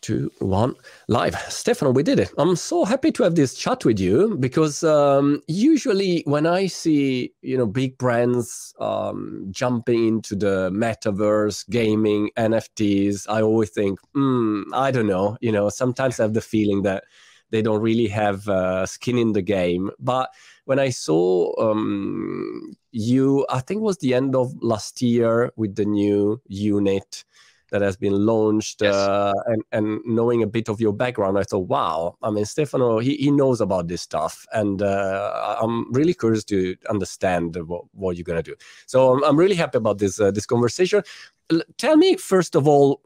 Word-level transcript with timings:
two, 0.00 0.30
one, 0.38 0.74
live. 1.08 1.34
Stefano, 1.48 1.90
we 1.90 2.02
did 2.02 2.18
it. 2.18 2.32
I'm 2.38 2.56
so 2.56 2.84
happy 2.84 3.12
to 3.12 3.22
have 3.22 3.34
this 3.34 3.54
chat 3.54 3.84
with 3.84 3.98
you 3.98 4.36
because 4.38 4.84
um, 4.84 5.42
usually 5.46 6.22
when 6.26 6.46
I 6.46 6.66
see 6.66 7.32
you 7.42 7.56
know 7.56 7.66
big 7.66 7.98
brands 7.98 8.74
um, 8.80 9.48
jumping 9.50 10.08
into 10.08 10.36
the 10.36 10.70
metaverse, 10.70 11.68
gaming, 11.68 12.30
NFTs, 12.36 13.26
I 13.28 13.42
always 13.42 13.70
think, 13.70 13.98
mm, 14.16 14.64
I 14.72 14.90
don't 14.90 15.06
know. 15.06 15.36
You 15.40 15.52
know, 15.52 15.68
sometimes 15.68 16.20
I 16.20 16.24
have 16.24 16.34
the 16.34 16.40
feeling 16.40 16.82
that 16.82 17.04
they 17.50 17.62
don't 17.62 17.80
really 17.80 18.08
have 18.08 18.48
uh, 18.48 18.86
skin 18.86 19.18
in 19.18 19.32
the 19.32 19.42
game. 19.42 19.90
But 19.98 20.30
when 20.64 20.78
I 20.78 20.90
saw 20.90 21.52
um, 21.58 22.76
you, 22.92 23.46
I 23.48 23.60
think 23.60 23.78
it 23.78 23.84
was 23.84 23.98
the 23.98 24.14
end 24.14 24.34
of 24.34 24.52
last 24.60 25.00
year 25.00 25.52
with 25.56 25.76
the 25.76 25.84
new 25.84 26.40
unit 26.46 27.24
that 27.70 27.82
has 27.82 27.96
been 27.96 28.14
launched 28.26 28.82
yes. 28.82 28.94
uh, 28.94 29.32
and, 29.46 29.62
and 29.72 30.00
knowing 30.04 30.42
a 30.42 30.46
bit 30.46 30.68
of 30.68 30.80
your 30.80 30.92
background 30.92 31.38
i 31.38 31.42
thought 31.42 31.68
wow. 31.68 32.16
I 32.22 32.30
mean 32.30 32.44
stefano 32.44 32.98
he, 32.98 33.16
he 33.16 33.30
knows 33.30 33.60
about 33.60 33.88
this 33.88 34.02
stuff 34.02 34.46
and 34.52 34.82
uh, 34.82 35.56
i'm 35.60 35.92
really 35.92 36.14
curious 36.14 36.44
to 36.44 36.76
understand 36.88 37.56
what, 37.66 37.84
what 37.92 38.16
you're 38.16 38.24
going 38.24 38.42
to 38.42 38.50
do. 38.50 38.56
So 38.86 39.12
I'm, 39.12 39.24
I'm, 39.24 39.36
really 39.36 39.54
happy 39.54 39.78
about 39.78 39.98
this 39.98 40.20
uh, 40.20 40.30
this 40.30 40.46
conversation. 40.46 41.02
L- 41.50 41.62
tell 41.76 41.96
me 41.96 42.16
first 42.16 42.54
of 42.54 42.66
all 42.66 43.00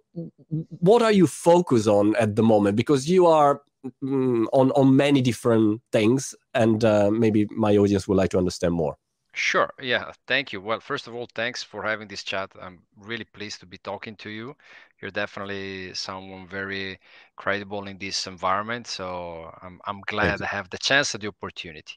what 0.81 1.03
are 1.03 1.13
you 1.13 1.27
focused 1.27 1.89
on 1.89 2.15
at 2.17 2.37
the 2.37 2.43
moment? 2.43 2.77
Because 2.77 3.09
you 3.09 3.27
are 3.27 3.63
mm, 4.03 4.47
on 4.53 4.71
on 4.73 4.97
many 4.97 5.21
different 5.21 5.81
things 5.91 6.35
and 6.55 6.85
uh, 6.85 7.11
maybe 7.11 7.47
my 7.51 7.77
audience 7.77 8.07
would 8.09 8.17
like 8.17 8.31
to 8.31 8.39
understand 8.39 8.75
more 8.75 8.97
Sure. 9.35 9.73
Yeah. 9.81 10.13
Thank 10.27 10.53
you. 10.53 10.61
Well, 10.61 10.81
first 10.81 11.07
of 11.09 11.15
all, 11.15 11.27
thanks 11.35 11.63
for 11.63 11.83
having 11.83 12.07
this 12.07 12.23
chat. 12.23 12.51
I'm 12.61 12.83
really 12.99 13.25
pleased 13.25 13.61
to 13.61 13.67
be 13.67 13.79
talking 13.79 14.15
to 14.17 14.29
you. 14.31 14.55
You're 15.01 15.11
definitely 15.11 15.95
someone 15.95 16.47
very 16.47 17.01
credible 17.37 17.85
in 17.89 17.97
this 17.99 18.27
environment. 18.27 18.87
So 18.87 19.51
I'm, 19.63 19.81
I'm 19.87 20.03
glad 20.07 20.43
I 20.43 20.47
have 20.47 20.69
the 20.69 20.77
chance 20.79 21.15
and 21.15 21.23
the 21.23 21.29
opportunity. 21.29 21.95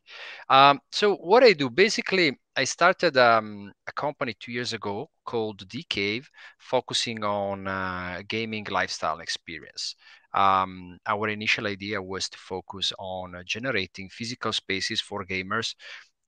Um, 0.50 0.80
so, 0.92 1.16
what 1.18 1.44
I 1.44 1.52
do 1.54 1.70
basically, 1.70 2.38
I 2.56 2.64
started 2.64 3.18
um, 3.18 3.74
a 3.86 3.92
company 3.92 4.34
two 4.40 4.54
years 4.54 4.72
ago 4.72 5.10
called 5.26 5.68
D 5.68 5.84
Cave, 5.90 6.30
focusing 6.58 7.24
on 7.26 7.68
uh, 7.68 8.22
gaming 8.30 8.66
lifestyle 8.72 9.20
experience. 9.20 9.96
Um, 10.34 10.98
our 11.06 11.28
initial 11.30 11.68
idea 11.68 12.02
was 12.02 12.30
to 12.30 12.38
focus 12.38 12.92
on 12.98 13.36
generating 13.46 14.10
physical 14.10 14.52
spaces 14.54 15.00
for 15.02 15.26
gamers 15.26 15.76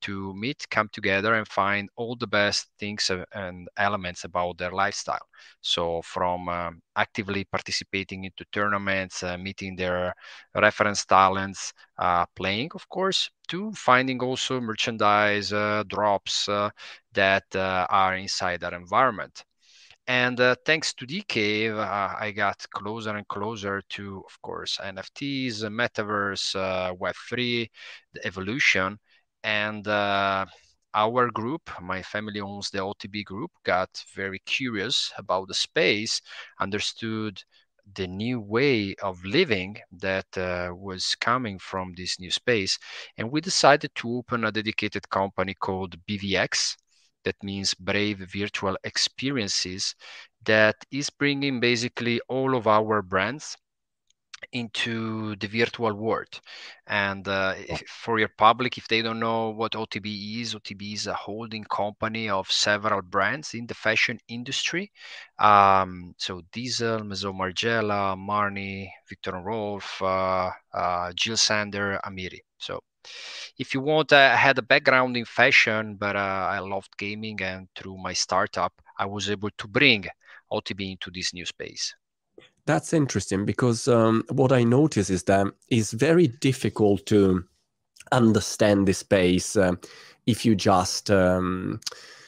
to 0.02 0.34
meet, 0.34 0.66
come 0.70 0.88
together, 0.92 1.34
and 1.34 1.46
find 1.48 1.88
all 1.96 2.16
the 2.16 2.26
best 2.26 2.68
things 2.78 3.10
and 3.32 3.68
elements 3.76 4.24
about 4.24 4.58
their 4.58 4.72
lifestyle. 4.72 5.26
So, 5.60 6.02
from 6.02 6.48
um, 6.48 6.82
actively 6.96 7.44
participating 7.44 8.24
into 8.24 8.44
tournaments, 8.52 9.22
uh, 9.22 9.36
meeting 9.38 9.76
their 9.76 10.14
reference 10.54 11.04
talents, 11.04 11.72
uh, 11.98 12.26
playing, 12.36 12.70
of 12.74 12.88
course, 12.88 13.30
to 13.48 13.72
finding 13.72 14.22
also 14.22 14.60
merchandise 14.60 15.52
uh, 15.52 15.84
drops 15.88 16.48
uh, 16.48 16.70
that 17.12 17.44
uh, 17.54 17.86
are 17.90 18.16
inside 18.16 18.60
that 18.60 18.72
environment. 18.72 19.44
And 20.08 20.40
uh, 20.40 20.56
thanks 20.64 20.94
to 20.94 21.06
DK, 21.06 21.70
uh, 21.70 22.16
I 22.18 22.30
got 22.30 22.64
closer 22.70 23.14
and 23.14 23.28
closer 23.28 23.82
to, 23.90 24.22
of 24.26 24.40
course, 24.40 24.78
NFTs, 24.82 25.62
metaverse, 25.64 26.56
uh, 26.56 26.94
Web3, 26.94 27.68
the 28.14 28.26
evolution 28.26 28.98
and 29.42 29.86
uh, 29.86 30.46
our 30.94 31.30
group, 31.30 31.70
my 31.80 32.02
family 32.02 32.40
owns 32.40 32.70
the 32.70 32.78
OTB 32.78 33.24
group, 33.24 33.50
got 33.64 33.90
very 34.14 34.40
curious 34.40 35.12
about 35.16 35.48
the 35.48 35.54
space, 35.54 36.20
understood 36.60 37.42
the 37.94 38.06
new 38.06 38.40
way 38.40 38.94
of 39.02 39.24
living 39.24 39.76
that 39.92 40.26
uh, 40.36 40.70
was 40.74 41.14
coming 41.14 41.58
from 41.58 41.94
this 41.96 42.18
new 42.20 42.30
space. 42.30 42.78
And 43.16 43.30
we 43.30 43.40
decided 43.40 43.94
to 43.96 44.16
open 44.16 44.44
a 44.44 44.52
dedicated 44.52 45.08
company 45.08 45.54
called 45.54 45.96
BVX. 46.06 46.76
That 47.24 47.36
means 47.42 47.74
Brave 47.74 48.18
Virtual 48.32 48.76
Experiences, 48.84 49.94
that 50.44 50.76
is 50.90 51.10
bringing 51.10 51.60
basically 51.60 52.20
all 52.28 52.56
of 52.56 52.66
our 52.66 53.02
brands 53.02 53.56
into 54.52 55.36
the 55.36 55.46
virtual 55.46 55.92
world. 55.94 56.40
And 56.86 57.26
uh, 57.28 57.54
for 57.88 58.18
your 58.18 58.30
public, 58.36 58.78
if 58.78 58.88
they 58.88 59.02
don't 59.02 59.20
know 59.20 59.50
what 59.50 59.72
OTB 59.72 60.40
is, 60.40 60.54
OTB 60.54 60.94
is 60.94 61.06
a 61.06 61.14
holding 61.14 61.64
company 61.64 62.28
of 62.28 62.50
several 62.50 63.02
brands 63.02 63.54
in 63.54 63.66
the 63.66 63.74
fashion 63.74 64.18
industry. 64.28 64.90
Um, 65.38 66.14
so 66.18 66.42
Diesel, 66.52 67.04
Maison 67.04 67.34
Margiela, 67.34 68.16
Marni, 68.16 68.90
Viktor 69.08 69.36
and 69.36 69.44
Rolf, 69.44 70.00
uh, 70.02 70.50
uh, 70.72 71.12
Jil 71.14 71.36
Sander, 71.36 72.00
Amiri. 72.04 72.40
So 72.58 72.80
if 73.58 73.74
you 73.74 73.80
want, 73.80 74.12
I 74.12 74.36
had 74.36 74.58
a 74.58 74.62
background 74.62 75.16
in 75.16 75.24
fashion, 75.24 75.96
but 75.96 76.16
uh, 76.16 76.48
I 76.50 76.58
loved 76.60 76.96
gaming, 76.96 77.40
and 77.42 77.68
through 77.74 77.96
my 77.98 78.12
startup, 78.12 78.72
I 78.98 79.06
was 79.06 79.30
able 79.30 79.50
to 79.58 79.68
bring 79.68 80.06
OTB 80.50 80.92
into 80.92 81.10
this 81.10 81.32
new 81.32 81.46
space. 81.46 81.94
That's 82.68 82.92
interesting 82.92 83.46
because 83.46 83.88
um, 83.88 84.24
what 84.30 84.52
I 84.52 84.62
notice 84.62 85.08
is 85.08 85.22
that 85.22 85.46
it's 85.70 85.92
very 85.92 86.26
difficult 86.26 87.06
to 87.06 87.44
understand 88.12 88.86
the 88.86 88.92
space 88.92 89.56
uh, 89.56 89.72
if 90.26 90.44
you 90.44 90.54
just 90.54 91.10
um, 91.10 91.80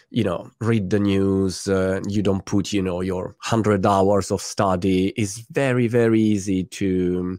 you 0.09 0.25
know 0.25 0.51
read 0.63 0.89
the 0.89 0.99
news 0.99 1.69
uh, 1.69 2.01
you 2.09 2.23
don't 2.23 2.47
put 2.47 2.73
you 2.73 2.81
know 2.81 3.03
your 3.03 3.25
100 3.25 3.85
hours 3.85 4.31
of 4.31 4.41
study. 4.41 5.09
It's 5.09 5.41
very 5.51 5.89
very 5.89 6.23
easy 6.23 6.65
to 6.65 7.39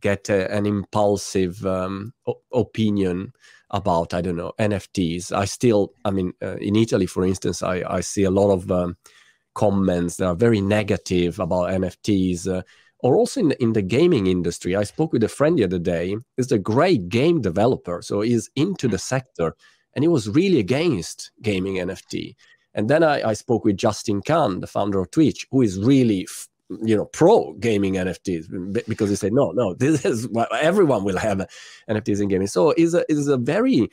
get 0.00 0.30
a, 0.30 0.50
an 0.50 0.64
impulsive 0.64 1.66
um, 1.66 2.14
o- 2.26 2.40
opinion 2.54 3.34
about 3.72 4.14
i 4.14 4.20
don't 4.20 4.36
know 4.36 4.52
nfts 4.58 5.30
i 5.30 5.44
still 5.44 5.92
i 6.04 6.10
mean 6.10 6.32
uh, 6.42 6.56
in 6.56 6.74
italy 6.74 7.06
for 7.06 7.24
instance 7.24 7.62
i, 7.62 7.84
I 7.88 8.00
see 8.00 8.24
a 8.24 8.30
lot 8.30 8.50
of 8.50 8.68
um, 8.72 8.96
comments 9.60 10.16
that 10.16 10.26
are 10.26 10.34
very 10.46 10.62
negative 10.62 11.38
about 11.38 11.70
NFTs. 11.70 12.48
Uh, 12.48 12.62
or 13.02 13.16
also 13.16 13.40
in 13.40 13.48
the, 13.48 13.62
in 13.62 13.72
the 13.72 13.82
gaming 13.82 14.26
industry. 14.26 14.76
I 14.76 14.84
spoke 14.84 15.12
with 15.12 15.24
a 15.24 15.28
friend 15.28 15.58
the 15.58 15.64
other 15.64 15.78
day. 15.78 16.16
He's 16.36 16.52
a 16.52 16.58
great 16.58 17.08
game 17.08 17.40
developer, 17.40 18.02
so 18.02 18.20
he's 18.20 18.50
into 18.56 18.88
the 18.88 18.98
sector, 18.98 19.54
and 19.94 20.04
he 20.04 20.08
was 20.08 20.28
really 20.28 20.58
against 20.58 21.30
gaming 21.40 21.76
NFT. 21.76 22.36
And 22.74 22.90
then 22.90 23.02
I, 23.02 23.30
I 23.30 23.32
spoke 23.32 23.64
with 23.64 23.78
Justin 23.78 24.20
Kan, 24.20 24.60
the 24.60 24.66
founder 24.66 24.98
of 25.00 25.10
Twitch, 25.10 25.46
who 25.50 25.62
is 25.62 25.78
really 25.78 26.26
you 26.82 26.96
know 26.96 27.06
pro 27.06 27.52
gaming 27.54 27.94
nfts 27.94 28.46
because 28.86 29.10
he 29.10 29.16
said 29.16 29.32
no 29.32 29.50
no 29.50 29.74
this 29.74 30.04
is 30.12 30.28
what 30.28 30.48
everyone 30.54 31.02
will 31.02 31.18
have 31.18 31.38
nfts 31.88 32.20
in 32.22 32.28
gaming 32.28 32.46
so 32.46 32.72
is 32.76 32.94
a 32.94 33.02
is 33.10 33.26
a 33.26 33.36
very 33.36 33.88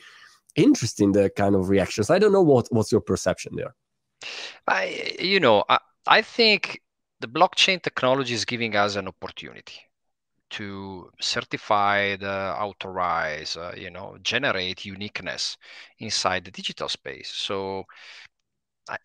interesting 0.54 1.10
the 1.10 1.28
kind 1.30 1.56
of 1.56 1.68
reactions 1.68 2.08
i 2.08 2.20
don't 2.20 2.30
know 2.30 2.46
what 2.52 2.68
what's 2.70 2.92
your 2.92 3.00
perception 3.00 3.52
there 3.56 3.74
I, 4.66 5.16
you 5.20 5.40
know, 5.40 5.64
I, 5.68 5.78
I 6.06 6.22
think 6.22 6.80
the 7.20 7.28
blockchain 7.28 7.82
technology 7.82 8.34
is 8.34 8.44
giving 8.44 8.76
us 8.76 8.96
an 8.96 9.08
opportunity 9.08 9.80
to 10.50 11.10
certify, 11.20 12.16
the 12.16 12.54
authorize, 12.58 13.56
uh, 13.56 13.74
you 13.76 13.90
know, 13.90 14.16
generate 14.22 14.84
uniqueness 14.84 15.56
inside 15.98 16.44
the 16.44 16.50
digital 16.50 16.88
space. 16.88 17.30
So, 17.30 17.84
I, 18.88 18.98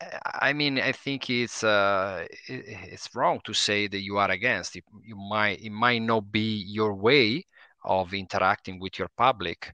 I 0.49 0.53
mean, 0.53 0.79
I 0.79 0.91
think 0.93 1.29
it's 1.29 1.63
uh, 1.63 2.25
it's 2.47 3.09
wrong 3.15 3.39
to 3.45 3.53
say 3.53 3.87
that 3.87 3.99
you 4.01 4.17
are 4.17 4.31
against. 4.31 4.75
It, 4.75 4.85
you 5.03 5.15
might 5.15 5.61
it 5.61 5.71
might 5.71 6.01
not 6.01 6.31
be 6.31 6.63
your 6.67 6.93
way 6.93 7.45
of 7.83 8.13
interacting 8.13 8.79
with 8.79 8.97
your 8.97 9.09
public, 9.17 9.73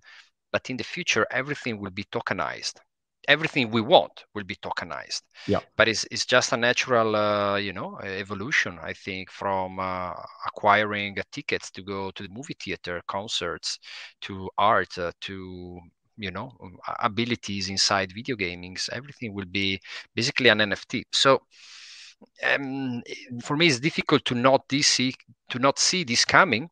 but 0.52 0.70
in 0.70 0.78
the 0.78 0.84
future, 0.84 1.28
everything 1.32 1.80
will 1.80 1.92
be 1.92 2.06
tokenized 2.06 2.80
everything 3.30 3.70
we 3.70 3.80
want 3.80 4.26
will 4.34 4.44
be 4.44 4.56
tokenized. 4.56 5.22
Yeah. 5.48 5.60
But 5.78 5.88
it's 5.88 6.06
it's 6.12 6.26
just 6.26 6.52
a 6.52 6.58
natural, 6.58 7.16
uh, 7.16 7.58
you 7.58 7.72
know, 7.72 7.98
evolution. 8.00 8.80
I 8.82 8.94
think 8.94 9.32
from 9.32 9.80
uh, 9.80 10.14
acquiring 10.48 11.16
tickets 11.32 11.72
to 11.72 11.82
go 11.84 12.12
to 12.12 12.24
the 12.24 12.30
movie 12.30 12.58
theater, 12.62 13.02
concerts, 13.08 13.80
to 14.22 14.50
art, 14.58 14.98
uh, 14.98 15.12
to 15.22 15.80
you 16.18 16.32
know 16.32 16.52
abilities 17.00 17.70
inside 17.70 18.12
video 18.14 18.36
gaming. 18.36 18.76
Everything 18.92 19.34
will 19.34 19.50
be 19.50 19.80
basically 20.14 20.50
an 20.50 20.60
NFT. 20.60 21.04
So. 21.14 21.42
Um, 22.44 23.02
for 23.44 23.56
me, 23.56 23.68
it's 23.68 23.80
difficult 23.80 24.26
to 24.26 24.36
not 24.36 24.64
see 24.82 25.14
to 25.52 25.58
not 25.58 25.80
see 25.80 26.04
this 26.04 26.26
coming 26.26 26.70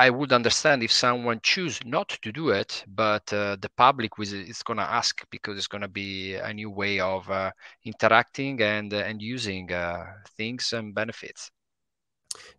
I 0.00 0.08
would 0.08 0.32
understand 0.32 0.82
if 0.82 0.92
someone 0.92 1.40
choose 1.42 1.78
not 1.84 2.08
to 2.22 2.32
do 2.32 2.48
it, 2.48 2.82
but 2.88 3.30
uh, 3.34 3.56
the 3.60 3.68
public 3.76 4.12
is 4.18 4.62
going 4.62 4.78
to 4.78 4.90
ask 5.00 5.26
because 5.28 5.58
it's 5.58 5.66
going 5.66 5.82
to 5.82 5.88
be 5.88 6.36
a 6.36 6.54
new 6.54 6.70
way 6.70 7.00
of 7.00 7.30
uh, 7.30 7.50
interacting 7.84 8.62
and 8.62 8.94
uh, 8.94 9.08
and 9.08 9.20
using 9.20 9.70
uh, 9.70 10.06
things 10.38 10.72
and 10.72 10.94
benefits. 10.94 11.50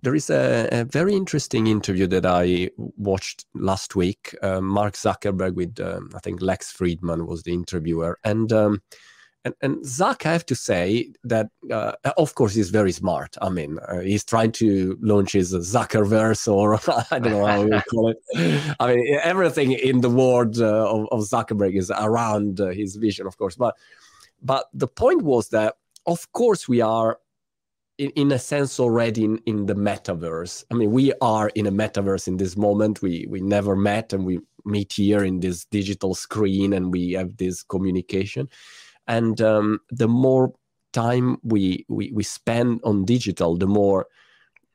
There 0.03 0.13
is 0.13 0.29
a, 0.29 0.69
a, 0.71 0.83
very 0.83 1.15
interesting 1.15 1.65
interview 1.65 2.05
that 2.07 2.27
I 2.27 2.69
watched 2.77 3.45
last 3.55 3.95
week. 3.95 4.35
Uh, 4.44 4.61
Mark 4.61 4.94
Zuckerberg 4.94 5.55
with 5.55 5.79
um, 5.79 6.11
I 6.13 6.19
think 6.19 6.44
Lex 6.44 6.71
Fridman 6.71 7.25
was 7.25 7.41
the 7.41 7.53
interviewer, 7.53 8.19
and 8.23 8.53
um, 8.53 8.83
And, 9.43 9.55
and 9.61 9.77
Zuck, 9.77 10.25
I 10.25 10.33
have 10.33 10.45
to 10.47 10.55
say 10.55 11.13
that, 11.23 11.49
uh, 11.71 11.93
of 12.15 12.35
course, 12.35 12.53
he's 12.53 12.69
very 12.69 12.91
smart. 12.91 13.35
I 13.41 13.49
mean, 13.49 13.79
uh, 13.88 13.99
he's 13.99 14.23
trying 14.23 14.51
to 14.53 14.97
launch 15.01 15.31
his 15.31 15.53
Zuckerverse, 15.53 16.51
or 16.51 16.75
I 17.11 17.19
don't 17.19 17.33
know 17.33 17.45
how 17.45 17.65
you 17.65 17.81
call 17.89 18.09
it. 18.09 18.75
I 18.79 18.95
mean, 18.95 19.19
everything 19.23 19.71
in 19.71 20.01
the 20.01 20.09
world 20.11 20.59
uh, 20.59 20.88
of, 20.88 21.07
of, 21.11 21.21
Zuckerberg 21.21 21.75
is 21.75 21.89
around 21.89 22.61
uh, 22.61 22.67
his 22.67 22.97
vision, 22.97 23.25
of 23.25 23.38
course. 23.38 23.55
But, 23.55 23.75
but 24.43 24.67
the 24.73 24.88
point 24.88 25.23
was 25.23 25.49
that, 25.49 25.75
of 26.05 26.31
course, 26.33 26.67
we 26.67 26.81
are 26.81 27.17
in, 27.97 28.09
in 28.11 28.31
a 28.31 28.39
sense 28.39 28.79
already 28.79 29.23
in, 29.23 29.37
in 29.45 29.65
the 29.65 29.75
metaverse. 29.75 30.65
I 30.71 30.75
mean, 30.75 30.91
we 30.91 31.13
are 31.21 31.49
in 31.49 31.67
a 31.67 31.71
metaverse 31.71 32.27
in 32.27 32.37
this 32.37 32.57
moment. 32.57 33.01
We 33.01 33.27
we 33.29 33.41
never 33.41 33.75
met, 33.75 34.13
and 34.13 34.25
we 34.25 34.39
meet 34.65 34.94
here 34.94 35.23
in 35.23 35.39
this 35.39 35.65
digital 35.65 36.15
screen, 36.15 36.73
and 36.73 36.91
we 36.91 37.11
have 37.13 37.37
this 37.37 37.63
communication. 37.63 38.49
And 39.07 39.42
um, 39.42 39.80
the 39.89 40.07
more 40.07 40.53
time 40.94 41.38
we, 41.44 41.86
we 41.89 42.12
we 42.12 42.24
spend 42.24 42.81
on 42.83 43.06
digital, 43.06 43.57
the 43.57 43.68
more 43.68 44.07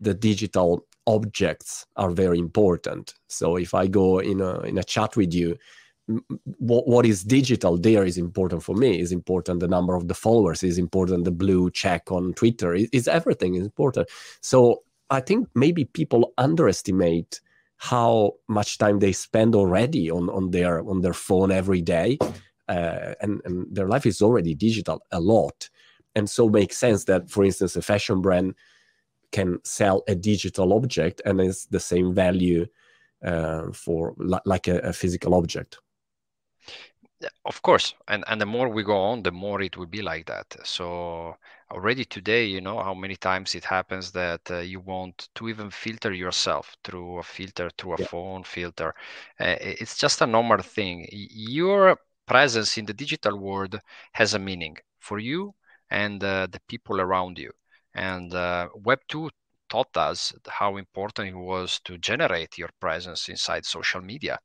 the 0.01 0.15
digital 0.15 0.87
objects 1.07 1.87
are 1.97 2.11
very 2.11 2.39
important. 2.39 3.15
So 3.29 3.57
if 3.57 3.75
I 3.75 3.87
go 3.87 4.19
in 4.19 4.41
a 4.41 4.61
in 4.61 4.79
a 4.79 4.85
chat 4.85 5.17
with 5.17 5.33
you, 5.33 5.57
what, 6.59 6.87
what 6.87 7.05
is 7.05 7.25
digital 7.25 7.77
there 7.77 8.05
is 8.05 8.17
important 8.17 8.63
for 8.63 8.77
me 8.77 9.01
is 9.01 9.11
important 9.11 9.61
the 9.61 9.69
number 9.69 9.97
of 9.97 10.07
the 10.07 10.15
followers 10.15 10.63
is 10.63 10.79
important 10.79 11.25
the 11.25 11.33
blue 11.33 11.69
check 11.71 12.13
on 12.13 12.33
twitter 12.35 12.75
is, 12.75 12.89
is 12.93 13.09
everything 13.09 13.57
is 13.57 13.65
important 13.65 14.09
so 14.41 14.83
i 15.11 15.19
think 15.19 15.49
maybe 15.57 15.85
people 15.85 16.33
underestimate 16.39 17.41
how 17.79 18.33
much 18.49 18.79
time 18.79 19.01
they 19.01 19.13
spend 19.13 19.55
already 19.55 20.11
on, 20.11 20.31
on 20.31 20.51
their 20.51 20.81
on 20.89 21.01
their 21.01 21.13
phone 21.13 21.51
every 21.51 21.83
day 21.83 22.17
uh, 22.69 23.15
and, 23.21 23.41
and 23.45 23.75
their 23.75 23.89
life 23.89 24.07
is 24.07 24.23
already 24.23 24.55
digital 24.55 25.03
a 25.13 25.21
lot. 25.21 25.69
And 26.15 26.29
so 26.29 26.49
makes 26.49 26.77
sense 26.77 27.05
that 27.05 27.31
for 27.31 27.45
instance 27.45 27.77
a 27.77 27.83
fashion 27.83 28.21
brand 28.21 28.55
can 29.33 29.59
sell 29.65 30.03
a 30.09 30.15
digital 30.15 30.73
object 30.73 31.21
and 31.25 31.41
it's 31.41 31.67
the 31.67 31.81
same 31.81 32.15
value 32.15 32.67
uh, 33.25 33.71
for 33.73 34.15
like 34.19 34.69
a, 34.69 34.79
a 34.79 34.93
physical 34.93 35.35
object. 35.35 35.79
Of 37.45 37.63
course. 37.63 37.95
And 38.09 38.25
and 38.29 38.41
the 38.41 38.47
more 38.47 38.69
we 38.69 38.83
go 38.83 38.97
on 38.97 39.23
the 39.23 39.33
more 39.33 39.63
it 39.63 39.77
will 39.77 39.87
be 39.87 40.03
like 40.03 40.27
that. 40.27 40.57
So 40.65 41.37
already 41.71 42.05
today 42.05 42.45
you 42.45 42.61
know 42.61 42.79
how 42.83 42.95
many 42.95 43.17
times 43.17 43.55
it 43.55 43.65
happens 43.65 44.13
that 44.13 44.51
uh, 44.51 44.59
you 44.59 44.81
want 44.81 45.29
to 45.35 45.49
even 45.49 45.71
filter 45.71 46.13
yourself 46.13 46.77
through 46.85 47.19
a 47.19 47.23
filter 47.23 47.71
through 47.79 47.95
a 47.95 48.01
yeah. 48.01 48.07
phone 48.07 48.45
filter. 48.45 48.95
Uh, 49.41 49.57
it's 49.61 49.97
just 49.97 50.21
a 50.21 50.27
normal 50.27 50.59
thing. 50.59 51.07
Your 51.11 51.99
presence 52.27 52.79
in 52.79 52.87
the 52.87 52.93
digital 52.93 53.37
world 53.39 53.81
has 54.13 54.35
a 54.35 54.39
meaning 54.39 54.77
for 54.99 55.19
you 55.19 55.55
and 55.91 56.23
uh, 56.25 56.47
the 56.51 56.61
people 56.69 57.01
around 57.01 57.39
you 57.39 57.53
and 57.95 58.35
uh, 58.35 58.69
web 58.75 59.01
2 59.09 59.31
taught 59.69 59.97
us 59.97 60.33
how 60.49 60.77
important 60.77 61.29
it 61.29 61.37
was 61.37 61.81
to 61.85 61.99
generate 61.99 62.59
your 62.59 62.71
presence 62.81 63.29
inside 63.29 63.65
social 63.65 64.01
media 64.01 64.39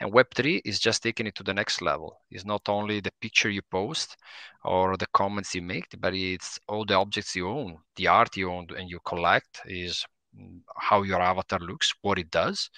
and 0.00 0.12
Web3 0.12 0.62
is 0.64 0.78
just 0.78 1.02
taking 1.02 1.26
it 1.26 1.34
to 1.34 1.42
the 1.42 1.52
next 1.52 1.82
level. 1.82 2.22
It's 2.30 2.46
not 2.46 2.68
only 2.68 3.00
the 3.00 3.12
picture 3.20 3.50
you 3.50 3.60
post 3.62 4.16
or 4.64 4.96
the 4.96 5.06
comments 5.08 5.54
you 5.54 5.62
make, 5.62 5.88
but 5.98 6.14
it's 6.14 6.58
all 6.68 6.84
the 6.86 6.94
objects 6.94 7.36
you 7.36 7.48
own, 7.48 7.78
the 7.96 8.06
art 8.06 8.36
you 8.36 8.50
own 8.50 8.68
and 8.76 8.88
you 8.88 8.98
collect 9.00 9.60
is 9.66 10.06
how 10.76 11.02
your 11.02 11.20
avatar 11.20 11.58
looks, 11.60 11.92
what 12.02 12.18
it 12.18 12.30
does. 12.30 12.70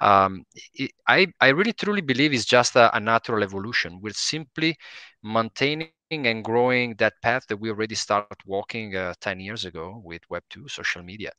Um, 0.00 0.44
it, 0.74 0.92
I, 1.06 1.26
I 1.40 1.48
really 1.48 1.72
truly 1.72 2.00
believe 2.00 2.32
it's 2.32 2.44
just 2.44 2.76
a, 2.76 2.94
a 2.96 3.00
natural 3.00 3.42
evolution. 3.42 4.00
We're 4.00 4.12
simply 4.14 4.76
maintaining 5.22 5.90
and 6.10 6.44
growing 6.44 6.94
that 6.96 7.14
path 7.22 7.46
that 7.48 7.58
we 7.58 7.70
already 7.70 7.94
started 7.94 8.38
walking 8.44 8.96
uh, 8.96 9.14
10 9.20 9.40
years 9.40 9.64
ago 9.64 10.00
with 10.04 10.22
Web2 10.30 10.68
social 10.70 11.02
media. 11.02 11.30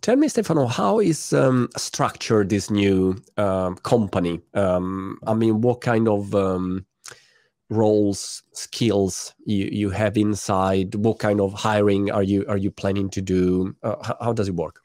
Tell 0.00 0.16
me, 0.16 0.28
Stefano, 0.28 0.66
how 0.66 0.98
is 0.98 1.32
um, 1.32 1.68
structured 1.76 2.48
this 2.48 2.70
new 2.70 3.22
um, 3.36 3.76
company? 3.76 4.40
Um, 4.52 5.18
I 5.26 5.34
mean, 5.34 5.60
what 5.60 5.80
kind 5.80 6.08
of 6.08 6.34
um, 6.34 6.86
roles, 7.70 8.42
skills 8.52 9.34
you, 9.44 9.68
you 9.72 9.90
have 9.90 10.16
inside? 10.16 10.94
What 10.94 11.18
kind 11.18 11.40
of 11.40 11.52
hiring 11.52 12.10
are 12.10 12.22
you 12.22 12.44
are 12.48 12.58
you 12.58 12.70
planning 12.70 13.10
to 13.10 13.22
do? 13.22 13.74
Uh, 13.82 13.96
how, 14.02 14.16
how 14.20 14.32
does 14.32 14.48
it 14.48 14.54
work? 14.54 14.80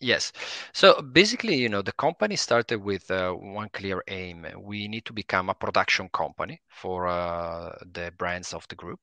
Yes. 0.00 0.32
So 0.72 1.02
basically, 1.02 1.56
you 1.56 1.68
know, 1.68 1.82
the 1.82 1.92
company 1.92 2.36
started 2.36 2.82
with 2.82 3.10
uh, 3.10 3.32
one 3.32 3.68
clear 3.72 4.02
aim. 4.08 4.46
We 4.58 4.86
need 4.88 5.04
to 5.06 5.12
become 5.12 5.50
a 5.50 5.54
production 5.54 6.08
company 6.10 6.60
for 6.68 7.08
uh, 7.08 7.76
the 7.92 8.12
brands 8.16 8.52
of 8.52 8.66
the 8.68 8.76
group. 8.76 9.00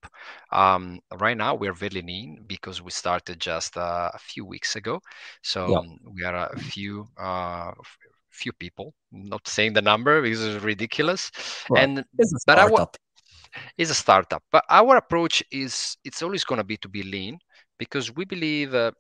Um, 0.51 1.01
right 1.19 1.35
now, 1.35 1.55
we're 1.55 1.73
very 1.73 2.01
lean 2.01 2.43
because 2.47 2.81
we 2.81 2.91
started 2.91 3.39
just 3.39 3.77
uh, 3.77 4.11
a 4.13 4.19
few 4.19 4.45
weeks 4.45 4.75
ago. 4.75 5.01
So 5.41 5.67
yeah. 5.67 6.11
we 6.13 6.23
are 6.23 6.49
a 6.49 6.59
few 6.59 7.07
uh, 7.17 7.71
few 8.44 8.53
people. 8.53 8.94
Not 9.12 9.47
saying 9.47 9.74
the 9.74 9.81
number 9.81 10.21
because 10.21 10.44
it's 10.45 10.63
ridiculous. 10.63 11.31
Well, 11.69 11.83
and 11.83 11.91
it's 12.18 12.33
a 12.33 12.39
startup. 12.39 12.69
But 12.69 12.80
our, 12.80 12.88
it's 13.77 13.91
a 13.91 14.00
startup. 14.06 14.44
But 14.51 14.63
our 14.69 14.97
approach 14.97 15.44
is 15.51 15.97
it's 16.03 16.21
always 16.21 16.44
going 16.44 16.62
to 16.63 16.69
be 16.71 16.77
to 16.77 16.89
be 16.89 17.03
lean 17.03 17.39
because 17.77 18.13
we 18.15 18.25
believe 18.25 18.75
uh, 18.75 18.91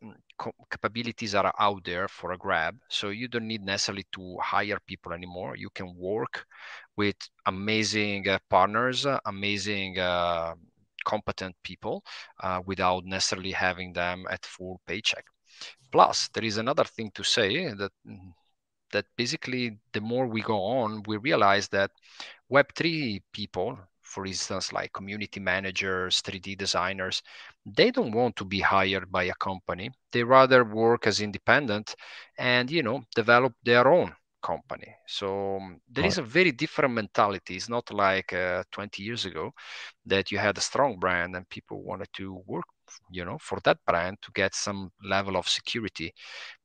capabilities 0.71 1.35
are 1.35 1.53
out 1.59 1.83
there 1.83 2.07
for 2.07 2.31
a 2.31 2.37
grab. 2.37 2.75
So 2.89 3.09
you 3.09 3.27
don't 3.27 3.47
need 3.47 3.63
necessarily 3.63 4.05
to 4.13 4.37
hire 4.41 4.79
people 4.87 5.13
anymore. 5.13 5.55
You 5.55 5.69
can 5.69 5.95
work 5.95 6.45
with 6.95 7.17
amazing 7.45 8.27
uh, 8.27 8.39
partners, 8.49 9.05
uh, 9.05 9.19
amazing 9.25 9.99
uh, 9.99 10.55
competent 11.05 11.55
people 11.63 12.03
uh, 12.41 12.61
without 12.65 13.05
necessarily 13.05 13.51
having 13.51 13.93
them 13.93 14.25
at 14.29 14.45
full 14.45 14.81
paycheck. 14.87 15.25
Plus, 15.91 16.29
there 16.33 16.45
is 16.45 16.57
another 16.57 16.85
thing 16.85 17.11
to 17.15 17.23
say 17.23 17.73
that 17.73 17.91
that 18.91 19.05
basically 19.15 19.79
the 19.93 20.01
more 20.01 20.27
we 20.27 20.41
go 20.41 20.61
on, 20.61 21.03
we 21.07 21.17
realize 21.17 21.67
that 21.69 21.91
Web3 22.49 23.21
people 23.31 23.77
for 24.09 24.25
instance, 24.25 24.73
like 24.73 24.91
community 24.91 25.39
managers, 25.39 26.21
3D 26.21 26.57
designers, 26.57 27.21
they 27.65 27.91
don't 27.91 28.11
want 28.11 28.35
to 28.37 28.43
be 28.43 28.59
hired 28.59 29.11
by 29.11 29.25
a 29.25 29.33
company. 29.35 29.91
They 30.11 30.23
rather 30.23 30.63
work 30.65 31.05
as 31.05 31.21
independent 31.21 31.95
and, 32.37 32.71
you 32.71 32.81
know, 32.81 33.03
develop 33.15 33.53
their 33.63 33.87
own 33.87 34.15
company. 34.41 34.95
So 35.05 35.57
um, 35.57 35.79
there 35.87 36.03
right. 36.03 36.11
is 36.11 36.17
a 36.17 36.23
very 36.23 36.51
different 36.51 36.95
mentality. 36.95 37.55
It's 37.55 37.69
not 37.69 37.91
like 37.93 38.33
uh, 38.33 38.63
20 38.71 39.03
years 39.03 39.25
ago 39.25 39.51
that 40.05 40.31
you 40.31 40.39
had 40.39 40.57
a 40.57 40.61
strong 40.61 40.97
brand 40.97 41.35
and 41.35 41.47
people 41.49 41.83
wanted 41.83 42.09
to 42.13 42.41
work, 42.47 42.65
you 43.11 43.25
know, 43.25 43.37
for 43.39 43.59
that 43.63 43.77
brand 43.85 44.17
to 44.23 44.31
get 44.33 44.55
some 44.55 44.91
level 45.03 45.37
of 45.37 45.47
security. 45.47 46.11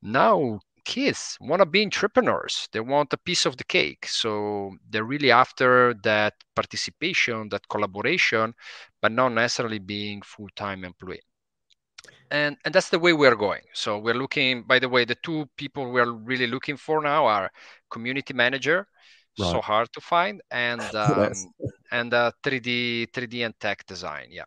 Now 0.01 0.59
kids 0.85 1.37
want 1.41 1.61
to 1.61 1.65
be 1.65 1.83
entrepreneurs. 1.83 2.69
They 2.71 2.79
want 2.79 3.13
a 3.13 3.17
piece 3.17 3.45
of 3.45 3.57
the 3.57 3.63
cake. 3.65 4.07
So 4.07 4.71
they're 4.89 5.03
really 5.03 5.31
after 5.31 5.95
that 6.03 6.33
participation 6.55 7.49
that 7.49 7.67
collaboration 7.67 8.53
but 9.01 9.11
not 9.11 9.33
necessarily 9.33 9.79
being 9.79 10.21
full-time 10.21 10.85
employee. 10.85 11.21
And 12.31 12.57
and 12.65 12.73
that's 12.73 12.89
the 12.89 12.99
way 12.99 13.13
we're 13.13 13.35
going. 13.35 13.61
So 13.73 13.99
we're 13.99 14.15
looking 14.15 14.63
by 14.63 14.79
the 14.79 14.89
way 14.89 15.05
the 15.05 15.17
two 15.23 15.47
people 15.57 15.91
we're 15.91 16.11
really 16.11 16.47
looking 16.47 16.77
for 16.77 17.01
now 17.01 17.25
are 17.25 17.51
community 17.89 18.33
manager 18.33 18.87
right. 19.39 19.51
so 19.51 19.61
hard 19.61 19.91
to 19.93 20.01
find 20.01 20.41
and 20.51 20.81
um, 20.95 21.33
and 21.91 22.13
uh, 22.13 22.31
3d 22.43 23.11
3d 23.11 23.45
and 23.45 23.53
tech 23.59 23.85
design 23.85 24.27
yeah 24.29 24.45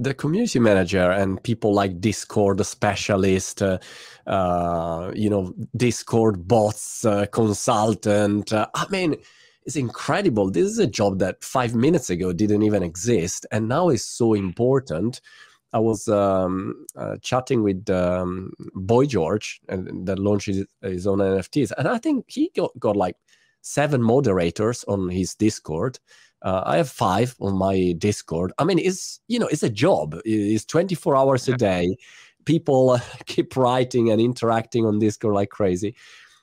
the 0.00 0.14
community 0.14 0.58
manager 0.58 1.10
and 1.10 1.42
people 1.42 1.74
like 1.74 2.00
Discord 2.00 2.64
specialist, 2.64 3.60
uh, 3.60 3.78
uh, 4.26 5.12
you 5.14 5.28
know, 5.28 5.54
Discord 5.76 6.48
bots 6.48 7.04
uh, 7.04 7.26
consultant. 7.26 8.50
Uh, 8.50 8.66
I 8.74 8.86
mean, 8.88 9.16
it's 9.66 9.76
incredible. 9.76 10.50
This 10.50 10.64
is 10.64 10.78
a 10.78 10.86
job 10.86 11.18
that 11.18 11.44
five 11.44 11.74
minutes 11.74 12.08
ago 12.08 12.32
didn't 12.32 12.62
even 12.62 12.82
exist, 12.82 13.44
and 13.52 13.68
now 13.68 13.90
is 13.90 14.04
so 14.04 14.32
important. 14.32 15.20
I 15.74 15.78
was 15.78 16.08
um, 16.08 16.86
uh, 16.96 17.18
chatting 17.20 17.62
with 17.62 17.88
um, 17.90 18.52
Boy 18.74 19.04
George, 19.04 19.60
and 19.68 20.06
that 20.06 20.18
launched 20.18 20.46
his, 20.46 20.64
his, 20.80 21.06
own 21.06 21.18
NFTs, 21.18 21.72
and 21.76 21.86
I 21.86 21.98
think 21.98 22.24
he 22.26 22.50
got, 22.56 22.72
got 22.80 22.96
like 22.96 23.16
seven 23.60 24.02
moderators 24.02 24.82
on 24.84 25.10
his 25.10 25.34
Discord 25.34 25.98
uh, 26.42 26.62
I 26.64 26.76
have 26.76 26.88
five 26.88 27.36
on 27.40 27.56
my 27.56 27.94
Discord. 27.98 28.52
I 28.58 28.64
mean, 28.64 28.78
it's 28.78 29.20
you 29.28 29.38
know, 29.38 29.46
it's 29.46 29.62
a 29.62 29.70
job. 29.70 30.20
It's 30.24 30.64
24 30.64 31.16
hours 31.16 31.48
a 31.48 31.56
day. 31.56 31.96
People 32.44 32.90
uh, 32.90 33.00
keep 33.26 33.56
writing 33.56 34.10
and 34.10 34.20
interacting 34.20 34.86
on 34.86 34.98
Discord 34.98 35.34
like 35.34 35.50
crazy. 35.50 35.94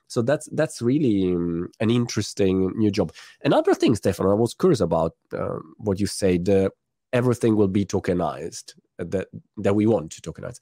So 0.08 0.22
that's 0.22 0.48
that's 0.54 0.82
really 0.82 1.34
um, 1.34 1.70
an 1.80 1.90
interesting 1.90 2.72
new 2.78 2.92
job. 2.92 3.12
Another 3.44 3.74
thing, 3.74 3.96
Stefano, 3.96 4.32
I 4.32 4.36
was 4.36 4.54
curious 4.54 4.80
about 4.80 5.16
uh, 5.34 5.60
what 5.78 6.00
you 6.00 6.08
said. 6.08 6.46
The 6.46 6.72
everything 7.14 7.56
will 7.56 7.68
be 7.68 7.86
tokenized 7.86 8.76
uh, 9.00 9.06
that 9.10 9.28
that 9.58 9.76
we 9.76 9.86
want 9.86 10.12
to 10.12 10.22
tokenize. 10.22 10.60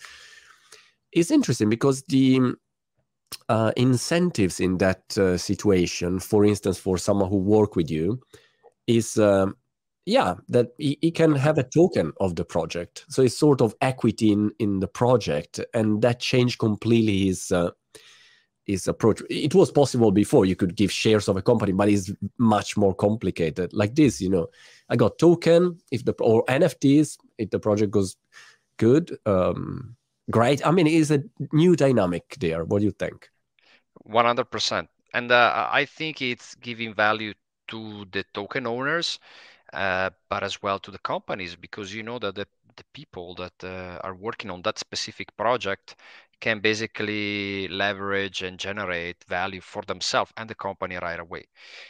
It's 1.12 1.32
interesting 1.32 1.70
because 1.70 2.04
the 2.04 2.56
uh, 3.50 3.72
incentives 3.77 4.60
in 4.60 4.77
that 4.80 5.18
uh, 5.18 5.38
situation, 5.38 6.20
for 6.20 6.44
instance, 6.46 6.77
for 6.77 6.98
someone 6.98 7.30
who 7.30 7.38
work 7.38 7.75
with 7.75 7.89
you, 7.89 8.20
is 8.88 9.18
um, 9.18 9.56
yeah, 10.06 10.36
that 10.50 10.68
he, 10.77 10.98
he, 11.01 11.12
can 11.12 11.34
have 11.34 11.58
a 11.58 11.63
token 11.63 12.13
of 12.20 12.36
the 12.36 12.46
project. 12.46 13.06
So 13.10 13.24
it's 13.24 13.38
sort 13.38 13.62
of 13.62 13.75
equity 13.82 14.32
in, 14.32 14.51
in 14.60 14.80
the 14.80 14.88
project, 14.88 15.60
and 15.74 16.01
that 16.04 16.20
changed 16.20 16.60
completely 16.60 17.25
his 17.25 17.51
uh, 17.51 17.72
his 18.65 18.88
approach. 18.88 19.22
It 19.30 19.56
was 19.56 19.72
possible 19.72 20.12
before 20.12 20.46
you 20.46 20.56
could 20.56 20.75
give 20.75 20.92
shares 20.92 21.27
of 21.27 21.38
a 21.38 21.42
company, 21.42 21.72
but 21.72 21.89
it's 21.89 22.12
much 22.38 22.77
more 22.77 22.94
complicated. 22.94 23.74
Like 23.74 23.96
this, 23.96 24.22
you 24.22 24.30
know, 24.30 24.48
I 24.89 24.96
got 24.96 25.18
token 25.18 25.80
if 25.92 26.06
the 26.06 26.13
or 26.20 26.46
NFTs 26.46 27.18
if 27.38 27.50
the 27.50 27.60
project 27.60 27.92
goes 27.92 28.15
good, 28.77 29.18
um, 29.25 29.96
great. 30.30 30.65
I 30.65 30.72
mean, 30.72 30.88
it's 30.88 31.12
a 31.12 31.24
new 31.51 31.75
dynamic 31.75 32.36
there. 32.39 32.63
What 32.63 32.80
do 32.80 32.86
you 32.86 32.92
think? 32.92 33.30
One 34.04 34.25
hundred 34.25 34.51
percent, 34.51 34.88
and 35.13 35.32
uh, 35.32 35.68
I 35.72 35.86
think 35.86 36.22
it's 36.22 36.54
giving 36.56 36.94
value 36.94 37.34
to 37.67 38.05
the 38.12 38.24
token 38.34 38.67
owners 38.67 39.19
uh, 39.74 40.10
but 40.29 40.43
as 40.43 40.62
well 40.62 40.79
to 40.79 40.91
the 40.91 41.00
companies 41.00 41.55
because 41.55 41.93
you 41.93 42.03
know 42.03 42.19
that 42.19 42.36
the, 42.36 42.48
the 42.77 42.84
people 42.93 43.36
that 43.36 43.53
uh, 43.63 44.00
are 44.03 44.15
working 44.15 44.50
on 44.51 44.62
that 44.62 44.79
specific 44.79 45.36
project 45.38 45.95
can 46.41 46.60
basically 46.60 47.67
leverage 47.69 48.41
and 48.43 48.60
generate 48.60 49.24
value 49.27 49.62
for 49.62 49.81
themselves 49.84 50.31
and 50.38 50.50
the 50.50 50.55
company 50.55 50.98
right 50.98 51.19
away. 51.19 51.45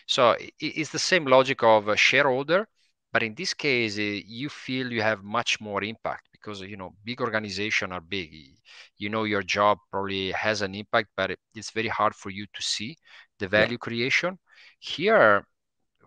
So 0.08 0.36
it's 0.60 0.92
the 0.92 1.00
same 1.00 1.26
logic 1.26 1.64
of 1.64 1.88
a 1.88 1.98
shareholder, 1.98 2.68
but 3.12 3.24
in 3.24 3.34
this 3.36 3.54
case, 3.54 3.98
uh, 3.98 4.02
you 4.02 4.50
feel 4.50 4.92
you 4.92 5.02
have 5.02 5.24
much 5.24 5.60
more 5.60 5.84
impact 5.84 6.28
because 6.32 6.62
you 6.62 6.78
know 6.78 6.94
big 7.04 7.22
organizations 7.22 7.92
are 7.92 8.02
big. 8.02 8.58
You 8.98 9.10
know 9.10 9.24
your 9.24 9.42
job 9.42 9.80
probably 9.92 10.32
has 10.32 10.62
an 10.62 10.76
impact, 10.76 11.10
but 11.18 11.38
it's 11.56 11.72
very 11.72 11.88
hard 11.88 12.14
for 12.16 12.30
you 12.30 12.46
to 12.54 12.62
see 12.62 12.98
the 13.40 13.48
value 13.48 13.74
yeah. 13.74 13.78
creation. 13.78 14.40
Here, 14.80 15.46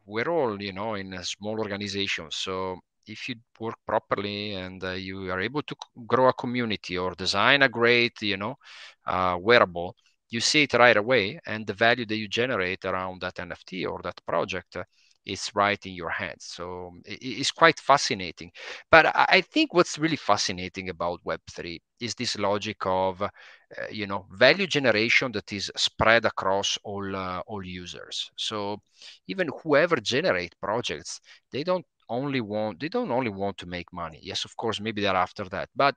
we're 0.08 0.28
all 0.28 0.60
you 0.62 0.72
know 0.72 0.94
in 0.94 1.12
a 1.14 1.24
small 1.24 1.58
organization 1.58 2.26
so 2.30 2.78
if 3.06 3.28
you 3.28 3.36
work 3.60 3.76
properly 3.86 4.54
and 4.54 4.82
uh, 4.84 4.90
you 4.92 5.30
are 5.30 5.40
able 5.40 5.62
to 5.62 5.74
grow 6.06 6.28
a 6.28 6.32
community 6.32 6.98
or 6.98 7.14
design 7.14 7.62
a 7.62 7.68
great 7.68 8.20
you 8.22 8.36
know 8.36 8.54
uh, 9.06 9.36
wearable 9.40 9.94
you 10.30 10.40
see 10.40 10.62
it 10.64 10.74
right 10.74 10.96
away 10.96 11.38
and 11.46 11.66
the 11.66 11.72
value 11.72 12.04
that 12.06 12.16
you 12.16 12.28
generate 12.28 12.84
around 12.84 13.20
that 13.20 13.36
nft 13.36 13.86
or 13.90 14.00
that 14.02 14.20
project 14.26 14.76
uh, 14.76 14.84
is 15.26 15.50
right 15.54 15.84
in 15.84 15.92
your 15.92 16.08
hands. 16.10 16.46
So 16.46 16.92
it's 17.04 17.50
quite 17.50 17.78
fascinating. 17.78 18.50
But 18.90 19.12
I 19.14 19.42
think 19.42 19.74
what's 19.74 19.98
really 19.98 20.16
fascinating 20.16 20.88
about 20.88 21.20
Web3 21.24 21.80
is 22.00 22.14
this 22.14 22.38
logic 22.38 22.78
of, 22.86 23.22
you 23.90 24.06
know, 24.06 24.26
value 24.32 24.66
generation 24.66 25.32
that 25.32 25.52
is 25.52 25.70
spread 25.76 26.24
across 26.24 26.78
all 26.84 27.14
uh, 27.14 27.40
all 27.46 27.64
users. 27.64 28.30
So 28.36 28.80
even 29.26 29.50
whoever 29.62 29.96
generate 29.96 30.54
projects, 30.60 31.20
they 31.52 31.64
don't 31.64 31.86
only 32.08 32.40
want 32.40 32.80
they 32.80 32.88
don't 32.88 33.10
only 33.10 33.30
want 33.30 33.58
to 33.58 33.66
make 33.66 33.92
money. 33.92 34.20
Yes, 34.22 34.44
of 34.44 34.56
course, 34.56 34.80
maybe 34.80 35.02
they're 35.02 35.14
after 35.14 35.44
that, 35.50 35.68
but 35.76 35.94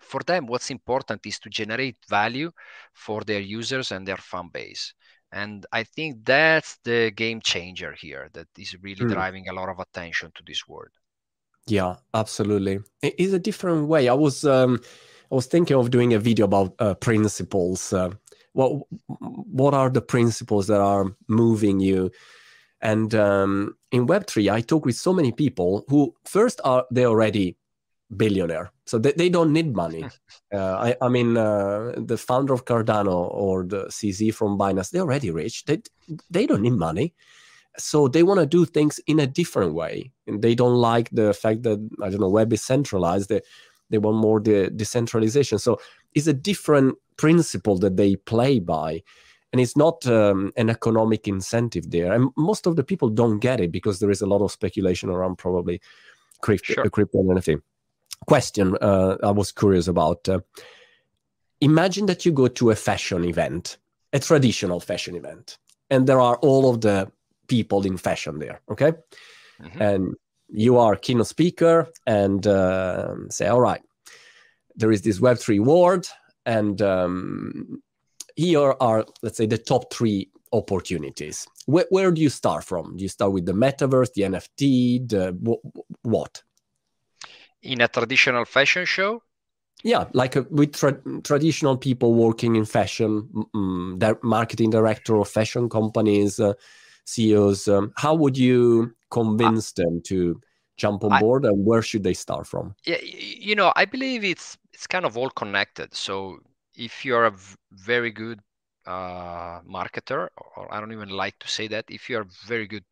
for 0.00 0.22
them, 0.22 0.46
what's 0.46 0.70
important 0.70 1.26
is 1.26 1.38
to 1.40 1.48
generate 1.48 1.96
value 2.08 2.52
for 2.92 3.22
their 3.22 3.40
users 3.40 3.90
and 3.90 4.06
their 4.06 4.16
fan 4.16 4.48
base. 4.52 4.94
And 5.32 5.66
I 5.72 5.84
think 5.84 6.24
that's 6.24 6.78
the 6.84 7.10
game 7.10 7.40
changer 7.40 7.92
here 7.92 8.30
that 8.32 8.48
is 8.56 8.76
really 8.82 9.04
mm. 9.04 9.12
driving 9.12 9.48
a 9.48 9.52
lot 9.52 9.68
of 9.68 9.78
attention 9.78 10.32
to 10.34 10.42
this 10.46 10.66
word. 10.66 10.92
Yeah, 11.66 11.96
absolutely. 12.14 12.80
It's 13.02 13.34
a 13.34 13.38
different 13.38 13.88
way. 13.88 14.08
I 14.08 14.14
was 14.14 14.44
um, 14.44 14.80
I 15.30 15.34
was 15.34 15.46
thinking 15.46 15.76
of 15.76 15.90
doing 15.90 16.14
a 16.14 16.18
video 16.18 16.46
about 16.46 16.74
uh, 16.78 16.94
principles. 16.94 17.92
Uh, 17.92 18.10
what 18.52 18.82
what 19.08 19.74
are 19.74 19.90
the 19.90 20.00
principles 20.00 20.66
that 20.68 20.80
are 20.80 21.14
moving 21.28 21.80
you? 21.80 22.10
And 22.80 23.14
um, 23.14 23.76
in 23.90 24.06
Web 24.06 24.26
three, 24.26 24.48
I 24.48 24.60
talk 24.60 24.84
with 24.84 24.96
so 24.96 25.12
many 25.12 25.32
people 25.32 25.84
who 25.88 26.14
first 26.24 26.60
are 26.64 26.84
they 26.90 27.04
already 27.04 27.56
billionaire. 28.16 28.72
So 28.86 28.98
they, 28.98 29.12
they 29.12 29.28
don't 29.28 29.52
need 29.52 29.74
money. 29.74 30.04
Uh, 30.50 30.94
I, 31.02 31.04
I 31.04 31.08
mean, 31.10 31.36
uh, 31.36 31.92
the 31.94 32.16
founder 32.16 32.54
of 32.54 32.64
Cardano 32.64 33.28
or 33.34 33.64
the 33.64 33.84
CZ 33.88 34.32
from 34.32 34.58
Binance, 34.58 34.88
they're 34.88 35.02
already 35.02 35.30
rich. 35.30 35.66
They, 35.66 35.82
they 36.30 36.46
don't 36.46 36.62
need 36.62 36.72
money. 36.72 37.12
So 37.76 38.08
they 38.08 38.22
want 38.22 38.40
to 38.40 38.46
do 38.46 38.64
things 38.64 38.98
in 39.06 39.20
a 39.20 39.26
different 39.26 39.74
way. 39.74 40.10
And 40.26 40.40
they 40.40 40.54
don't 40.54 40.76
like 40.76 41.10
the 41.10 41.34
fact 41.34 41.64
that, 41.64 41.86
I 42.02 42.08
don't 42.08 42.20
know, 42.20 42.30
web 42.30 42.50
is 42.54 42.62
centralized. 42.62 43.28
They, 43.28 43.42
they 43.90 43.98
want 43.98 44.16
more 44.16 44.40
the 44.40 44.70
decentralization. 44.70 45.58
So 45.58 45.80
it's 46.14 46.26
a 46.26 46.32
different 46.32 46.96
principle 47.16 47.78
that 47.78 47.96
they 47.96 48.16
play 48.16 48.58
by. 48.58 49.02
And 49.52 49.60
it's 49.62 49.76
not 49.76 50.06
um, 50.06 50.52
an 50.56 50.68
economic 50.68 51.26
incentive 51.26 51.90
there. 51.90 52.12
And 52.12 52.30
most 52.36 52.66
of 52.66 52.76
the 52.76 52.84
people 52.84 53.08
don't 53.08 53.38
get 53.38 53.60
it 53.60 53.72
because 53.72 53.98
there 53.98 54.10
is 54.10 54.20
a 54.20 54.26
lot 54.26 54.42
of 54.42 54.52
speculation 54.52 55.08
around 55.08 55.38
probably 55.38 55.80
crypto, 56.42 56.74
sure. 56.74 56.90
crypto 56.90 57.20
and 57.20 57.30
anything 57.30 57.62
question 58.26 58.76
uh, 58.80 59.16
I 59.22 59.30
was 59.30 59.52
curious 59.52 59.88
about. 59.88 60.28
Uh, 60.28 60.40
imagine 61.60 62.06
that 62.06 62.24
you 62.24 62.32
go 62.32 62.48
to 62.48 62.70
a 62.70 62.74
fashion 62.74 63.24
event, 63.24 63.78
a 64.12 64.18
traditional 64.18 64.80
fashion 64.80 65.14
event, 65.14 65.58
and 65.90 66.06
there 66.06 66.20
are 66.20 66.36
all 66.36 66.70
of 66.70 66.80
the 66.80 67.10
people 67.46 67.86
in 67.86 67.96
fashion 67.96 68.38
there, 68.38 68.60
okay? 68.70 68.92
Mm-hmm. 69.62 69.82
And 69.82 70.14
you 70.48 70.78
are 70.78 70.94
a 70.94 70.98
keynote 70.98 71.26
speaker 71.26 71.88
and 72.06 72.46
uh, 72.46 73.14
say, 73.30 73.46
all 73.46 73.60
right, 73.60 73.82
there 74.76 74.92
is 74.92 75.02
this 75.02 75.20
Web3 75.20 75.60
award, 75.60 76.06
and 76.46 76.80
um, 76.82 77.82
here 78.36 78.74
are, 78.80 79.04
let's 79.22 79.36
say, 79.36 79.46
the 79.46 79.58
top 79.58 79.92
three 79.92 80.30
opportunities. 80.52 81.46
Where, 81.66 81.86
where, 81.90 82.10
do 82.10 82.20
you 82.20 82.30
start 82.30 82.64
from? 82.64 82.96
Do 82.96 83.02
you 83.02 83.08
start 83.08 83.32
with 83.32 83.44
the 83.44 83.52
metaverse, 83.52 84.12
the 84.14 84.22
NFT, 84.22 85.08
the 85.08 85.58
what? 86.02 86.42
in 87.62 87.80
a 87.80 87.88
traditional 87.88 88.44
fashion 88.44 88.84
show? 88.84 89.22
Yeah, 89.84 90.06
like 90.12 90.36
uh, 90.36 90.42
with 90.50 90.74
tra- 90.74 91.00
traditional 91.22 91.76
people 91.76 92.14
working 92.14 92.56
in 92.56 92.64
fashion, 92.64 93.28
mm, 93.54 94.00
their 94.00 94.18
marketing 94.22 94.70
director 94.70 95.16
of 95.18 95.28
fashion 95.28 95.68
companies, 95.68 96.40
uh, 96.40 96.54
CEOs. 97.08 97.68
Um, 97.68 97.92
how 97.96 98.14
would 98.14 98.36
you 98.36 98.94
convince 99.10 99.72
them 99.72 100.02
to 100.04 100.40
jump 100.76 101.04
on 101.04 101.12
I, 101.12 101.20
board, 101.20 101.44
and 101.44 101.64
where 101.64 101.82
should 101.82 102.04
they 102.04 102.14
start 102.14 102.46
from? 102.46 102.74
Yeah, 102.84 103.00
you 103.02 103.54
know, 103.54 103.72
I 103.76 103.84
believe 103.84 104.24
it's 104.24 104.58
it's 104.72 104.86
kind 104.86 105.04
of 105.04 105.16
all 105.16 105.30
connected. 105.30 105.94
So 105.94 106.38
if 106.74 107.04
you're 107.04 107.26
a 107.26 107.34
very 107.72 108.12
good 108.12 108.40
uh, 108.86 109.60
marketer, 109.62 110.28
or 110.56 110.72
I 110.72 110.80
don't 110.80 110.92
even 110.92 111.08
like 111.08 111.38
to 111.40 111.48
say 111.48 111.66
that, 111.68 111.86
if 111.88 112.08
you're 112.08 112.22
a 112.22 112.46
very 112.46 112.66
good 112.66 112.84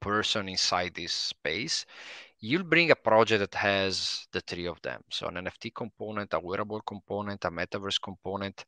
person 0.00 0.48
inside 0.48 0.92
this 0.94 1.12
space, 1.12 1.86
you'll 2.40 2.64
bring 2.64 2.90
a 2.90 2.96
project 2.96 3.40
that 3.40 3.54
has 3.54 4.26
the 4.32 4.40
three 4.42 4.66
of 4.66 4.80
them. 4.82 5.00
So 5.10 5.28
an 5.28 5.34
NFT 5.36 5.74
component, 5.74 6.34
a 6.34 6.40
wearable 6.40 6.82
component, 6.82 7.44
a 7.44 7.50
metaverse 7.50 8.00
component. 8.02 8.64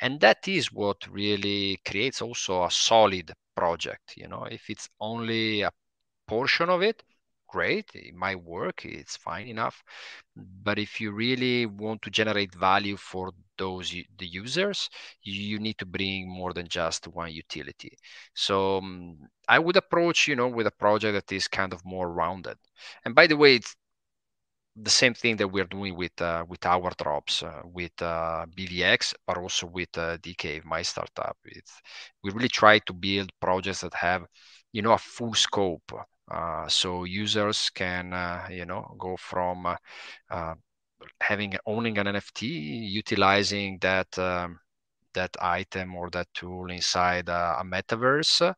And 0.00 0.20
that 0.20 0.48
is 0.48 0.72
what 0.72 1.06
really 1.08 1.78
creates 1.86 2.22
also 2.22 2.64
a 2.64 2.70
solid 2.70 3.32
project. 3.56 4.14
You 4.16 4.28
know, 4.28 4.44
if 4.44 4.68
it's 4.70 4.88
only 5.00 5.62
a 5.62 5.72
portion 6.28 6.70
of 6.70 6.82
it, 6.82 7.02
great 7.48 7.90
it 7.94 8.14
might 8.14 8.40
work 8.42 8.84
it's 8.84 9.16
fine 9.16 9.48
enough. 9.48 9.82
But 10.36 10.78
if 10.78 11.00
you 11.00 11.12
really 11.12 11.66
want 11.66 12.02
to 12.02 12.10
generate 12.10 12.54
value 12.54 12.96
for 12.96 13.32
those 13.58 13.90
the 14.18 14.26
users 14.26 14.88
you 15.22 15.58
need 15.58 15.76
to 15.78 15.86
bring 15.86 16.28
more 16.28 16.52
than 16.54 16.66
just 16.68 17.08
one 17.08 17.32
utility. 17.32 17.92
So 18.34 18.78
um, 18.78 19.18
i 19.48 19.58
would 19.58 19.76
approach 19.76 20.28
you 20.28 20.36
know 20.36 20.48
with 20.48 20.66
a 20.66 20.70
project 20.70 21.14
that 21.14 21.34
is 21.34 21.48
kind 21.48 21.72
of 21.72 21.84
more 21.84 22.10
rounded. 22.12 22.58
And 23.04 23.14
by 23.14 23.26
the 23.26 23.36
way 23.36 23.56
it's 23.56 23.74
the 24.82 24.90
same 24.90 25.14
thing 25.14 25.36
that 25.36 25.48
we're 25.48 25.64
doing 25.66 25.96
with 25.96 26.20
uh, 26.20 26.44
with 26.48 26.64
our 26.66 26.90
drops 26.98 27.42
uh, 27.42 27.62
with 27.64 27.92
uh, 28.02 28.46
BVX, 28.56 29.14
but 29.26 29.38
also 29.38 29.66
with 29.66 29.96
uh, 29.98 30.16
DK, 30.18 30.60
my 30.64 30.82
startup. 30.82 31.36
It's, 31.44 31.80
we 32.22 32.30
really 32.30 32.48
try 32.48 32.78
to 32.80 32.92
build 32.92 33.30
projects 33.40 33.82
that 33.82 33.94
have, 33.94 34.24
you 34.72 34.82
know, 34.82 34.92
a 34.92 34.98
full 34.98 35.34
scope 35.34 35.92
uh, 36.30 36.68
so 36.68 37.04
users 37.04 37.70
can, 37.70 38.12
uh, 38.12 38.46
you 38.50 38.64
know, 38.64 38.94
go 38.98 39.16
from 39.16 39.66
uh, 40.30 40.54
having 41.20 41.54
owning 41.66 41.98
an 41.98 42.06
NFT, 42.06 42.46
utilizing 42.46 43.78
that 43.80 44.18
um, 44.18 44.58
that 45.14 45.36
item 45.40 45.96
or 45.96 46.08
that 46.10 46.28
tool 46.34 46.70
inside 46.70 47.28
a 47.28 47.62
metaverse, 47.64 48.54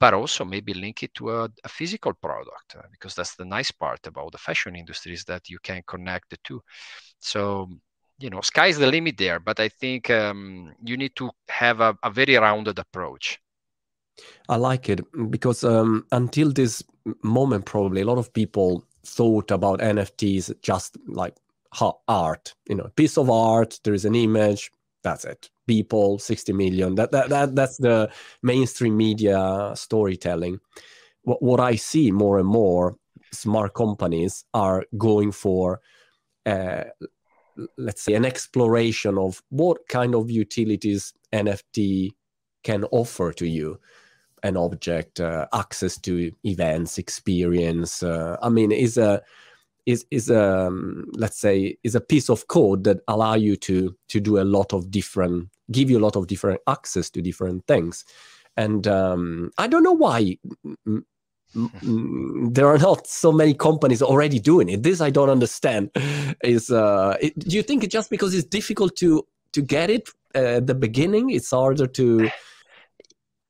but 0.00 0.14
also 0.14 0.44
maybe 0.44 0.74
link 0.74 1.02
it 1.02 1.14
to 1.14 1.30
a, 1.30 1.44
a 1.64 1.68
physical 1.68 2.12
product 2.12 2.76
because 2.90 3.14
that's 3.14 3.36
the 3.36 3.44
nice 3.44 3.70
part 3.70 4.06
about 4.06 4.32
the 4.32 4.38
fashion 4.38 4.76
industry 4.76 5.12
is 5.12 5.24
that 5.24 5.48
you 5.48 5.58
can 5.62 5.82
connect 5.86 6.30
the 6.30 6.36
two. 6.44 6.60
So 7.20 7.68
you 8.18 8.30
know, 8.30 8.40
sky's 8.40 8.78
the 8.78 8.86
limit 8.86 9.16
there, 9.18 9.40
but 9.40 9.58
I 9.58 9.68
think 9.68 10.08
um, 10.10 10.72
you 10.84 10.96
need 10.96 11.16
to 11.16 11.30
have 11.48 11.80
a, 11.80 11.96
a 12.02 12.10
very 12.10 12.36
rounded 12.36 12.78
approach. 12.78 13.40
I 14.48 14.56
like 14.56 14.88
it 14.88 15.00
because 15.30 15.64
um, 15.64 16.06
until 16.12 16.52
this 16.52 16.82
moment, 17.22 17.64
probably 17.66 18.02
a 18.02 18.06
lot 18.06 18.18
of 18.18 18.32
people 18.32 18.84
thought 19.04 19.50
about 19.50 19.80
NFTs 19.80 20.60
just 20.62 20.96
like 21.06 21.34
art, 22.08 22.54
you 22.68 22.76
know, 22.76 22.84
a 22.84 22.90
piece 22.90 23.18
of 23.18 23.28
art. 23.30 23.80
There 23.82 23.94
is 23.94 24.04
an 24.04 24.14
image. 24.14 24.70
That's 25.04 25.24
it. 25.24 25.50
People, 25.68 26.18
sixty 26.18 26.52
million. 26.52 26.96
That 26.96 27.12
that, 27.12 27.28
that 27.28 27.54
that's 27.54 27.76
the 27.76 28.10
mainstream 28.42 28.96
media 28.96 29.72
storytelling. 29.76 30.58
What 31.22 31.40
what 31.42 31.60
I 31.60 31.76
see 31.76 32.10
more 32.10 32.38
and 32.38 32.48
more 32.48 32.96
smart 33.32 33.74
companies 33.74 34.44
are 34.54 34.84
going 34.96 35.32
for 35.32 35.80
uh, 36.46 36.84
let's 37.78 38.02
say 38.02 38.14
an 38.14 38.24
exploration 38.24 39.18
of 39.18 39.42
what 39.50 39.88
kind 39.88 40.14
of 40.14 40.30
utilities 40.30 41.12
nft 41.32 42.10
can 42.62 42.84
offer 42.84 43.32
to 43.32 43.46
you 43.46 43.78
an 44.42 44.56
object 44.56 45.20
uh, 45.20 45.46
access 45.52 45.98
to 45.98 46.32
events 46.44 46.98
experience 46.98 48.02
uh, 48.02 48.36
i 48.42 48.48
mean 48.48 48.72
is 48.72 48.98
a 48.98 49.22
is 49.86 50.06
is 50.10 50.30
a 50.30 50.66
um, 50.66 51.06
let's 51.14 51.38
say 51.38 51.76
is 51.82 51.94
a 51.94 52.00
piece 52.00 52.28
of 52.30 52.48
code 52.48 52.84
that 52.84 53.00
allow 53.08 53.34
you 53.34 53.56
to 53.56 53.94
to 54.08 54.20
do 54.20 54.40
a 54.40 54.44
lot 54.44 54.72
of 54.72 54.90
different 54.90 55.48
give 55.70 55.90
you 55.90 55.98
a 55.98 56.04
lot 56.06 56.16
of 56.16 56.26
different 56.26 56.60
access 56.66 57.10
to 57.10 57.22
different 57.22 57.66
things. 57.66 58.04
And 58.56 58.86
um, 58.86 59.50
i 59.58 59.66
don't 59.66 59.82
know 59.82 59.92
why 59.92 60.38
there 61.54 62.66
are 62.66 62.78
not 62.78 63.06
so 63.06 63.32
many 63.32 63.54
companies 63.54 64.02
already 64.02 64.38
doing 64.38 64.68
it. 64.68 64.82
This 64.82 65.00
i 65.00 65.10
don't 65.10 65.30
understand. 65.30 65.90
Is 66.42 66.70
uh, 66.70 67.16
it, 67.20 67.38
do 67.38 67.56
you 67.56 67.62
think 67.62 67.84
it's 67.84 67.92
just 67.92 68.10
because 68.10 68.34
it's 68.34 68.46
difficult 68.46 68.96
to 68.96 69.26
to 69.52 69.62
get 69.62 69.90
it 69.90 70.08
uh, 70.34 70.58
at 70.58 70.66
the 70.66 70.74
beginning? 70.74 71.30
It's 71.30 71.50
harder 71.50 71.86
to 71.86 72.30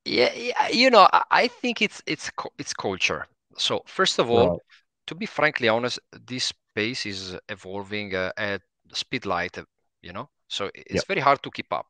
yeah, 0.05 0.33
yeah 0.35 0.69
you 0.69 0.91
know 0.91 1.09
I, 1.31 1.49
think 1.49 1.81
it's 1.81 2.03
it's 2.07 2.31
it's 2.59 2.75
culture. 2.75 3.26
So 3.57 3.83
first 3.87 4.19
of 4.19 4.31
all 4.31 4.61
to 5.07 5.15
be 5.15 5.27
frankly 5.27 5.69
honest, 5.69 5.99
this 6.27 6.45
space 6.45 7.07
is 7.07 7.37
evolving 7.49 8.15
uh, 8.15 8.33
at 8.37 8.63
speed 8.93 9.27
light, 9.27 9.59
you 10.03 10.13
know, 10.13 10.29
so 10.49 10.71
it's 10.75 10.95
yep. 10.95 11.07
very 11.07 11.21
hard 11.21 11.43
to 11.43 11.51
keep 11.51 11.73
up. 11.73 11.87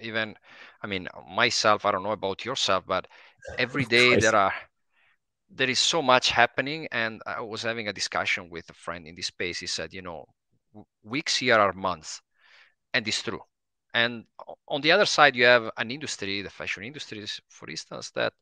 Even, 0.00 0.34
I 0.82 0.86
mean, 0.86 1.08
myself, 1.30 1.84
I 1.84 1.92
don't 1.92 2.02
know 2.02 2.12
about 2.12 2.44
yourself, 2.44 2.84
but 2.86 3.06
every 3.58 3.84
day 3.84 4.16
there 4.16 4.34
are 4.34 4.52
there 5.50 5.70
is 5.70 5.78
so 5.78 6.02
much 6.02 6.30
happening. 6.30 6.88
And 6.90 7.22
I 7.26 7.40
was 7.40 7.62
having 7.62 7.88
a 7.88 7.92
discussion 7.92 8.50
with 8.50 8.68
a 8.70 8.74
friend 8.74 9.06
in 9.06 9.14
this 9.14 9.26
space. 9.26 9.60
He 9.60 9.66
said, 9.66 9.94
you 9.94 10.02
know, 10.02 10.26
weeks 11.04 11.36
here 11.36 11.54
are 11.54 11.72
months, 11.72 12.20
and 12.92 13.06
it's 13.06 13.22
true. 13.22 13.40
And 13.94 14.24
on 14.66 14.80
the 14.80 14.92
other 14.92 15.06
side, 15.06 15.36
you 15.36 15.44
have 15.44 15.70
an 15.76 15.90
industry, 15.90 16.42
the 16.42 16.50
fashion 16.50 16.84
industry, 16.84 17.24
for 17.48 17.70
instance, 17.70 18.10
that 18.12 18.32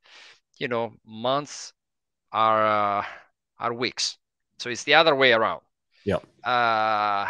you 0.58 0.68
know 0.68 0.94
months 1.04 1.72
are. 2.32 3.00
Uh, 3.00 3.04
are 3.58 3.74
weeks. 3.74 4.18
So 4.58 4.70
it's 4.70 4.84
the 4.84 4.94
other 4.94 5.14
way 5.14 5.32
around. 5.32 5.62
Yeah. 6.04 6.18
Uh, 6.44 7.26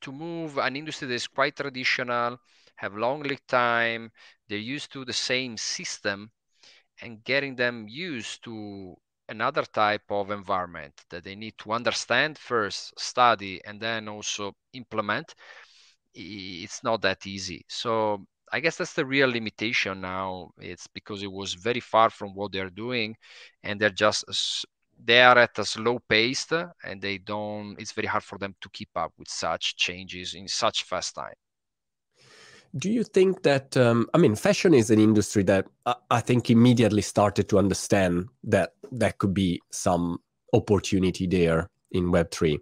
to 0.00 0.12
move 0.12 0.58
an 0.58 0.76
industry 0.76 1.08
that 1.08 1.14
is 1.14 1.26
quite 1.26 1.56
traditional, 1.56 2.38
have 2.76 2.96
long 2.96 3.22
lead 3.22 3.40
time, 3.48 4.10
they're 4.48 4.58
used 4.58 4.92
to 4.92 5.04
the 5.04 5.12
same 5.12 5.56
system, 5.56 6.30
and 7.02 7.24
getting 7.24 7.56
them 7.56 7.86
used 7.88 8.42
to 8.44 8.94
another 9.28 9.62
type 9.62 10.02
of 10.10 10.30
environment 10.30 10.94
that 11.10 11.24
they 11.24 11.34
need 11.34 11.54
to 11.58 11.72
understand 11.72 12.38
first, 12.38 12.98
study, 12.98 13.60
and 13.64 13.80
then 13.80 14.08
also 14.08 14.54
implement. 14.72 15.34
It's 16.14 16.82
not 16.82 17.02
that 17.02 17.26
easy. 17.26 17.64
So 17.68 18.24
I 18.52 18.60
guess 18.60 18.76
that's 18.76 18.94
the 18.94 19.04
real 19.04 19.28
limitation 19.28 20.00
now. 20.00 20.50
It's 20.58 20.86
because 20.86 21.22
it 21.22 21.30
was 21.30 21.54
very 21.54 21.80
far 21.80 22.10
from 22.10 22.34
what 22.34 22.52
they're 22.52 22.70
doing, 22.70 23.16
and 23.62 23.80
they're 23.80 23.90
just 23.90 24.24
they 25.02 25.22
are 25.22 25.38
at 25.38 25.58
a 25.58 25.64
slow 25.64 25.98
pace 26.08 26.46
and 26.84 27.00
they 27.00 27.18
don't 27.18 27.76
it's 27.78 27.92
very 27.92 28.08
hard 28.08 28.24
for 28.24 28.38
them 28.38 28.54
to 28.60 28.68
keep 28.70 28.90
up 28.96 29.12
with 29.18 29.28
such 29.28 29.76
changes 29.76 30.34
in 30.34 30.48
such 30.48 30.84
fast 30.84 31.14
time. 31.14 31.34
Do 32.76 32.90
you 32.90 33.02
think 33.02 33.42
that 33.44 33.76
um, 33.76 34.08
i 34.12 34.18
mean 34.18 34.34
fashion 34.34 34.74
is 34.74 34.90
an 34.90 35.00
industry 35.00 35.42
that 35.44 35.66
i 36.10 36.20
think 36.20 36.50
immediately 36.50 37.02
started 37.02 37.48
to 37.48 37.58
understand 37.58 38.28
that 38.44 38.72
there 38.92 39.14
could 39.18 39.32
be 39.32 39.60
some 39.70 40.18
opportunity 40.52 41.26
there 41.26 41.70
in 41.92 42.12
web3 42.12 42.58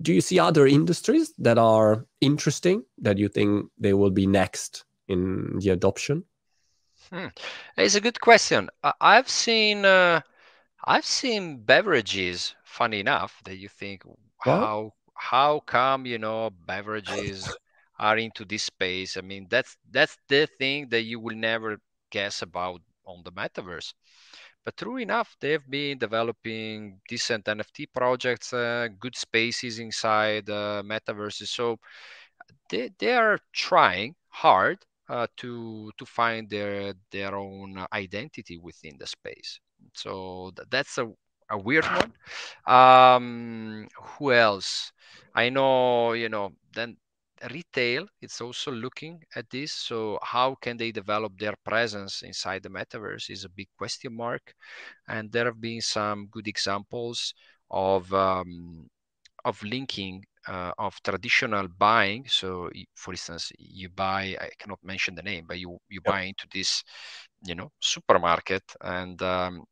do 0.00 0.12
you 0.12 0.20
see 0.20 0.38
other 0.38 0.66
industries 0.66 1.32
that 1.38 1.58
are 1.58 2.06
interesting 2.20 2.84
that 2.98 3.18
you 3.18 3.28
think 3.28 3.66
they 3.78 3.92
will 3.92 4.10
be 4.10 4.26
next 4.26 4.84
in 5.08 5.58
the 5.58 5.70
adoption? 5.70 6.24
Hmm. 7.10 7.26
it's 7.76 7.96
a 7.96 8.00
good 8.00 8.20
question. 8.20 8.70
I've 9.00 9.28
seen 9.28 9.84
uh 9.84 10.20
I've 10.86 11.04
seen 11.06 11.62
beverages, 11.64 12.54
funny 12.64 13.00
enough, 13.00 13.40
that 13.44 13.56
you 13.56 13.68
think 13.68 14.02
how 14.38 14.92
how 15.16 15.60
come 15.60 16.06
you 16.06 16.18
know 16.18 16.50
beverages 16.50 17.58
are 17.98 18.18
into 18.18 18.44
this 18.44 18.64
space. 18.64 19.16
I 19.16 19.20
mean, 19.22 19.46
that's 19.50 19.76
that's 19.90 20.16
the 20.28 20.46
thing 20.46 20.88
that 20.90 21.02
you 21.02 21.20
will 21.20 21.36
never 21.36 21.78
guess 22.10 22.42
about 22.42 22.80
on 23.06 23.22
the 23.24 23.32
metaverse. 23.32 23.92
But 24.64 24.76
true 24.76 24.98
enough, 24.98 25.36
they've 25.40 25.68
been 25.70 25.98
developing 25.98 27.00
decent 27.08 27.48
NFT 27.48 27.86
projects, 27.86 28.52
uh, 28.52 28.88
good 28.98 29.16
spaces 29.16 29.78
inside 29.78 30.48
uh, 30.50 30.82
metaverses. 30.84 31.48
So 31.48 31.78
they, 32.68 32.90
they 32.98 33.14
are 33.14 33.38
trying 33.52 34.14
hard 34.28 34.78
uh, 35.08 35.26
to 35.36 35.90
to 35.98 36.06
find 36.06 36.48
their 36.50 36.94
their 37.10 37.34
own 37.36 37.84
identity 37.92 38.58
within 38.58 38.96
the 38.98 39.06
space. 39.06 39.60
So 39.94 40.52
th- 40.56 40.68
that's 40.70 40.98
a, 40.98 41.10
a 41.50 41.58
weird 41.58 41.84
one. 41.84 42.12
Um, 42.66 43.88
who 44.02 44.32
else? 44.32 44.92
I 45.34 45.48
know, 45.50 46.12
you 46.12 46.28
know, 46.28 46.52
then 46.72 46.96
retail 47.50 48.06
it's 48.22 48.40
also 48.40 48.70
looking 48.72 49.20
at 49.36 49.50
this 49.50 49.72
so 49.72 50.18
how 50.22 50.54
can 50.62 50.76
they 50.78 50.90
develop 50.90 51.36
their 51.38 51.54
presence 51.64 52.22
inside 52.22 52.62
the 52.62 52.70
metaverse 52.70 53.28
is 53.28 53.44
a 53.44 53.48
big 53.50 53.68
question 53.76 54.16
mark 54.16 54.54
and 55.08 55.30
there 55.32 55.44
have 55.44 55.60
been 55.60 55.80
some 55.80 56.26
good 56.30 56.48
examples 56.48 57.34
of 57.70 58.12
um, 58.14 58.88
of 59.44 59.62
linking 59.62 60.24
uh, 60.48 60.72
of 60.78 61.00
traditional 61.02 61.68
buying. 61.68 62.24
So 62.28 62.70
for 62.94 63.12
instance 63.12 63.52
you 63.58 63.88
buy 63.88 64.36
i 64.40 64.48
cannot 64.58 64.78
mention 64.82 65.14
the 65.14 65.22
name 65.22 65.44
but 65.48 65.58
you 65.58 65.78
you 65.88 66.00
buy 66.00 66.22
into 66.22 66.46
this 66.52 66.82
you 67.44 67.54
know 67.54 67.70
supermarket 67.80 68.62
and 68.80 69.20
um, 69.22 69.64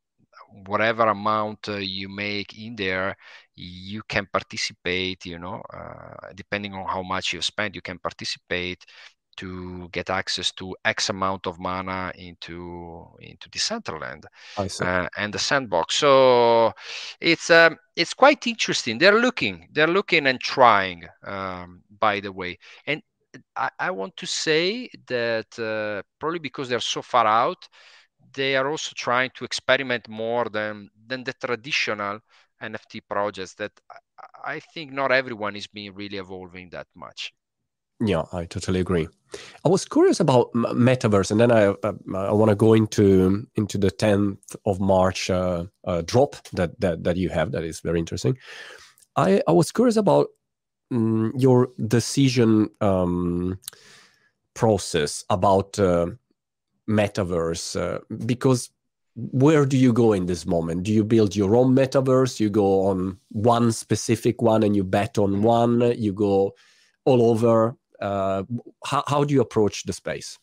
whatever 0.67 1.03
amount 1.07 1.67
uh, 1.69 1.75
you 1.77 2.09
make 2.09 2.57
in 2.57 2.75
there 2.75 3.15
you 3.55 4.01
can 4.07 4.27
participate 4.31 5.25
you 5.25 5.39
know 5.39 5.61
uh, 5.73 6.29
depending 6.35 6.73
on 6.73 6.85
how 6.87 7.01
much 7.03 7.33
you 7.33 7.41
spend 7.41 7.75
you 7.75 7.81
can 7.81 7.97
participate 7.99 8.83
to 9.37 9.89
get 9.91 10.09
access 10.09 10.51
to 10.53 10.75
x 10.85 11.09
amount 11.09 11.47
of 11.47 11.59
mana 11.59 12.11
into 12.15 13.07
into 13.19 13.49
decentraland 13.49 14.25
uh, 14.81 15.07
and 15.17 15.33
the 15.33 15.39
sandbox. 15.39 15.95
So 15.95 16.73
it's 17.19 17.49
um, 17.49 17.77
it's 17.95 18.13
quite 18.13 18.45
interesting. 18.47 18.97
They're 18.97 19.19
looking 19.19 19.67
they're 19.71 19.87
looking 19.87 20.27
and 20.27 20.39
trying 20.39 21.05
um, 21.23 21.83
by 21.99 22.19
the 22.19 22.31
way. 22.31 22.57
And 22.87 23.01
I, 23.55 23.69
I 23.79 23.91
want 23.91 24.15
to 24.17 24.25
say 24.27 24.89
that 25.07 25.59
uh, 25.59 26.03
probably 26.19 26.39
because 26.39 26.69
they're 26.69 26.79
so 26.79 27.01
far 27.01 27.25
out 27.25 27.67
they 28.33 28.55
are 28.55 28.69
also 28.69 28.91
trying 28.95 29.29
to 29.35 29.45
experiment 29.45 30.07
more 30.07 30.45
than 30.45 30.89
than 31.07 31.23
the 31.23 31.33
traditional 31.33 32.19
NFT 32.61 33.01
projects 33.07 33.53
that 33.55 33.71
I 34.43 34.59
think 34.59 34.91
not 34.91 35.11
everyone 35.11 35.55
is 35.55 35.67
being 35.67 35.93
really 35.93 36.17
evolving 36.17 36.69
that 36.69 36.87
much. 36.95 37.33
Yeah, 37.99 38.23
I 38.33 38.45
totally 38.45 38.79
agree. 38.79 39.07
I 39.65 39.69
was 39.69 39.85
curious 39.85 40.19
about 40.19 40.51
metaverse, 40.53 41.31
and 41.31 41.39
then 41.39 41.51
I 41.51 41.67
uh, 41.67 41.93
I 42.15 42.33
want 42.33 42.49
to 42.49 42.55
go 42.55 42.73
into 42.73 43.47
into 43.55 43.77
the 43.77 43.91
tenth 43.91 44.55
of 44.65 44.79
March 44.79 45.29
uh, 45.29 45.65
uh, 45.85 46.01
drop 46.05 46.35
that 46.53 46.79
that 46.79 47.03
that 47.03 47.17
you 47.17 47.29
have. 47.29 47.51
That 47.51 47.63
is 47.63 47.79
very 47.79 47.99
interesting. 47.99 48.37
I 49.15 49.41
I 49.47 49.51
was 49.51 49.71
curious 49.71 49.97
about 49.97 50.27
um, 50.91 51.33
your 51.35 51.69
decision 51.87 52.69
um, 52.81 53.59
process 54.53 55.23
about 55.29 55.79
uh, 55.79 56.07
metaverse 56.89 57.79
uh, 57.79 57.99
because 58.25 58.69
where 59.15 59.65
do 59.65 59.77
you 59.77 59.93
go 59.93 60.11
in 60.11 60.25
this 60.25 60.45
moment 60.45 60.83
do 60.83 60.91
you 60.91 61.03
build 61.03 61.35
your 61.35 61.55
own 61.55 61.75
metaverse 61.75 62.39
you 62.39 62.49
go 62.49 62.87
on 62.87 63.15
one 63.29 63.71
specific 63.71 64.41
one 64.41 64.63
and 64.63 64.75
you 64.75 64.83
bet 64.83 65.19
on 65.19 65.43
one 65.43 65.93
you 65.97 66.11
go 66.11 66.51
all 67.05 67.29
over 67.29 67.75
uh, 68.03 68.43
how, 68.85 69.03
how 69.07 69.23
do 69.23 69.33
you 69.33 69.41
approach 69.41 69.83
the 69.83 69.93
space? 69.93 70.37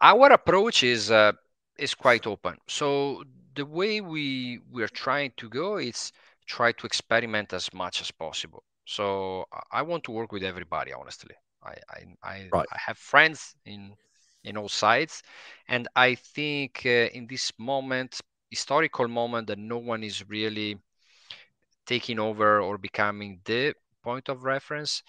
Our 0.00 0.30
approach 0.32 0.84
is 0.84 1.10
uh, 1.10 1.32
is 1.76 1.94
quite 1.94 2.26
open. 2.26 2.56
So 2.68 3.24
the 3.56 3.66
way 3.66 4.00
we 4.00 4.60
we're 4.70 4.94
trying 5.04 5.32
to 5.38 5.48
go 5.48 5.78
is 5.78 6.12
try 6.46 6.70
to 6.72 6.86
experiment 6.86 7.52
as 7.52 7.72
much 7.74 8.00
as 8.00 8.10
possible. 8.10 8.62
So 8.84 9.44
i 9.70 9.82
want 9.82 10.04
to 10.04 10.12
work 10.12 10.32
with 10.32 10.44
everybody 10.44 10.92
honestly. 10.92 11.34
I 11.62 11.74
I 11.96 12.00
I, 12.22 12.48
right. 12.52 12.68
I 12.72 12.78
have 12.86 12.96
friends 12.96 13.56
in 13.64 13.94
in 14.44 14.56
all 14.56 14.68
sides, 14.68 15.22
and 15.68 15.88
I 15.96 16.14
think 16.14 16.82
uh, 16.86 17.10
in 17.18 17.26
this 17.26 17.52
moment, 17.58 18.20
historical 18.50 19.08
moment, 19.08 19.48
that 19.48 19.58
no 19.58 19.78
one 19.78 20.04
is 20.04 20.28
really 20.28 20.78
taking 21.86 22.18
over 22.20 22.60
or 22.60 22.78
becoming 22.78 23.40
the 23.44 23.74
point 24.08 24.28
of 24.28 24.44
reference. 24.44 25.02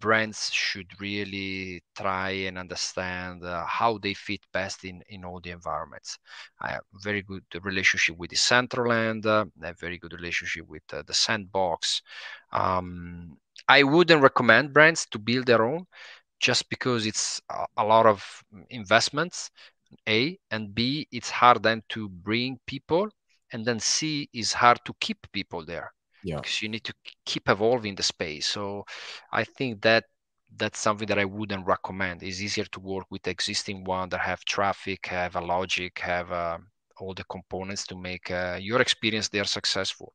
brands 0.00 0.50
should 0.52 0.90
really 1.00 1.82
try 1.96 2.30
and 2.48 2.58
understand 2.58 3.44
uh, 3.44 3.64
how 3.66 3.98
they 3.98 4.14
fit 4.14 4.42
best 4.52 4.84
in 4.84 5.02
in 5.14 5.24
all 5.24 5.40
the 5.40 5.50
environments. 5.50 6.18
I 6.60 6.68
have 6.74 6.84
very 7.08 7.22
good 7.30 7.44
relationship 7.70 8.16
with 8.18 8.30
Decentraland. 8.30 9.22
Uh, 9.26 9.44
I 9.62 9.66
have 9.68 9.80
very 9.80 9.98
good 9.98 10.14
relationship 10.20 10.64
with 10.74 10.82
uh, 10.92 11.02
the 11.08 11.14
Sandbox. 11.24 12.02
Um, 12.52 13.36
I 13.68 13.82
wouldn't 13.82 14.22
recommend 14.22 14.72
brands 14.72 15.06
to 15.12 15.18
build 15.18 15.46
their 15.46 15.64
own 15.72 15.86
just 16.40 16.68
because 16.70 17.06
it's 17.06 17.40
a, 17.50 17.66
a 17.78 17.84
lot 17.84 18.06
of 18.06 18.20
investments. 18.70 19.50
A 20.08 20.38
and 20.50 20.74
B, 20.74 21.06
it's 21.12 21.30
hard 21.30 21.62
then 21.62 21.82
to 21.90 22.08
bring 22.08 22.58
people, 22.66 23.08
and 23.52 23.64
then 23.64 23.80
C 23.80 24.28
is 24.32 24.52
hard 24.52 24.80
to 24.86 24.94
keep 25.00 25.18
people 25.32 25.64
there 25.64 25.92
yeah. 26.26 26.42
because 26.42 26.62
you 26.62 26.68
need 26.68 26.84
to 26.84 26.94
keep 27.24 27.48
evolving 27.48 27.94
the 27.96 28.02
space. 28.02 28.46
So 28.46 28.84
I 29.32 29.44
think 29.44 29.82
that 29.82 30.04
that's 30.56 30.78
something 30.78 31.06
that 31.08 31.18
I 31.18 31.24
wouldn't 31.24 31.66
recommend. 31.66 32.22
It's 32.22 32.40
easier 32.42 32.64
to 32.66 32.80
work 32.80 33.06
with 33.10 33.26
existing 33.28 33.84
one 33.84 34.08
that 34.10 34.20
have 34.20 34.44
traffic, 34.44 35.06
have 35.06 35.36
a 35.36 35.40
logic, 35.40 35.98
have 36.00 36.32
uh, 36.32 36.58
all 36.98 37.14
the 37.14 37.24
components 37.24 37.86
to 37.88 37.96
make 37.96 38.30
uh, 38.30 38.58
your 38.60 38.80
experience 38.80 39.28
there 39.28 39.44
successful. 39.44 40.12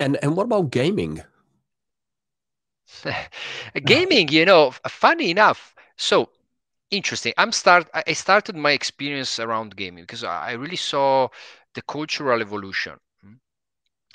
And 0.00 0.18
and 0.22 0.36
what 0.36 0.44
about 0.44 0.70
gaming? 0.70 1.22
gaming, 3.84 4.28
you 4.28 4.44
know, 4.44 4.70
funny 4.88 5.30
enough. 5.30 5.74
So 5.96 6.30
interesting. 6.90 7.32
I'm 7.36 7.52
start. 7.52 7.88
I 7.94 8.12
started 8.12 8.56
my 8.56 8.72
experience 8.72 9.38
around 9.38 9.76
gaming 9.76 10.04
because 10.04 10.24
I 10.24 10.52
really 10.52 10.76
saw 10.76 11.28
the 11.74 11.82
cultural 11.82 12.40
evolution 12.40 12.98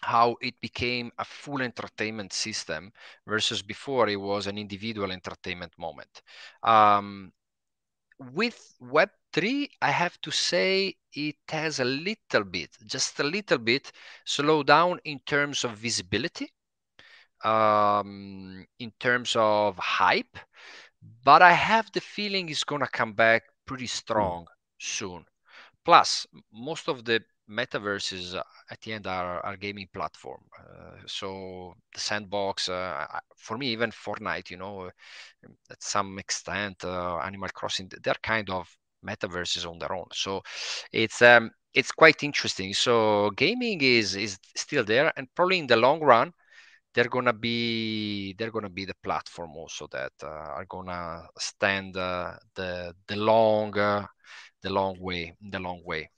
how 0.03 0.35
it 0.41 0.59
became 0.61 1.11
a 1.17 1.25
full 1.25 1.61
entertainment 1.61 2.33
system 2.33 2.91
versus 3.25 3.61
before 3.61 4.09
it 4.09 4.19
was 4.19 4.47
an 4.47 4.57
individual 4.57 5.11
entertainment 5.11 5.71
moment. 5.77 6.21
Um, 6.61 7.31
with 8.33 8.75
Web3, 8.81 9.69
I 9.81 9.91
have 9.91 10.19
to 10.21 10.31
say 10.31 10.95
it 11.13 11.37
has 11.49 11.79
a 11.79 11.85
little 11.85 12.43
bit, 12.43 12.71
just 12.85 13.19
a 13.19 13.23
little 13.23 13.57
bit, 13.57 13.91
slow 14.25 14.63
down 14.63 14.99
in 15.05 15.19
terms 15.25 15.63
of 15.63 15.77
visibility, 15.77 16.51
um, 17.43 18.65
in 18.79 18.91
terms 18.99 19.35
of 19.37 19.77
hype, 19.77 20.37
but 21.23 21.41
I 21.41 21.53
have 21.53 21.91
the 21.91 22.01
feeling 22.01 22.49
it's 22.49 22.63
going 22.63 22.81
to 22.81 22.87
come 22.87 23.13
back 23.13 23.43
pretty 23.65 23.85
hmm. 23.85 23.97
strong 24.03 24.47
soon. 24.79 25.25
Plus, 25.85 26.27
most 26.51 26.87
of 26.87 27.03
the 27.03 27.21
metaverses 27.49 28.36
uh, 28.36 28.43
at 28.69 28.82
the 28.82 28.93
end 28.93 29.08
are, 29.08 29.39
are 29.41 29.58
gaming 29.58 29.88
platform. 29.93 30.41
Uh, 30.60 30.97
so 31.06 31.73
the 31.93 31.99
sandbox, 31.99 32.69
uh, 32.69 33.06
for 33.36 33.58
me, 33.58 33.67
even 33.67 33.91
Fortnite, 33.91 34.49
you 34.49 34.58
know, 34.58 34.89
at 35.69 35.84
some 35.84 36.19
extent, 36.19 36.84
uh, 36.84 37.17
Animal 37.17 37.49
Crossing, 37.53 37.89
they're 38.03 38.15
kind 38.23 38.49
of 38.49 38.67
metaverses 39.06 39.69
on 39.69 39.79
their 39.79 39.93
own. 39.93 40.08
So 40.13 40.41
it's 40.91 41.21
um, 41.21 41.51
it's 41.73 41.91
quite 41.91 42.23
interesting. 42.23 42.73
So 42.73 43.32
gaming 43.32 43.82
is 43.82 44.15
is 44.15 44.38
still 44.56 44.84
there, 44.84 45.12
and 45.17 45.27
probably 45.36 45.60
in 45.60 45.67
the 45.67 45.75
long 45.77 45.99
run, 46.01 46.32
they're 46.93 47.10
gonna 47.10 47.34
be 47.34 48.34
they're 48.38 48.51
gonna 48.51 48.69
be 48.69 48.86
the 48.86 48.95
platform 49.03 49.51
also 49.56 49.88
that 49.91 50.13
uh, 50.23 50.27
are 50.27 50.65
gonna 50.69 51.23
stand 51.38 51.97
uh, 51.97 52.34
the 52.56 52.93
the 53.08 53.15
long 53.15 53.71
the 53.71 54.69
long 54.69 54.97
way 54.99 55.36
the 55.41 55.60
long 55.60 55.82
way 55.84 56.10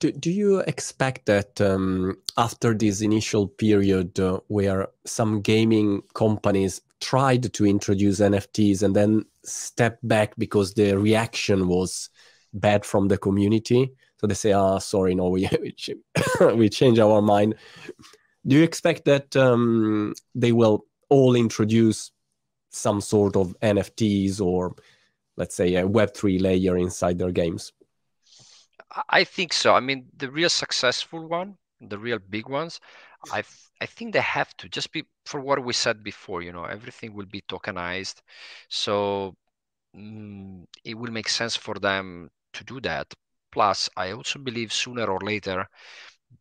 do, 0.00 0.12
do 0.12 0.30
you 0.30 0.58
expect 0.60 1.26
that 1.26 1.60
um, 1.60 2.16
after 2.36 2.74
this 2.74 3.00
initial 3.00 3.48
period 3.48 4.18
uh, 4.20 4.40
where 4.48 4.88
some 5.04 5.40
gaming 5.40 6.02
companies 6.14 6.80
tried 7.00 7.52
to 7.52 7.66
introduce 7.66 8.20
NFTs 8.20 8.82
and 8.82 8.94
then 8.94 9.24
step 9.44 9.98
back 10.02 10.34
because 10.36 10.74
the 10.74 10.98
reaction 10.98 11.68
was 11.68 12.10
bad 12.52 12.84
from 12.84 13.08
the 13.08 13.18
community? 13.18 13.90
So 14.18 14.26
they 14.26 14.34
say, 14.34 14.52
"Ah, 14.52 14.74
oh, 14.74 14.78
sorry, 14.78 15.14
no, 15.14 15.28
we 15.28 15.48
we 16.54 16.68
change 16.70 16.98
our 16.98 17.22
mind." 17.22 17.54
Do 18.46 18.56
you 18.56 18.62
expect 18.62 19.06
that 19.06 19.34
um, 19.36 20.14
they 20.34 20.52
will 20.52 20.84
all 21.08 21.34
introduce 21.34 22.12
some 22.70 23.00
sort 23.00 23.36
of 23.36 23.56
NFTs 23.60 24.40
or, 24.40 24.74
let's 25.36 25.54
say, 25.54 25.74
a 25.74 25.86
Web 25.86 26.14
three 26.14 26.38
layer 26.38 26.76
inside 26.76 27.18
their 27.18 27.32
games? 27.32 27.72
I 29.08 29.24
think 29.24 29.52
so. 29.52 29.74
I 29.74 29.80
mean, 29.80 30.08
the 30.16 30.30
real 30.30 30.48
successful 30.48 31.26
one, 31.26 31.58
the 31.80 31.98
real 31.98 32.18
big 32.18 32.48
ones, 32.48 32.80
I 33.30 33.44
I 33.80 33.86
think 33.86 34.12
they 34.12 34.20
have 34.20 34.56
to 34.58 34.68
just 34.68 34.92
be 34.92 35.04
for 35.26 35.40
what 35.40 35.62
we 35.64 35.72
said 35.72 36.02
before. 36.02 36.42
You 36.42 36.52
know, 36.52 36.64
everything 36.64 37.14
will 37.14 37.26
be 37.26 37.42
tokenized, 37.42 38.22
so 38.68 39.36
mm, 39.96 40.64
it 40.84 40.94
will 40.98 41.12
make 41.12 41.28
sense 41.28 41.56
for 41.56 41.74
them 41.76 42.30
to 42.54 42.64
do 42.64 42.80
that. 42.82 43.14
Plus, 43.52 43.88
I 43.96 44.12
also 44.12 44.38
believe 44.38 44.72
sooner 44.72 45.06
or 45.06 45.20
later 45.20 45.68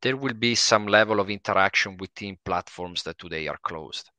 there 0.01 0.17
will 0.17 0.33
be 0.33 0.55
some 0.55 0.87
level 0.87 1.19
of 1.19 1.29
interaction 1.29 1.97
within 1.97 2.37
platforms 2.45 3.03
that 3.03 3.17
today 3.19 3.47
are 3.47 3.57
closed. 3.63 4.09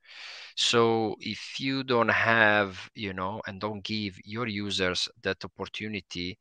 So 0.55 1.15
if 1.19 1.59
you 1.59 1.83
don't 1.83 2.09
have, 2.09 2.89
you 2.95 3.13
know, 3.13 3.41
and 3.47 3.59
don't 3.61 3.83
give 3.83 4.17
your 4.25 4.47
users 4.47 5.09
that 5.23 5.43
opportunity 5.45 6.37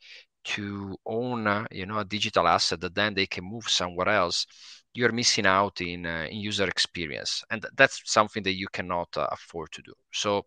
to 0.55 0.97
own 1.05 1.47
uh, 1.47 1.67
you 1.71 1.87
know 1.87 1.99
a 1.99 2.05
digital 2.05 2.47
asset 2.47 2.81
that 2.81 2.95
then 2.95 3.15
they 3.15 3.27
can 3.27 3.45
move 3.45 3.69
somewhere 3.69 4.09
else 4.09 4.47
you're 4.97 5.13
missing 5.13 5.47
out 5.47 5.81
in, 5.81 6.07
uh, 6.07 6.27
in 6.31 6.39
user 6.39 6.67
experience. 6.67 7.45
And 7.51 7.65
that's 7.77 8.01
something 8.07 8.43
that 8.45 8.55
you 8.55 8.67
cannot 8.73 9.09
uh, 9.17 9.27
afford 9.31 9.71
to 9.73 9.83
do. 9.83 9.93
So 10.11 10.47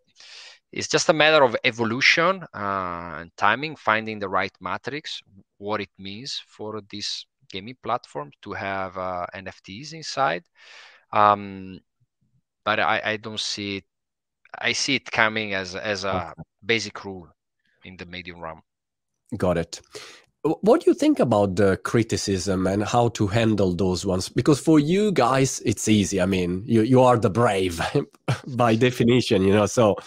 it's 0.72 0.88
just 0.88 1.10
a 1.10 1.14
matter 1.14 1.44
of 1.44 1.56
evolution 1.64 2.44
uh, 2.54 3.18
and 3.20 3.32
timing 3.38 3.76
finding 3.76 4.20
the 4.20 4.30
right 4.30 4.52
matrix 4.60 5.22
what 5.58 5.82
it 5.82 5.90
means 5.98 6.42
for 6.48 6.82
this 6.92 7.26
gaming 7.52 7.78
platform 7.84 8.32
to 8.42 8.54
have 8.54 8.98
uh, 8.98 9.26
nfts 9.36 9.94
inside. 9.94 10.44
Um, 11.12 11.80
but 12.66 12.80
I, 12.80 13.02
I 13.04 13.18
don't 13.18 13.40
see 13.40 13.78
it 13.78 13.84
i 14.58 14.72
see 14.72 14.96
it 14.96 15.06
coming 15.12 15.54
as 15.54 15.76
as 15.76 16.04
a 16.06 16.34
basic 16.66 17.06
rule 17.06 17.28
in 17.86 17.96
the 17.98 18.06
medium 18.06 18.40
run 18.40 18.60
Got 19.38 19.58
it. 19.58 19.82
What 20.44 20.82
do 20.82 20.90
you 20.90 20.94
think 20.96 21.20
about 21.20 21.58
the 21.58 21.78
criticism 21.84 22.66
and 22.66 22.84
how 22.84 23.10
to 23.10 23.28
handle 23.28 23.76
those 23.76 24.06
ones? 24.06 24.30
Because 24.30 24.60
for 24.60 24.80
you 24.80 25.12
guys, 25.12 25.62
it's 25.66 25.88
easy. 25.90 26.22
I 26.22 26.26
mean, 26.26 26.64
you, 26.66 26.82
you 26.82 27.02
are 27.02 27.18
the 27.18 27.30
brave 27.30 27.82
by 28.48 28.76
definition, 28.76 29.44
you 29.44 29.54
know. 29.54 29.66
So 29.66 29.98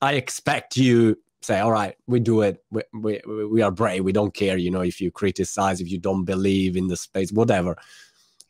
I 0.00 0.14
expect 0.14 0.76
you 0.76 1.18
say, 1.42 1.58
all 1.58 1.72
right, 1.72 1.96
we 2.06 2.20
do 2.20 2.42
it. 2.42 2.64
We, 2.70 2.82
we, 2.94 3.20
we 3.50 3.62
are 3.62 3.72
brave. 3.72 4.04
We 4.04 4.12
don't 4.12 4.32
care, 4.34 4.56
you 4.56 4.70
know, 4.70 4.82
if 4.82 5.00
you 5.00 5.10
criticize, 5.10 5.80
if 5.80 5.90
you 5.90 5.98
don't 5.98 6.24
believe 6.24 6.76
in 6.76 6.86
the 6.86 6.96
space, 6.96 7.32
whatever. 7.32 7.76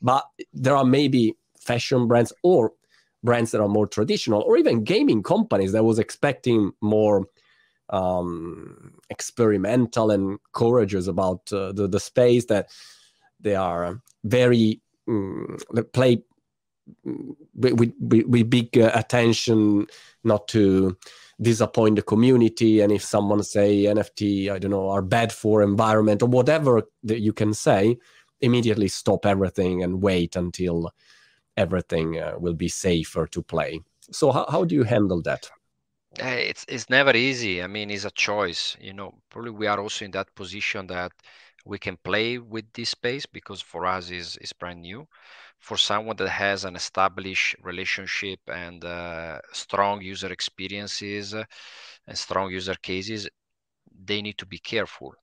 But 0.03 0.25
there 0.53 0.77
are 0.77 0.85
maybe 0.85 1.37
fashion 1.59 2.09
brands 2.09 2.33
or 2.43 2.73
brands 3.25 3.53
that 3.53 3.61
are 3.61 3.69
more 3.69 3.87
traditional 3.87 4.43
or 4.43 4.59
even 4.59 4.85
gaming 4.85 5.23
companies 5.23 5.73
that 5.73 5.85
was 5.85 5.99
expecting 5.99 6.73
more 6.83 7.27
um, 7.93 8.95
experimental 9.11 10.11
and 10.11 10.39
courageous 10.53 11.07
about 11.07 11.53
uh, 11.53 11.73
the, 11.73 11.87
the 11.87 12.01
space 12.01 12.47
that 12.47 12.71
they 13.39 13.55
are 13.55 14.01
very 14.25 14.81
um, 15.07 15.59
play 15.93 16.23
mm, 17.07 17.37
with, 17.55 17.93
with, 18.01 18.27
with 18.27 18.51
big 18.51 18.77
uh, 18.79 18.91
attention 18.95 19.87
not 20.25 20.49
to 20.49 20.97
disappoint 21.41 21.97
the 21.97 22.03
community. 22.03 22.81
And 22.81 22.93
if 22.93 23.03
someone 23.03 23.43
say 23.43 23.85
nft 23.85 24.51
i 24.51 24.59
don't 24.59 24.71
know 24.71 24.89
are 24.89 25.03
bad 25.03 25.33
for 25.33 25.63
environment 25.63 26.23
or 26.23 26.29
whatever 26.29 26.83
that 27.03 27.21
you 27.21 27.33
can 27.33 27.53
say 27.53 27.99
immediately 28.41 28.89
stop 28.89 29.27
everything 29.27 29.83
and 29.83 30.03
wait 30.03 30.37
until 30.37 30.93
everything 31.57 32.19
uh, 32.19 32.35
will 32.39 32.55
be 32.55 32.69
safer 32.69 33.27
to 33.27 33.43
play. 33.43 33.81
So 34.11 34.33
how, 34.33 34.47
how 34.51 34.65
do 34.65 34.75
you 34.75 34.85
handle 34.85 35.23
that 35.23 35.51
it's 36.19 36.65
it's 36.69 36.89
never 36.91 37.15
easy. 37.17 37.63
I 37.63 37.67
mean, 37.67 37.91
it's 37.91 38.05
a 38.05 38.11
choice. 38.11 38.77
You 38.81 38.93
know, 38.93 39.15
probably 39.31 39.51
we 39.53 39.67
are 39.67 39.81
also 39.81 40.05
in 40.05 40.11
that 40.13 40.35
position 40.35 40.87
that 40.89 41.13
we 41.65 41.79
can 41.79 41.97
play 41.97 42.39
with 42.39 42.73
this 42.73 42.91
space 42.91 43.27
because 43.27 43.61
for 43.63 43.87
us 43.87 44.11
is 44.11 44.37
is 44.39 44.53
brand 44.53 44.83
new. 44.83 45.07
For 45.59 45.77
someone 45.77 46.17
that 46.17 46.29
has 46.29 46.65
an 46.65 46.75
established 46.77 47.57
relationship 47.63 48.41
and 48.49 48.85
uh, 48.85 49.41
strong 49.53 50.03
user 50.03 50.33
experiences 50.33 51.35
and 51.35 52.19
strong 52.19 52.51
user 52.51 52.75
cases, 52.75 53.29
they 54.05 54.23
need 54.23 54.39
to 54.39 54.47
be 54.47 54.59
careful 54.59 55.15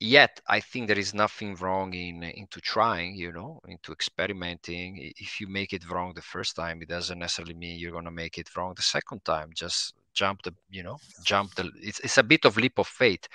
yet 0.00 0.40
i 0.48 0.60
think 0.60 0.86
there 0.86 0.98
is 0.98 1.14
nothing 1.14 1.54
wrong 1.56 1.94
in 1.94 2.22
into 2.22 2.60
trying 2.60 3.14
you 3.14 3.32
know 3.32 3.60
into 3.68 3.92
experimenting. 3.92 5.12
If 5.16 5.40
you 5.40 5.46
make 5.48 5.72
it 5.72 5.88
wrong 5.90 6.12
the 6.14 6.22
first 6.22 6.56
time 6.56 6.82
it 6.82 6.88
doesn't 6.88 7.18
necessarily 7.18 7.54
mean 7.54 7.78
you're 7.78 7.92
going 7.92 8.04
to 8.04 8.10
make 8.10 8.38
it 8.38 8.54
wrong 8.56 8.74
the 8.76 8.82
second 8.82 9.24
time. 9.24 9.50
Just 9.54 9.94
jump 10.14 10.42
the 10.42 10.54
you 10.70 10.82
know 10.82 10.98
jump 11.24 11.54
the 11.54 11.70
it's, 11.80 12.00
it's 12.00 12.18
a 12.18 12.22
bit 12.22 12.44
of 12.44 12.56
leap 12.56 12.78
of 12.78 12.86
faith. 12.86 13.26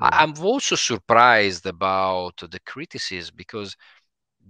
Yeah. 0.00 0.08
i'm 0.12 0.34
also 0.42 0.76
surprised 0.76 1.66
about 1.66 2.36
the 2.38 2.60
criticism 2.60 3.34
because 3.36 3.76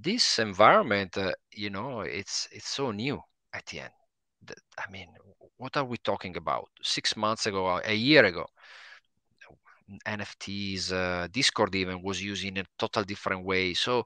this 0.00 0.38
environment 0.38 1.16
uh, 1.18 1.32
you 1.52 1.70
know 1.70 2.00
it's 2.00 2.48
it's 2.52 2.68
so 2.68 2.92
new 2.92 3.20
at 3.52 3.66
the 3.66 3.80
end. 3.80 3.90
I 4.78 4.90
mean 4.90 5.08
what 5.62 5.76
are 5.76 5.84
we 5.84 5.96
talking 5.98 6.36
about? 6.36 6.68
Six 6.82 7.16
months 7.16 7.46
ago, 7.46 7.80
a 7.84 7.94
year 7.94 8.24
ago, 8.24 8.46
NFTs, 10.06 10.92
uh, 10.92 11.28
Discord 11.30 11.74
even 11.74 12.02
was 12.02 12.22
used 12.22 12.44
in 12.44 12.58
a 12.58 12.64
total 12.78 13.04
different 13.04 13.44
way. 13.44 13.74
So 13.74 14.04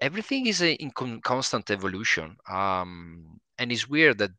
everything 0.00 0.46
is 0.46 0.62
in 0.62 0.90
constant 1.22 1.70
evolution. 1.70 2.36
Um, 2.50 3.38
and 3.58 3.70
it's 3.70 3.88
weird 3.88 4.18
that 4.18 4.30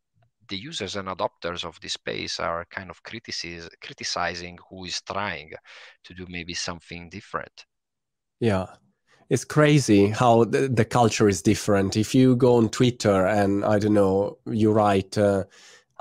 the 0.49 0.57
users 0.57 0.95
and 0.95 1.07
adopters 1.07 1.63
of 1.63 1.79
this 1.81 1.93
space 1.93 2.39
are 2.39 2.65
kind 2.69 2.89
of 2.89 3.01
criticizing 3.03 4.57
who 4.69 4.85
is 4.85 5.01
trying 5.01 5.51
to 6.03 6.13
do 6.13 6.25
maybe 6.29 6.53
something 6.53 7.09
different. 7.09 7.65
Yeah. 8.39 8.65
It's 9.29 9.45
crazy 9.45 10.09
how 10.09 10.43
the, 10.43 10.67
the 10.67 10.83
culture 10.83 11.29
is 11.29 11.41
different. 11.41 11.95
If 11.95 12.13
you 12.13 12.35
go 12.35 12.57
on 12.57 12.67
Twitter 12.67 13.27
and 13.27 13.63
I 13.63 13.79
don't 13.79 13.93
know, 13.93 14.39
you 14.45 14.73
write, 14.73 15.17
uh, 15.17 15.45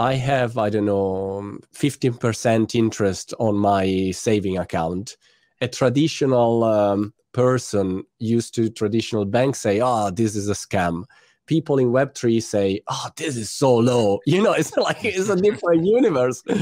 I 0.00 0.14
have, 0.14 0.56
I 0.56 0.70
don't 0.70 0.86
know, 0.86 1.58
15% 1.74 2.74
interest 2.74 3.34
on 3.38 3.56
my 3.56 4.12
saving 4.12 4.56
account. 4.56 5.18
A 5.60 5.68
traditional 5.68 6.64
um, 6.64 7.12
person 7.32 8.04
used 8.18 8.54
to 8.54 8.70
traditional 8.70 9.26
banks 9.26 9.58
say, 9.58 9.82
oh, 9.82 10.10
this 10.10 10.36
is 10.36 10.48
a 10.48 10.54
scam. 10.54 11.04
People 11.46 11.78
in 11.78 11.88
Web3 11.88 12.42
say, 12.42 12.80
oh, 12.88 13.10
this 13.16 13.36
is 13.36 13.50
so 13.50 13.76
low. 13.76 14.20
You 14.26 14.42
know, 14.42 14.54
it's 14.54 14.74
like 14.78 15.04
it's 15.04 15.28
a 15.28 15.36
different 15.36 15.84
universe. 15.84 16.42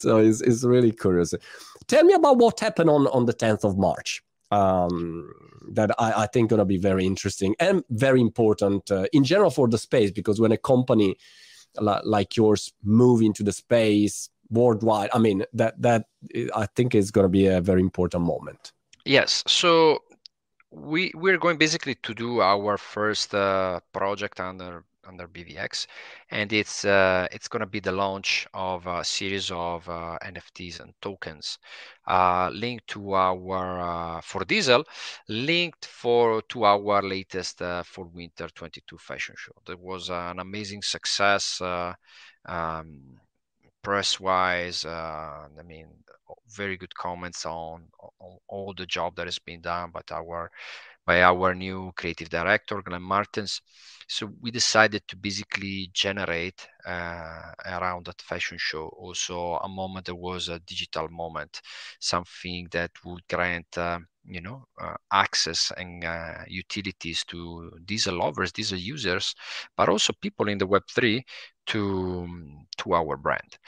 So 0.00 0.18
it's, 0.18 0.42
it's 0.42 0.64
really 0.64 0.92
curious. 0.92 1.32
Tell 1.86 2.04
me 2.04 2.12
about 2.12 2.36
what 2.36 2.60
happened 2.60 2.90
on, 2.90 3.06
on 3.06 3.24
the 3.24 3.32
10th 3.32 3.64
of 3.64 3.78
March. 3.78 4.22
Um, 4.50 5.32
that 5.72 5.92
I, 5.98 6.24
I 6.24 6.26
think 6.26 6.50
going 6.50 6.58
to 6.58 6.66
be 6.66 6.76
very 6.76 7.06
interesting 7.06 7.56
and 7.58 7.82
very 7.88 8.20
important 8.20 8.90
uh, 8.90 9.06
in 9.14 9.24
general 9.24 9.50
for 9.50 9.66
the 9.66 9.78
space 9.78 10.10
because 10.10 10.40
when 10.42 10.52
a 10.52 10.58
company 10.58 11.16
like 11.80 12.36
yours 12.36 12.72
move 12.82 13.22
into 13.22 13.42
the 13.42 13.52
space 13.52 14.28
worldwide. 14.50 15.10
I 15.12 15.18
mean 15.18 15.44
that 15.52 15.80
that 15.80 16.06
i 16.54 16.66
think 16.76 16.94
is 16.94 17.10
going 17.10 17.24
to 17.24 17.28
be 17.28 17.46
a 17.46 17.60
very 17.60 17.80
important 17.80 18.24
moment. 18.24 18.72
Yes. 19.04 19.42
So 19.46 20.02
we 20.70 21.12
we're 21.14 21.38
going 21.38 21.58
basically 21.58 21.94
to 21.96 22.14
do 22.14 22.40
our 22.40 22.76
first 22.76 23.34
uh, 23.34 23.80
project 23.92 24.40
under 24.40 24.84
under 25.06 25.28
BVX, 25.28 25.86
and 26.30 26.52
it's 26.52 26.84
uh, 26.84 27.26
it's 27.32 27.48
going 27.48 27.60
to 27.60 27.66
be 27.66 27.80
the 27.80 27.92
launch 27.92 28.46
of 28.54 28.86
a 28.86 29.04
series 29.04 29.50
of 29.50 29.88
uh, 29.88 30.18
NFTs 30.24 30.80
and 30.80 30.92
tokens 31.00 31.58
uh, 32.06 32.50
linked 32.52 32.86
to 32.88 33.12
our 33.14 33.80
uh, 33.80 34.20
for 34.20 34.44
Diesel, 34.44 34.84
linked 35.28 35.86
for 35.86 36.42
to 36.42 36.64
our 36.64 37.02
latest 37.02 37.62
uh, 37.62 37.82
for 37.82 38.04
Winter 38.06 38.48
22 38.48 38.98
fashion 38.98 39.34
show. 39.38 39.52
That 39.66 39.80
was 39.80 40.10
an 40.10 40.38
amazing 40.38 40.82
success. 40.82 41.60
Uh, 41.60 41.94
um, 42.46 43.18
press 43.82 44.18
wise 44.18 44.86
uh, 44.86 45.46
i 45.58 45.62
mean 45.66 45.86
very 46.48 46.76
good 46.76 46.94
comments 46.94 47.44
on, 47.44 47.84
on, 48.00 48.38
all 48.48 48.72
the 48.74 48.86
job 48.86 49.14
that 49.14 49.26
has 49.26 49.38
been 49.38 49.60
done 49.60 49.90
by 49.90 50.00
our 50.10 50.50
by 51.06 51.22
our 51.22 51.54
new 51.54 51.92
creative 51.96 52.28
director 52.28 52.82
glenn 52.82 53.02
martens. 53.02 53.60
So 54.08 54.30
we 54.40 54.50
decided 54.50 55.02
to 55.08 55.16
basically 55.16 55.90
generate 55.92 56.66
uh, 56.86 57.52
around 57.66 58.04
that 58.06 58.20
fashion 58.20 58.58
show 58.58 58.88
also 58.98 59.56
a 59.56 59.68
moment 59.68 60.06
that 60.06 60.14
was 60.14 60.48
a 60.48 60.60
digital 60.60 61.08
moment 61.08 61.60
something 62.00 62.68
that 62.72 62.90
would 63.04 63.26
grant 63.28 63.66
uh, 63.78 63.98
you 64.26 64.40
know 64.40 64.66
uh, 64.80 64.94
access 65.12 65.72
and 65.76 66.04
uh, 66.04 66.44
utilities 66.46 67.24
to 67.24 67.70
diesel 67.84 68.18
lovers 68.18 68.52
diesel 68.52 68.78
users 68.78 69.34
but 69.76 69.88
also 69.88 70.12
people 70.20 70.48
in 70.48 70.58
the 70.58 70.66
web3 70.66 71.22
to 71.66 72.28
to 72.76 72.94
our 72.94 73.16
brand. 73.16 73.58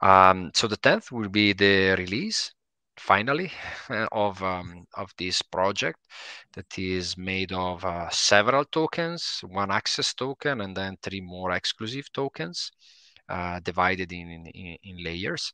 Um, 0.00 0.50
so 0.54 0.66
the 0.68 0.76
10th 0.76 1.12
will 1.12 1.28
be 1.28 1.52
the 1.52 1.94
release 1.98 2.52
finally 2.98 3.52
of 4.12 4.42
um, 4.42 4.86
of 4.94 5.12
this 5.18 5.42
project 5.42 5.98
that 6.54 6.78
is 6.78 7.16
made 7.16 7.52
of 7.52 7.84
uh, 7.84 8.08
several 8.10 8.64
tokens 8.64 9.40
one 9.48 9.70
access 9.70 10.14
token 10.14 10.60
and 10.60 10.76
then 10.76 10.96
three 11.02 11.20
more 11.20 11.52
exclusive 11.52 12.10
tokens 12.12 12.72
uh, 13.28 13.60
divided 13.60 14.12
in, 14.12 14.46
in, 14.54 14.76
in 14.82 15.02
layers. 15.02 15.52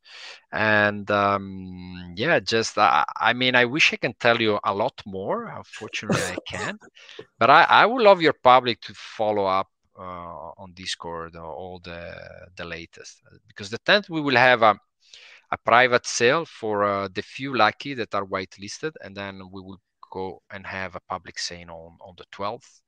And 0.53 1.11
um, 1.11 2.13
yeah 2.17 2.39
just 2.41 2.77
uh, 2.79 3.05
i 3.19 3.33
mean 3.33 3.55
i 3.55 3.65
wish 3.65 3.93
i 3.93 3.97
can 3.97 4.15
tell 4.21 4.41
you 4.41 4.59
a 4.65 4.75
lot 4.75 5.01
more. 5.07 5.47
Unfortunately 5.47 6.23
i 6.23 6.37
can't. 6.47 6.81
But 7.39 7.51
I, 7.51 7.65
I 7.65 7.87
would 7.87 8.03
love 8.03 8.21
your 8.21 8.35
public 8.35 8.81
to 8.83 8.95
follow 8.95 9.47
up 9.47 9.69
uh, 9.99 10.53
on 10.59 10.73
discord 10.75 11.37
all 11.37 11.81
the 11.83 12.15
the 12.57 12.65
latest 12.65 13.23
because 13.49 13.71
the 13.71 13.79
10th 13.79 14.09
we 14.09 14.21
will 14.21 14.37
have 14.37 14.63
a 14.63 14.77
a 15.53 15.59
private 15.59 16.07
sale 16.07 16.45
for 16.47 16.85
uh, 16.85 17.09
the 17.15 17.23
few 17.23 17.57
lucky 17.57 17.95
that 17.95 18.15
are 18.15 18.27
whitelisted, 18.27 18.93
and 19.05 19.17
then 19.17 19.41
we 19.53 19.61
will 19.61 19.79
go 20.13 20.43
and 20.51 20.67
have 20.67 20.97
a 20.97 21.01
public 21.09 21.39
sale 21.39 21.71
on, 21.71 21.99
on 22.01 22.15
the 22.19 22.25
12th. 22.33 22.81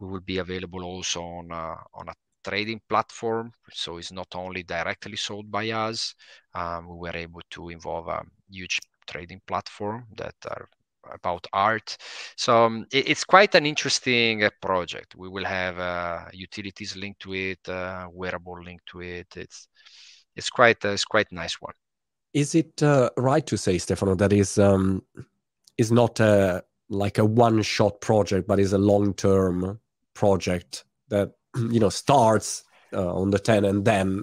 We 0.00 0.08
will 0.08 0.20
be 0.20 0.38
available 0.38 0.84
also 0.84 1.22
on 1.22 1.52
uh, 1.52 1.76
on 1.94 2.08
a 2.08 2.14
trading 2.44 2.80
platform, 2.88 3.52
so 3.72 3.98
it's 3.98 4.12
not 4.12 4.34
only 4.34 4.62
directly 4.64 5.16
sold 5.16 5.50
by 5.50 5.70
us. 5.70 6.14
Um, 6.54 6.88
we 6.88 6.96
were 6.96 7.16
able 7.16 7.42
to 7.50 7.68
involve 7.70 8.08
a 8.08 8.22
huge 8.50 8.80
trading 9.06 9.40
platform 9.46 10.06
that 10.16 10.34
are 10.48 10.68
about 11.14 11.46
art. 11.52 11.96
So 12.36 12.64
um, 12.66 12.86
it, 12.92 13.08
it's 13.10 13.24
quite 13.24 13.54
an 13.54 13.66
interesting 13.66 14.44
uh, 14.44 14.50
project. 14.60 15.14
We 15.16 15.28
will 15.28 15.44
have 15.44 15.78
uh, 15.78 16.24
utilities 16.32 16.96
linked 16.96 17.20
to 17.22 17.34
it, 17.34 17.68
uh, 17.68 18.08
wearable 18.12 18.62
linked 18.62 18.86
to 18.86 19.02
it. 19.02 19.28
It's 19.36 19.68
it's 20.36 20.50
quite 20.50 20.84
uh, 20.84 20.90
it's 20.90 21.04
quite 21.04 21.30
nice 21.32 21.60
one. 21.60 21.74
Is 22.34 22.54
it 22.54 22.82
uh, 22.82 23.10
right 23.16 23.46
to 23.46 23.56
say, 23.56 23.78
Stefano, 23.78 24.14
that 24.14 24.32
is 24.32 24.58
um, 24.58 25.02
is 25.78 25.92
not 25.92 26.20
a 26.20 26.64
like 26.88 27.18
a 27.18 27.24
one 27.24 27.62
shot 27.62 28.00
project, 28.00 28.46
but 28.46 28.58
is 28.58 28.72
a 28.72 28.78
long 28.78 29.14
term 29.14 29.80
project 30.14 30.84
that 31.08 31.32
you 31.56 31.80
know 31.80 31.88
starts 31.88 32.64
uh, 32.92 33.14
on 33.14 33.30
the 33.30 33.38
10 33.38 33.64
and 33.64 33.84
then 33.84 34.22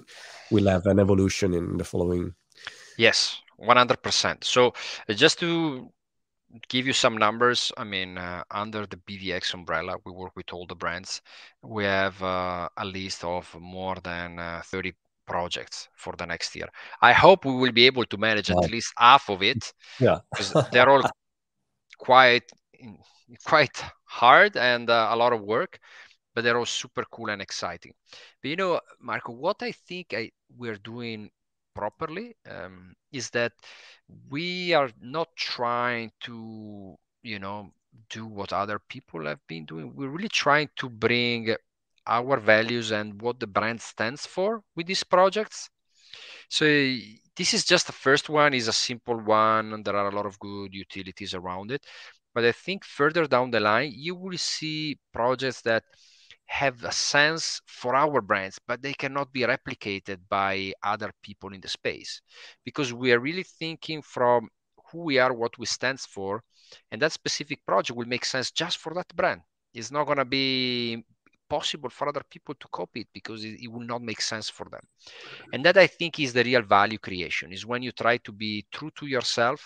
we'll 0.50 0.68
have 0.68 0.86
an 0.86 0.98
evolution 0.98 1.54
in 1.54 1.76
the 1.76 1.84
following? 1.84 2.34
Yes 2.96 3.40
100% 3.60 4.44
so 4.44 4.72
uh, 5.08 5.12
just 5.12 5.38
to 5.38 5.90
give 6.68 6.86
you 6.86 6.92
some 6.92 7.16
numbers 7.16 7.70
i 7.76 7.84
mean 7.84 8.18
uh, 8.18 8.42
under 8.50 8.86
the 8.86 8.96
bvx 8.96 9.54
umbrella 9.54 9.96
we 10.04 10.12
work 10.12 10.32
with 10.34 10.52
all 10.52 10.66
the 10.66 10.74
brands. 10.74 11.22
We 11.62 11.84
have 11.84 12.20
uh, 12.22 12.68
a 12.76 12.84
list 12.84 13.22
of 13.24 13.54
more 13.60 13.96
than 14.02 14.38
uh, 14.38 14.62
30 14.64 14.92
projects 15.30 15.88
for 15.94 16.12
the 16.18 16.26
next 16.26 16.56
year. 16.56 16.68
I 17.00 17.12
hope 17.12 17.44
we 17.44 17.54
will 17.62 17.72
be 17.72 17.86
able 17.86 18.06
to 18.12 18.16
manage 18.18 18.50
wow. 18.50 18.60
at 18.62 18.70
least 18.70 18.92
half 18.96 19.30
of 19.30 19.42
it. 19.42 19.62
Yeah, 19.98 20.18
because 20.30 20.50
they're 20.72 20.90
all 20.90 21.02
quite 21.98 22.46
quite 23.44 23.76
hard 24.04 24.56
and 24.56 24.90
uh, 24.90 25.08
a 25.10 25.16
lot 25.16 25.32
of 25.32 25.42
work, 25.42 25.78
but 26.34 26.42
they're 26.42 26.58
all 26.58 26.66
super 26.66 27.04
cool 27.12 27.30
and 27.30 27.42
exciting. 27.42 27.92
But 28.42 28.48
you 28.48 28.56
know, 28.56 28.80
Marco, 29.00 29.32
what 29.32 29.62
I 29.62 29.72
think 29.72 30.14
I, 30.14 30.30
we're 30.56 30.82
doing 30.92 31.30
properly 31.74 32.36
um, 32.48 32.94
is 33.12 33.30
that 33.30 33.52
we 34.28 34.72
are 34.74 34.90
not 35.00 35.28
trying 35.36 36.10
to, 36.20 36.96
you 37.22 37.38
know, 37.38 37.70
do 38.08 38.26
what 38.26 38.52
other 38.52 38.80
people 38.88 39.26
have 39.26 39.40
been 39.46 39.64
doing. 39.64 39.92
We're 39.94 40.08
really 40.08 40.28
trying 40.28 40.68
to 40.76 40.88
bring 40.88 41.54
our 42.06 42.38
values 42.38 42.90
and 42.90 43.20
what 43.20 43.40
the 43.40 43.46
brand 43.46 43.80
stands 43.80 44.26
for 44.26 44.62
with 44.76 44.86
these 44.86 45.04
projects. 45.04 45.68
So 46.48 46.64
this 47.36 47.54
is 47.54 47.64
just 47.64 47.86
the 47.86 47.92
first 47.92 48.28
one 48.28 48.54
is 48.54 48.68
a 48.68 48.72
simple 48.72 49.18
one 49.18 49.72
and 49.72 49.84
there 49.84 49.96
are 49.96 50.08
a 50.08 50.14
lot 50.14 50.26
of 50.26 50.38
good 50.38 50.74
utilities 50.74 51.34
around 51.34 51.70
it. 51.70 51.84
But 52.34 52.44
I 52.44 52.52
think 52.52 52.84
further 52.84 53.26
down 53.26 53.50
the 53.50 53.60
line, 53.60 53.92
you 53.94 54.14
will 54.14 54.38
see 54.38 54.98
projects 55.12 55.62
that 55.62 55.84
have 56.46 56.82
a 56.82 56.92
sense 56.92 57.60
for 57.66 57.94
our 57.94 58.20
brands, 58.20 58.58
but 58.66 58.82
they 58.82 58.92
cannot 58.92 59.32
be 59.32 59.42
replicated 59.42 60.18
by 60.28 60.72
other 60.82 61.12
people 61.22 61.52
in 61.52 61.60
the 61.60 61.68
space 61.68 62.20
because 62.64 62.92
we 62.92 63.12
are 63.12 63.20
really 63.20 63.44
thinking 63.44 64.02
from 64.02 64.48
who 64.90 65.04
we 65.04 65.18
are, 65.18 65.32
what 65.32 65.56
we 65.58 65.66
stand 65.66 66.00
for, 66.00 66.42
and 66.90 67.00
that 67.00 67.12
specific 67.12 67.64
project 67.64 67.96
will 67.96 68.06
make 68.06 68.24
sense 68.24 68.50
just 68.50 68.78
for 68.78 68.92
that 68.94 69.14
brand. 69.14 69.40
It's 69.72 69.92
not 69.92 70.06
going 70.06 70.18
to 70.18 70.24
be 70.24 71.04
possible 71.56 71.90
for 71.90 72.08
other 72.08 72.22
people 72.34 72.54
to 72.54 72.68
copy 72.68 73.00
it 73.00 73.08
because 73.12 73.44
it, 73.44 73.54
it, 73.64 73.70
will 73.72 73.86
not 73.94 74.02
make 74.10 74.20
sense 74.32 74.48
for 74.48 74.66
them. 74.74 74.84
And 75.52 75.64
that 75.66 75.76
i 75.76 75.88
think 75.98 76.12
is 76.18 76.32
the 76.32 76.44
real 76.50 76.62
value 76.62 77.00
creation 77.06 77.52
is 77.52 77.66
when 77.70 77.82
you 77.86 77.92
try 77.92 78.16
to 78.26 78.32
be 78.32 78.52
true 78.76 78.92
to 78.98 79.06
yourself 79.06 79.60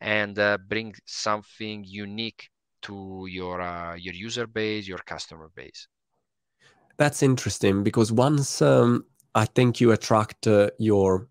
and 0.00 0.34
uh, 0.38 0.58
bring 0.72 0.94
something 1.04 1.84
unique 2.06 2.42
to 2.86 3.26
your 3.38 3.56
uh, 3.60 3.94
your 4.04 4.14
user 4.28 4.46
base 4.46 4.88
your 4.92 5.02
customer 5.12 5.48
base. 5.54 5.80
That's 7.00 7.22
interesting 7.22 7.82
because 7.88 8.10
once 8.28 8.50
um, 8.62 9.04
i 9.42 9.44
think 9.56 9.80
you 9.82 9.88
attract 9.92 10.46
uh, 10.46 10.70
your 10.78 11.28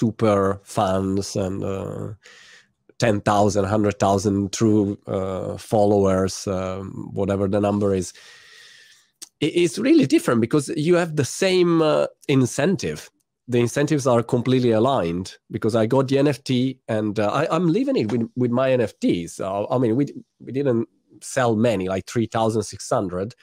super 0.00 0.60
fans 0.64 1.36
and 1.36 1.64
uh, 1.64 2.12
10,000, 2.98 3.62
100,000 3.62 4.52
true 4.52 4.98
uh, 5.06 5.56
followers, 5.56 6.46
um, 6.46 7.10
whatever 7.12 7.46
the 7.48 7.60
number 7.60 7.94
is, 7.94 8.12
it's 9.40 9.78
really 9.78 10.06
different 10.06 10.40
because 10.40 10.68
you 10.76 10.96
have 10.96 11.16
the 11.16 11.24
same 11.24 11.80
uh, 11.82 12.06
incentive 12.28 13.10
the 13.48 13.58
incentives 13.58 14.06
are 14.06 14.22
completely 14.22 14.72
aligned 14.72 15.36
because 15.50 15.74
I 15.74 15.86
got 15.86 16.08
the 16.08 16.16
NFT 16.16 16.78
and 16.86 17.18
uh, 17.18 17.28
I, 17.28 17.56
am 17.56 17.68
leaving 17.68 17.96
it 17.96 18.12
with, 18.12 18.28
with 18.36 18.50
my 18.50 18.68
NFTs. 18.68 19.40
Uh, 19.40 19.66
I 19.74 19.78
mean, 19.78 19.96
we 19.96 20.12
we 20.38 20.52
didn't 20.52 20.86
sell 21.22 21.56
many, 21.56 21.88
like 21.88 22.06
three 22.06 22.26
thousand 22.26 22.62
six 22.62 22.88
hundred, 22.90 23.34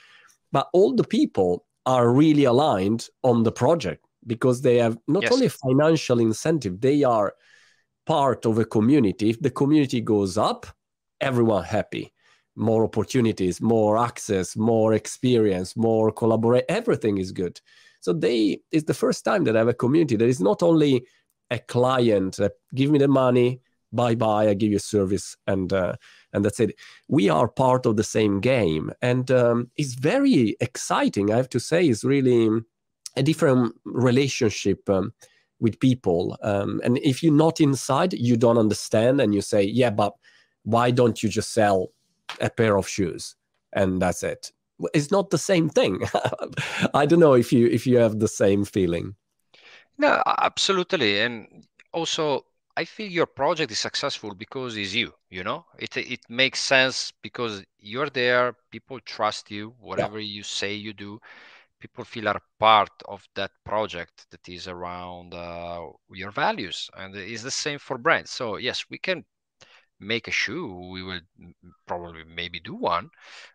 but 0.52 0.70
all 0.74 0.94
the 0.96 1.04
people 1.04 1.66
are 1.88 2.12
really 2.12 2.44
aligned 2.44 3.08
on 3.24 3.44
the 3.44 3.52
project 3.52 4.06
because 4.28 4.62
they 4.62 4.78
have 4.78 4.98
not 5.08 5.24
yes. 5.24 5.32
only 5.32 5.50
financial 5.50 6.20
incentive, 6.20 6.82
they 6.82 7.04
are 7.04 7.34
part 8.06 8.46
of 8.46 8.60
a 8.60 8.66
community. 8.66 9.30
If 9.32 9.42
the 9.42 9.52
community 9.52 10.02
goes 10.02 10.38
up, 10.38 10.68
everyone 11.20 11.64
happy. 11.64 12.14
More 12.56 12.84
opportunities, 12.84 13.62
more 13.62 13.98
access, 13.98 14.56
more 14.56 14.94
experience, 14.94 15.76
more 15.76 16.12
collaborate. 16.12 16.66
Everything 16.70 17.18
is 17.18 17.32
good. 17.32 17.60
So 18.00 18.14
they 18.14 18.60
it's 18.72 18.86
the 18.86 18.94
first 18.94 19.26
time 19.26 19.44
that 19.46 19.56
I 19.56 19.60
have 19.60 19.68
a 19.68 19.74
community 19.74 20.16
that 20.16 20.28
is 20.28 20.40
not 20.40 20.62
only 20.62 21.06
a 21.50 21.60
client 21.60 22.38
that 22.38 22.54
give 22.74 22.92
me 22.92 23.00
the 23.00 23.08
money, 23.08 23.62
bye 23.92 24.16
bye, 24.16 24.48
I 24.48 24.54
give 24.54 24.72
you 24.72 24.80
service, 24.80 25.36
and 25.48 25.72
uh, 25.74 25.96
and 26.34 26.46
that's 26.46 26.60
it. 26.60 26.76
We 27.08 27.30
are 27.30 27.48
part 27.48 27.86
of 27.86 27.98
the 27.98 28.04
same 28.04 28.40
game, 28.42 28.92
and 29.02 29.30
um, 29.32 29.72
it's 29.76 29.96
very 29.96 30.56
exciting. 30.60 31.32
I 31.32 31.38
have 31.38 31.50
to 31.50 31.60
say, 31.60 31.88
it's 31.88 32.04
really 32.04 32.50
a 33.16 33.24
different 33.24 33.76
relationship. 33.86 34.90
Um, 34.90 35.14
with 35.62 35.80
people 35.80 36.38
um, 36.42 36.82
and 36.84 36.98
if 36.98 37.24
you're 37.24 37.34
not 37.34 37.62
inside 37.62 38.12
you 38.14 38.36
don't 38.36 38.58
understand 38.58 39.22
and 39.22 39.34
you 39.34 39.42
say 39.42 39.64
yeah 39.64 39.90
but 39.90 40.14
why 40.64 40.92
don't 40.92 41.24
you 41.24 41.30
just 41.30 41.54
sell 41.54 41.92
a 42.42 42.50
pair 42.50 42.78
of 42.78 42.88
shoes 42.88 43.36
and 43.74 44.02
that's 44.02 44.24
it. 44.24 44.52
It's 44.94 45.12
not 45.12 45.30
the 45.30 45.38
same 45.38 45.70
thing. 45.70 46.02
I 46.94 47.06
don't 47.06 47.20
know 47.20 47.34
if 47.34 47.54
you 47.54 47.68
if 47.68 47.88
you 47.88 47.98
have 47.98 48.20
the 48.20 48.28
same 48.28 48.66
feeling. 48.66 49.16
No 49.98 50.22
absolutely. 50.26 51.22
And 51.22 51.66
also 51.94 52.46
i 52.78 52.84
feel 52.84 53.10
your 53.10 53.26
project 53.26 53.72
is 53.72 53.80
successful 53.80 54.36
because 54.36 54.76
it's 54.76 54.94
you 54.94 55.14
you 55.30 55.44
know? 55.44 55.66
It 55.80 55.96
it 55.98 56.20
makes 56.30 56.60
sense 56.60 57.14
because 57.22 57.64
you're 57.80 58.10
there 58.10 58.54
people 58.70 59.00
trust 59.00 59.50
you 59.50 59.74
whatever 59.80 60.20
yeah. 60.20 60.36
you 60.36 60.44
say 60.44 60.74
you 60.74 60.94
do 60.94 61.20
people 61.80 62.04
feel 62.04 62.28
are 62.28 62.42
part 62.60 62.92
of 63.08 63.26
that 63.36 63.52
project 63.64 64.26
that 64.32 64.48
is 64.50 64.68
around 64.68 65.34
uh, 65.34 65.86
your 66.12 66.32
values 66.32 66.90
and 66.98 67.16
it's 67.16 67.44
the 67.44 67.52
same 67.52 67.80
for 67.80 67.98
brands. 67.98 68.32
So 68.32 68.58
yes 68.58 68.86
we 68.90 68.98
can 68.98 69.24
make 70.00 70.28
a 70.28 70.32
shoe 70.32 70.90
we 70.92 71.02
will 71.04 71.22
probably 71.88 72.24
maybe 72.24 72.60
do 72.60 72.76
one 72.76 73.10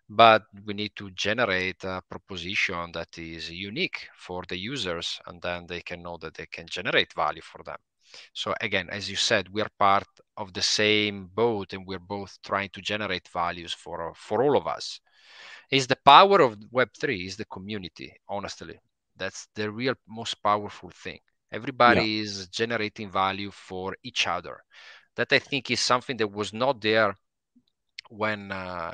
but 0.08 0.42
we 0.66 0.74
need 0.74 0.92
to 0.96 1.10
generate 1.12 1.82
a 1.84 2.02
proposition 2.10 2.90
that 2.92 3.16
is 3.16 3.50
unique 3.50 4.08
for 4.16 4.42
the 4.48 4.56
users 4.56 5.20
and 5.26 5.40
then 5.42 5.66
they 5.66 5.80
can 5.80 6.02
know 6.02 6.16
that 6.18 6.34
they 6.34 6.46
can 6.46 6.66
generate 6.66 7.12
value 7.12 7.42
for 7.42 7.62
them. 7.62 7.76
So 8.32 8.54
again 8.60 8.88
as 8.90 9.08
you 9.08 9.16
said 9.16 9.48
we 9.48 9.62
are 9.62 9.70
part 9.78 10.08
of 10.36 10.52
the 10.52 10.62
same 10.62 11.30
boat 11.32 11.72
and 11.72 11.86
we're 11.86 12.00
both 12.00 12.38
trying 12.42 12.70
to 12.70 12.80
generate 12.80 13.28
values 13.28 13.72
for 13.72 14.12
for 14.16 14.42
all 14.42 14.56
of 14.56 14.66
us. 14.66 15.00
Is 15.70 15.86
the 15.86 15.98
power 16.04 16.40
of 16.40 16.58
web3 16.72 17.26
is 17.26 17.36
the 17.36 17.44
community 17.44 18.12
honestly 18.28 18.80
that's 19.16 19.46
the 19.54 19.70
real 19.70 19.94
most 20.08 20.42
powerful 20.42 20.90
thing. 20.90 21.20
Everybody 21.52 22.06
yeah. 22.06 22.22
is 22.22 22.48
generating 22.48 23.10
value 23.10 23.50
for 23.50 23.96
each 24.02 24.26
other 24.26 24.62
that 25.16 25.32
i 25.32 25.38
think 25.38 25.70
is 25.70 25.80
something 25.80 26.16
that 26.16 26.30
was 26.32 26.52
not 26.52 26.80
there 26.80 27.14
when 28.10 28.50
uh, 28.52 28.92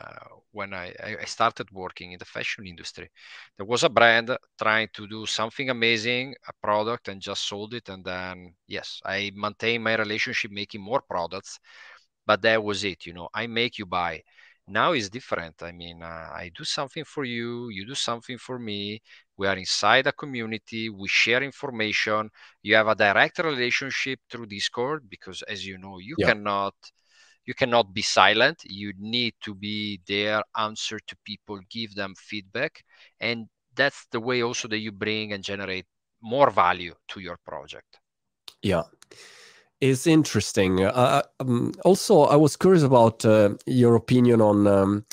when 0.53 0.73
I, 0.75 0.95
I 1.23 1.25
started 1.27 1.71
working 1.71 2.13
in 2.13 2.19
the 2.19 2.25
fashion 2.25 2.67
industry. 2.67 3.11
There 3.57 3.67
was 3.67 3.85
a 3.85 3.91
brand 3.91 4.35
trying 4.63 4.89
to 4.95 5.07
do 5.07 5.27
something 5.27 5.69
amazing 5.71 6.35
a 6.49 6.53
product 6.63 7.09
and 7.09 7.21
just 7.21 7.47
sold 7.49 7.75
it 7.75 7.89
and 7.91 8.05
then 8.05 8.55
yes 8.67 9.01
i 9.05 9.31
maintain 9.35 9.83
my 9.83 9.97
relationship 9.97 10.51
making 10.51 10.81
more 10.83 11.03
products 11.03 11.59
but 12.27 12.43
that 12.43 12.63
was 12.63 12.85
it 12.85 13.07
you 13.07 13.13
know. 13.15 13.29
I 13.35 13.47
make 13.47 13.79
you 13.79 13.87
buy 13.87 14.23
now 14.69 14.93
is 14.93 15.11
different. 15.11 15.63
I 15.63 15.73
mean 15.73 16.03
uh, 16.03 16.31
i 16.43 16.51
do 16.57 16.65
something 16.65 17.05
for 17.05 17.25
you 17.25 17.69
you 17.71 17.87
do 17.87 17.95
something 17.95 18.39
for 18.39 18.59
me. 18.59 19.01
We 19.37 19.47
are 19.47 19.57
inside 19.57 20.07
a 20.07 20.13
community 20.13 20.89
we 20.91 21.09
share 21.09 21.43
information. 21.43 22.31
You 22.63 22.75
have 22.77 22.89
a 22.89 22.95
direct 22.95 23.39
relationship 23.39 24.21
through 24.31 24.47
discord 24.47 25.09
because 25.09 25.43
as 25.43 25.67
you 25.67 25.79
know 25.79 25.99
you 25.99 26.17
yeah. 26.17 26.27
cannot 26.29 26.75
you 27.45 27.55
cannot 27.55 27.93
be 27.95 28.03
silent. 28.03 28.63
You 28.65 28.93
need 28.99 29.35
to 29.43 29.55
be 29.55 30.01
there 30.07 30.43
answer 30.57 30.99
to 31.07 31.17
people 31.25 31.61
give 31.71 31.95
them 31.95 32.15
feedback. 32.17 32.85
And 33.21 33.49
that's 33.75 34.07
the 34.11 34.21
way 34.21 34.43
also 34.43 34.69
that 34.69 34.79
you 34.79 34.93
bring 34.93 35.33
and 35.33 35.45
generate 35.45 35.87
more 36.21 36.51
value 36.51 36.95
to 37.09 37.21
your 37.21 37.39
project. 37.45 38.01
Yeah 38.63 38.83
is 39.81 40.07
interesting. 40.07 40.85
Uh, 40.85 40.89
uh, 40.89 41.23
um, 41.41 41.73
also, 41.85 42.23
I 42.23 42.37
was 42.37 42.57
curious 42.57 42.83
about 42.83 43.25
uh, 43.25 43.51
your 43.67 43.95
opinion 43.95 44.41
on 44.41 44.67
um, 44.67 45.05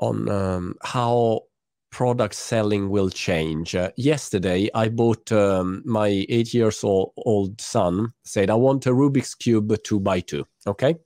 on 0.00 0.28
um, 0.28 0.74
how 0.82 1.42
product 1.90 2.34
selling 2.34 2.90
will 2.90 3.08
change. 3.08 3.74
Uh, 3.74 3.90
yesterday, 3.96 4.68
I 4.74 4.88
bought 4.88 5.32
um, 5.32 5.82
my 5.84 6.26
eight 6.28 6.52
years 6.52 6.84
old, 6.84 7.12
old 7.16 7.60
son 7.60 8.12
said, 8.24 8.50
"I 8.50 8.54
want 8.54 8.86
a 8.86 8.90
Rubik's 8.90 9.34
cube 9.34 9.74
two 9.84 10.00
by 10.00 10.20
two. 10.20 10.44
Okay, 10.66 10.96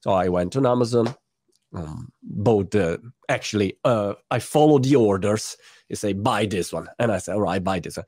so 0.00 0.12
I 0.12 0.28
went 0.28 0.56
on 0.56 0.66
Amazon, 0.66 1.14
um, 1.74 2.12
bought. 2.22 2.74
Actually, 3.28 3.78
uh, 3.84 4.14
I 4.30 4.38
followed 4.38 4.84
the 4.84 4.96
orders. 4.96 5.56
You 5.88 5.96
say 5.96 6.14
buy 6.14 6.46
this 6.46 6.72
one, 6.72 6.88
and 6.98 7.12
I 7.12 7.18
said, 7.18 7.34
"All 7.34 7.42
right, 7.42 7.62
buy 7.62 7.80
this 7.80 7.98
one." 7.98 8.06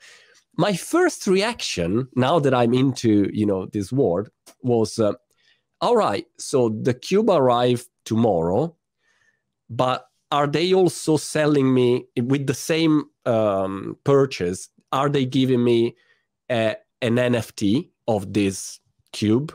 My 0.56 0.74
first 0.74 1.26
reaction 1.26 2.08
now 2.16 2.38
that 2.38 2.54
i'm 2.54 2.74
into 2.74 3.28
you 3.32 3.46
know 3.46 3.66
this 3.66 3.92
world 3.92 4.28
was 4.62 4.98
uh, 4.98 5.12
all 5.80 5.96
right 5.96 6.26
so 6.38 6.68
the 6.68 6.94
cube 6.94 7.30
arrived 7.30 7.86
tomorrow 8.04 8.74
but 9.70 10.08
are 10.30 10.46
they 10.46 10.74
also 10.74 11.16
selling 11.16 11.72
me 11.72 12.06
with 12.16 12.46
the 12.46 12.54
same 12.54 13.04
um, 13.24 13.96
purchase? 14.04 14.68
Are 14.90 15.08
they 15.08 15.24
giving 15.24 15.62
me 15.62 15.96
a, 16.50 16.76
an 17.02 17.16
nft 17.16 17.88
of 18.08 18.32
this 18.32 18.80
cube 19.12 19.54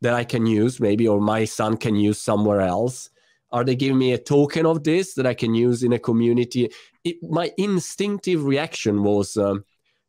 that 0.00 0.14
i 0.14 0.24
can 0.24 0.46
use 0.46 0.78
maybe 0.80 1.08
or 1.08 1.20
my 1.20 1.44
son 1.44 1.76
can 1.76 1.96
use 1.96 2.20
somewhere 2.20 2.60
else? 2.60 3.10
Are 3.50 3.64
they 3.64 3.76
giving 3.76 3.98
me 3.98 4.12
a 4.12 4.18
token 4.18 4.66
of 4.66 4.84
this 4.84 5.14
that 5.14 5.26
i 5.26 5.34
can 5.34 5.54
use 5.54 5.82
in 5.82 5.92
a 5.92 5.98
community? 5.98 6.70
It, 7.04 7.16
my 7.22 7.50
instinctive 7.58 8.44
reaction 8.44 9.02
was 9.02 9.36
um, 9.36 9.64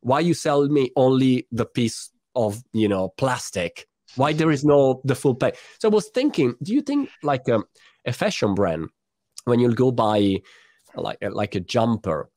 why 0.05 0.19
you 0.19 0.35
sell 0.35 0.67
me 0.67 0.91
only 0.95 1.47
the 1.51 1.65
piece 1.65 2.11
of 2.35 2.63
you 2.73 2.87
know 2.87 3.09
plastic? 3.17 3.87
Why 4.15 4.33
there 4.33 4.51
is 4.51 4.63
no 4.63 5.01
the 5.03 5.15
full 5.15 5.35
pack 5.35 5.55
so 5.79 5.89
i 5.89 5.91
was 5.91 6.07
thinking 6.13 6.55
do 6.63 6.73
you 6.73 6.81
think 6.81 7.09
like 7.21 7.45
a, 7.49 7.55
um, 7.55 7.65
a 8.05 8.13
fashion 8.13 8.53
brand 8.55 8.87
when 9.43 9.59
you'll 9.59 9.73
go 9.73 9.91
buy 9.91 10.37
like 10.95 11.17
like 11.41 11.55
a 11.55 11.59
jumper 11.59 12.29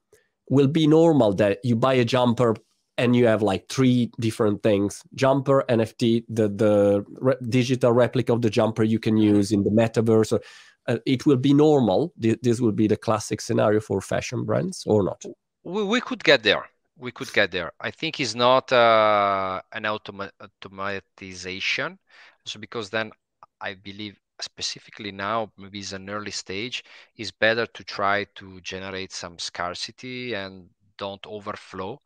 will 0.51 0.67
be 0.67 0.89
normal 0.89 1.35
that 1.35 1.59
you 1.63 1.77
buy 1.77 1.95
a 1.95 2.05
jumper 2.05 2.57
and 2.97 3.15
you 3.15 3.27
have 3.27 3.43
like 3.43 3.69
three 3.69 4.11
different 4.19 4.65
things 4.65 5.05
jumper 5.15 5.63
nft 5.69 6.25
the 6.29 6.49
the 6.49 7.05
re- 7.21 7.43
digital 7.49 7.93
replica 7.93 8.33
of 8.33 8.43
the 8.43 8.51
jumper 8.51 8.83
you 8.83 8.99
can 8.99 9.17
use 9.17 9.53
in 9.53 9.63
the 9.63 9.71
metaverse 9.71 10.33
or 10.33 10.41
uh, 10.89 10.99
it 11.05 11.27
will 11.27 11.37
be 11.37 11.53
normal? 11.53 12.13
This 12.17 12.61
will 12.61 12.73
be 12.73 12.87
the 12.89 12.97
classic 12.97 13.41
scenario 13.41 13.81
for 13.81 14.01
fashion 14.01 14.45
brands 14.45 14.85
or 14.87 15.05
not? 15.05 15.23
We, 15.63 15.85
we 15.85 16.01
could 16.01 16.25
get 16.25 16.43
there 16.43 16.65
we 16.99 17.13
could 17.13 17.33
get 17.33 17.53
there. 17.53 17.73
I 17.81 17.91
think 17.91 18.21
it's 18.21 18.35
not 18.35 18.73
uh, 18.73 19.61
an 19.73 19.85
automa- 19.85 20.33
automatization. 20.41 21.99
So 22.45 22.59
because 22.61 22.91
then 22.91 23.13
I 23.61 23.75
believe 23.75 24.19
specifically 24.41 25.13
now 25.13 25.51
maybe 25.59 25.81
it's 25.81 25.93
an 25.93 26.09
early 26.11 26.31
stage 26.31 26.85
is 27.17 27.33
better 27.33 27.67
to 27.67 27.85
try 27.85 28.25
to 28.37 28.61
generate 28.61 29.13
some 29.13 29.39
scarcity 29.39 30.35
and 30.35 30.69
don't 30.99 31.25
overflow 31.27 32.01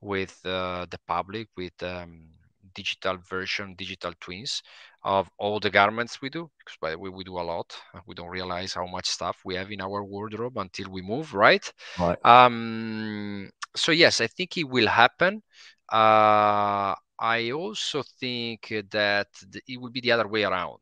with 0.00 0.40
uh, 0.44 0.86
the 0.90 0.98
public 1.06 1.48
with 1.56 1.82
um, 1.82 2.28
digital 2.74 3.16
version 3.18 3.74
digital 3.76 4.12
twins 4.20 4.62
of 5.02 5.30
all 5.38 5.58
the 5.60 5.70
garments 5.70 6.20
we 6.22 6.28
do 6.30 6.50
because 6.58 6.76
by 6.80 6.90
the 6.90 6.98
way 6.98 7.08
we 7.10 7.24
do 7.24 7.38
a 7.38 7.42
lot 7.42 7.76
we 8.06 8.14
don't 8.14 8.28
realize 8.28 8.74
how 8.74 8.86
much 8.86 9.06
stuff 9.06 9.40
we 9.44 9.54
have 9.54 9.70
in 9.72 9.80
our 9.80 10.04
wardrobe 10.04 10.58
until 10.58 10.90
we 10.90 11.02
move 11.02 11.34
right, 11.34 11.72
right. 11.98 12.18
Um, 12.24 13.50
so 13.78 13.92
yes 13.92 14.20
i 14.20 14.26
think 14.26 14.56
it 14.56 14.64
will 14.68 14.88
happen. 14.88 15.42
Uh, 15.90 16.94
i 17.18 17.50
also 17.52 18.02
think 18.20 18.72
that 18.90 19.28
it 19.66 19.80
will 19.80 19.90
be 19.90 20.00
the 20.00 20.12
other 20.12 20.28
way 20.28 20.44
around. 20.44 20.78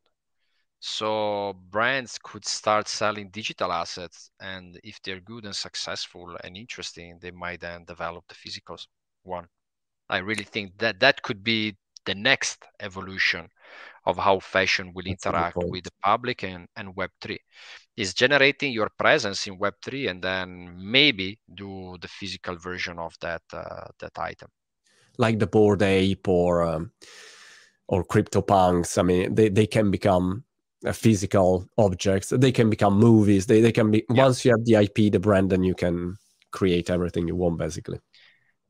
So 0.79 1.53
brands 1.69 2.19
could 2.23 2.45
start 2.45 2.87
selling 2.87 3.29
digital 3.29 3.71
assets 3.71 4.31
and 4.39 4.79
if 4.83 5.01
they're 5.03 5.19
good 5.21 5.45
and 5.45 5.55
successful 5.55 6.37
and 6.43 6.57
interesting 6.57 7.19
they 7.21 7.31
might 7.31 7.61
then 7.61 7.85
develop 7.85 8.25
the 8.27 8.35
physical 8.35 8.77
one. 9.23 9.47
I 10.09 10.17
really 10.19 10.43
think 10.45 10.77
that 10.79 10.99
that 11.01 11.21
could 11.23 11.43
be 11.43 11.77
the 12.05 12.15
next 12.15 12.65
evolution 12.79 13.49
of 14.07 14.17
how 14.17 14.39
fashion 14.39 14.91
will 14.95 15.05
interact 15.05 15.57
with 15.57 15.83
the 15.83 15.91
public 16.01 16.43
and, 16.43 16.67
and 16.77 16.95
Web3 16.95 17.37
is 17.97 18.13
generating 18.13 18.71
your 18.71 18.89
presence 18.97 19.47
in 19.47 19.59
Web3 19.59 20.09
and 20.09 20.21
then 20.21 20.73
maybe 20.77 21.39
do 21.53 21.97
the 21.99 22.07
physical 22.07 22.55
version 22.55 22.97
of 22.99 23.13
that 23.19 23.41
uh, 23.53 23.87
that 23.99 24.17
item. 24.17 24.49
like 25.17 25.39
the 25.39 25.47
Bored 25.47 25.81
Ape 25.81 26.27
or 26.27 26.63
um, 26.63 26.91
or 27.87 28.05
CryptoPunks. 28.05 28.97
I 28.97 29.03
mean, 29.03 29.35
they, 29.35 29.49
they 29.49 29.67
can 29.67 29.91
become 29.91 30.43
uh, 30.85 30.91
physical 30.91 31.67
objects. 31.77 32.29
They 32.29 32.51
can 32.51 32.69
become 32.69 32.99
movies. 32.99 33.45
They 33.45 33.61
they 33.61 33.71
can 33.71 33.91
be 33.91 34.05
yeah. 34.09 34.23
once 34.23 34.45
you 34.45 34.51
have 34.51 34.65
the 34.65 34.75
IP, 34.75 35.11
the 35.11 35.19
brand, 35.19 35.49
then 35.49 35.63
you 35.63 35.75
can 35.75 36.15
create 36.51 36.89
everything 36.89 37.27
you 37.27 37.35
want, 37.35 37.57
basically. 37.57 37.99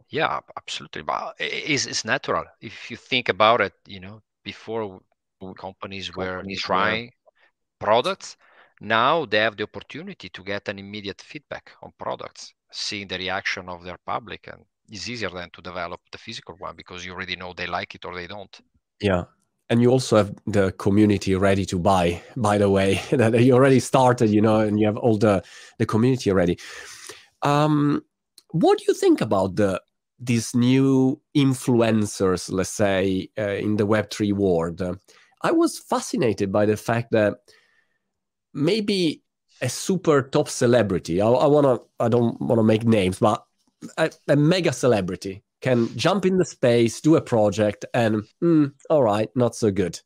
Yeah, 0.09 0.39
absolutely. 0.57 1.03
But 1.03 1.35
it's, 1.39 1.85
it's 1.85 2.05
natural 2.05 2.45
if 2.61 2.89
you 2.89 2.97
think 2.97 3.29
about 3.29 3.61
it. 3.61 3.73
You 3.85 3.99
know, 3.99 4.21
before 4.43 5.01
companies, 5.39 6.09
companies 6.09 6.15
were 6.15 6.43
trying 6.57 7.05
were... 7.05 7.85
products, 7.85 8.37
now 8.81 9.25
they 9.25 9.39
have 9.39 9.57
the 9.57 9.63
opportunity 9.63 10.29
to 10.29 10.43
get 10.43 10.67
an 10.69 10.79
immediate 10.79 11.21
feedback 11.21 11.71
on 11.81 11.91
products, 11.97 12.53
seeing 12.71 13.07
the 13.07 13.17
reaction 13.17 13.69
of 13.69 13.83
their 13.83 13.97
public, 14.05 14.47
and 14.47 14.63
it's 14.89 15.09
easier 15.09 15.29
than 15.29 15.49
to 15.51 15.61
develop 15.61 15.99
the 16.11 16.17
physical 16.17 16.55
one 16.59 16.75
because 16.75 17.05
you 17.05 17.13
already 17.13 17.35
know 17.35 17.53
they 17.53 17.67
like 17.67 17.95
it 17.95 18.05
or 18.05 18.15
they 18.15 18.27
don't. 18.27 18.59
Yeah, 19.01 19.23
and 19.69 19.81
you 19.81 19.89
also 19.89 20.17
have 20.17 20.33
the 20.45 20.71
community 20.73 21.35
ready 21.35 21.65
to 21.65 21.79
buy 21.79 22.21
by 22.35 22.57
the 22.57 22.69
way 22.69 23.01
that 23.11 23.43
you 23.43 23.53
already 23.53 23.79
started 23.79 24.29
you 24.29 24.41
know 24.41 24.61
and 24.61 24.79
you 24.79 24.85
have 24.85 24.97
all 24.97 25.17
the 25.17 25.43
the 25.77 25.85
community 25.85 26.31
ready 26.31 26.57
um 27.41 28.01
what 28.51 28.77
do 28.77 28.85
you 28.87 28.93
think 28.93 29.19
about 29.19 29.57
the 29.57 29.81
these 30.19 30.55
new 30.55 31.21
influencers, 31.35 32.51
let's 32.51 32.69
say, 32.69 33.29
uh, 33.37 33.49
in 33.49 33.77
the 33.77 33.85
Web3 33.85 34.33
world. 34.33 34.81
I 35.41 35.51
was 35.51 35.79
fascinated 35.79 36.51
by 36.51 36.65
the 36.65 36.77
fact 36.77 37.11
that 37.11 37.35
maybe 38.53 39.23
a 39.61 39.69
super 39.69 40.21
top 40.21 40.49
celebrity, 40.49 41.21
I, 41.21 41.27
I 41.27 41.47
wanna, 41.47 41.79
I 41.99 42.09
don't 42.09 42.39
want 42.41 42.59
to 42.59 42.63
make 42.63 42.85
names, 42.85 43.19
but 43.19 43.43
a, 43.97 44.11
a, 44.27 44.35
mega 44.35 44.73
celebrity 44.73 45.43
can 45.61 45.95
jump 45.97 46.25
in 46.25 46.37
the 46.37 46.45
space, 46.45 47.01
do 47.01 47.15
a 47.15 47.21
project, 47.21 47.85
and 47.93 48.23
mm, 48.43 48.71
all 48.89 49.03
right, 49.03 49.29
not 49.35 49.55
so 49.55 49.71
good. 49.71 49.99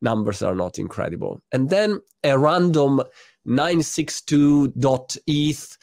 Numbers 0.00 0.42
are 0.42 0.54
not 0.54 0.78
incredible. 0.78 1.42
And 1.52 1.68
then 1.70 2.00
a 2.22 2.38
random 2.38 3.02
962.eth 3.46 5.76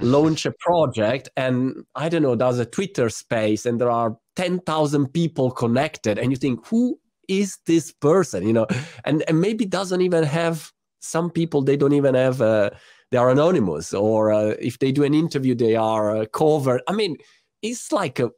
launch 0.00 0.46
a 0.46 0.54
project 0.60 1.28
and 1.36 1.84
I 1.94 2.08
don't 2.08 2.22
know, 2.22 2.36
does 2.36 2.58
a 2.58 2.64
Twitter 2.64 3.10
space 3.10 3.66
and 3.66 3.78
there 3.80 3.90
are 3.90 4.16
10,000 4.36 5.12
people 5.12 5.50
connected 5.50 6.18
and 6.18 6.30
you 6.30 6.36
think, 6.36 6.66
who 6.66 6.98
is 7.28 7.58
this 7.66 7.92
person? 7.92 8.46
You 8.46 8.52
know, 8.52 8.66
and, 9.04 9.22
and 9.28 9.40
maybe 9.40 9.64
doesn't 9.64 10.00
even 10.00 10.24
have 10.24 10.72
some 11.00 11.30
people, 11.30 11.62
they 11.62 11.76
don't 11.76 11.92
even 11.92 12.14
have, 12.14 12.42
uh, 12.42 12.70
they 13.10 13.18
are 13.18 13.30
anonymous 13.30 13.94
or 13.94 14.32
uh, 14.32 14.54
if 14.60 14.78
they 14.78 14.92
do 14.92 15.04
an 15.04 15.14
interview, 15.14 15.54
they 15.54 15.76
are 15.76 16.16
uh, 16.16 16.26
covered. 16.26 16.82
I 16.88 16.92
mean, 16.92 17.16
it's 17.62 17.92
like 17.92 18.18
a, 18.18 18.30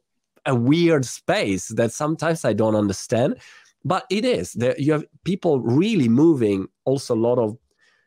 a 0.45 0.55
weird 0.55 1.05
space 1.05 1.67
that 1.69 1.91
sometimes 1.91 2.45
I 2.45 2.53
don't 2.53 2.75
understand 2.75 3.37
but 3.83 4.05
it 4.11 4.23
is 4.25 4.53
that 4.53 4.79
you 4.79 4.91
have 4.91 5.03
people 5.23 5.59
really 5.59 6.07
moving 6.07 6.67
also 6.85 7.15
a 7.15 7.17
lot 7.17 7.39
of 7.39 7.57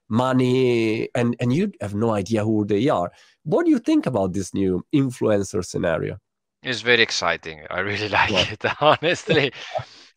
money 0.09 1.09
and 1.15 1.35
and 1.41 1.53
you 1.53 1.73
have 1.81 1.95
no 1.95 2.11
idea 2.11 2.45
who 2.45 2.65
they 2.65 2.89
are 2.89 3.11
what 3.45 3.65
do 3.65 3.71
you 3.71 3.79
think 3.79 4.07
about 4.07 4.33
this 4.33 4.53
new 4.53 4.85
influencer 4.95 5.65
scenario? 5.65 6.19
It's 6.63 6.81
very 6.81 7.03
exciting. 7.03 7.61
I 7.71 7.81
really 7.81 8.09
like 8.19 8.31
yeah. 8.31 8.53
it, 8.53 8.65
honestly. 8.81 9.53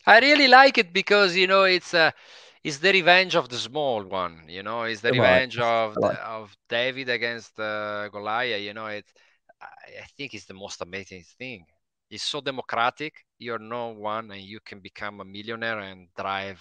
I 0.07 0.19
really 0.19 0.47
like 0.47 0.77
it 0.79 0.91
because 0.93 1.35
you 1.35 1.47
know 1.47 1.63
it's 1.65 1.93
a 1.93 1.99
uh, 2.07 2.11
it's 2.63 2.79
the 2.79 2.91
revenge 2.91 3.35
of 3.35 3.49
the 3.49 3.57
small 3.57 4.03
one. 4.03 4.45
You 4.49 4.63
know, 4.63 4.83
it's 4.83 5.01
the 5.01 5.11
revenge 5.13 5.59
of 5.59 6.01
the, 6.01 6.15
of 6.25 6.55
David 6.69 7.09
against 7.09 7.59
uh, 7.59 8.09
Goliath. 8.09 8.61
You 8.61 8.73
know, 8.73 8.87
it's 8.87 9.13
I 9.61 10.07
think 10.17 10.33
it's 10.33 10.45
the 10.45 10.53
most 10.55 10.81
amazing 10.81 11.23
thing. 11.39 11.65
It's 12.09 12.23
so 12.23 12.41
democratic. 12.41 13.25
You're 13.39 13.59
no 13.59 13.89
one, 13.89 14.31
and 14.31 14.41
you 14.41 14.59
can 14.61 14.79
become 14.81 15.21
a 15.21 15.25
millionaire 15.25 15.79
and 15.79 16.09
drive 16.17 16.59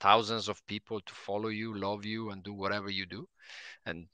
thousands 0.00 0.48
of 0.48 0.66
people 0.66 1.00
to 1.02 1.14
follow 1.14 1.48
you, 1.48 1.76
love 1.78 2.04
you, 2.06 2.30
and 2.30 2.42
do 2.44 2.54
whatever 2.54 2.90
you 2.90 3.06
do. 3.06 3.28
And 3.86 4.08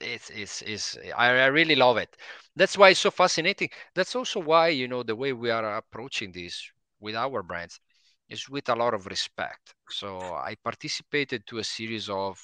it's 0.00 0.30
it's, 0.30 0.62
it's 0.62 0.98
I, 1.16 1.28
I 1.40 1.46
really 1.46 1.74
love 1.76 1.96
it 1.96 2.16
that's 2.56 2.78
why 2.78 2.90
it's 2.90 3.00
so 3.00 3.10
fascinating 3.10 3.70
that's 3.94 4.14
also 4.14 4.40
why 4.40 4.68
you 4.68 4.88
know 4.88 5.02
the 5.02 5.16
way 5.16 5.32
we 5.32 5.50
are 5.50 5.76
approaching 5.76 6.32
this 6.32 6.70
with 7.00 7.16
our 7.16 7.42
brands 7.42 7.80
is 8.28 8.48
with 8.48 8.68
a 8.68 8.74
lot 8.74 8.94
of 8.94 9.06
respect. 9.06 9.74
So 9.90 10.18
i 10.34 10.54
participated 10.62 11.46
to 11.46 11.58
a 11.58 11.64
series 11.64 12.08
of 12.08 12.38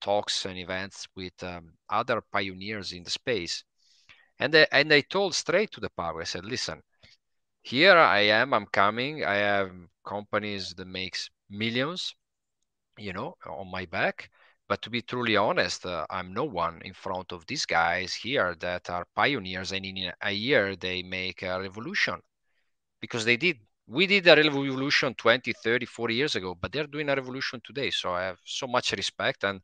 talks 0.00 0.46
and 0.46 0.58
events 0.58 1.06
with 1.16 1.42
um, 1.42 1.72
other 1.88 2.22
pioneers 2.32 2.92
in 2.92 3.02
the 3.04 3.10
space. 3.10 3.64
And 4.38 4.54
they, 4.54 4.66
and 4.72 4.92
I 4.92 5.02
told 5.02 5.34
straight 5.34 5.70
to 5.72 5.80
the 5.80 5.90
power 5.90 6.22
i 6.22 6.24
said 6.24 6.44
listen 6.44 6.82
here 7.62 7.96
i 7.96 8.20
am 8.20 8.54
i'm 8.54 8.66
coming. 8.66 9.24
I 9.24 9.36
have 9.36 9.72
companies 10.06 10.74
that 10.74 10.86
makes 10.86 11.30
millions 11.50 12.14
you 12.98 13.12
know 13.12 13.36
on 13.46 13.70
my 13.70 13.86
back. 13.86 14.30
But 14.68 14.82
to 14.82 14.90
be 14.90 15.02
truly 15.02 15.36
honest, 15.36 15.84
uh, 15.86 16.06
I'm 16.10 16.32
no 16.32 16.44
one 16.44 16.80
in 16.84 16.94
front 16.94 17.32
of 17.32 17.44
these 17.46 17.66
guys 17.66 18.14
here 18.14 18.54
that 18.60 18.88
are 18.88 19.06
pioneers, 19.16 19.72
and 19.72 19.84
in 19.84 20.12
a 20.22 20.30
year 20.32 20.76
they 20.76 21.02
make 21.02 21.42
a 21.42 21.60
revolution. 21.60 22.20
Because 23.00 23.24
they 23.24 23.36
did. 23.36 23.58
We 23.90 24.06
did 24.06 24.26
a 24.28 24.36
revolution 24.36 25.14
20, 25.14 25.52
30, 25.52 25.86
40 25.86 26.14
years 26.14 26.34
ago, 26.36 26.54
but 26.60 26.72
they're 26.72 26.86
doing 26.96 27.08
a 27.10 27.16
revolution 27.16 27.60
today. 27.64 27.90
So 27.90 28.12
I 28.14 28.22
have 28.24 28.38
so 28.44 28.66
much 28.66 28.92
respect, 28.92 29.44
and 29.44 29.60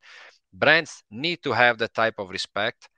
brands 0.53 1.03
need 1.11 1.43
to 1.45 1.53
have 1.53 1.79
that 1.79 1.95
type 1.95 2.19
of 2.19 2.31
respect 2.31 2.89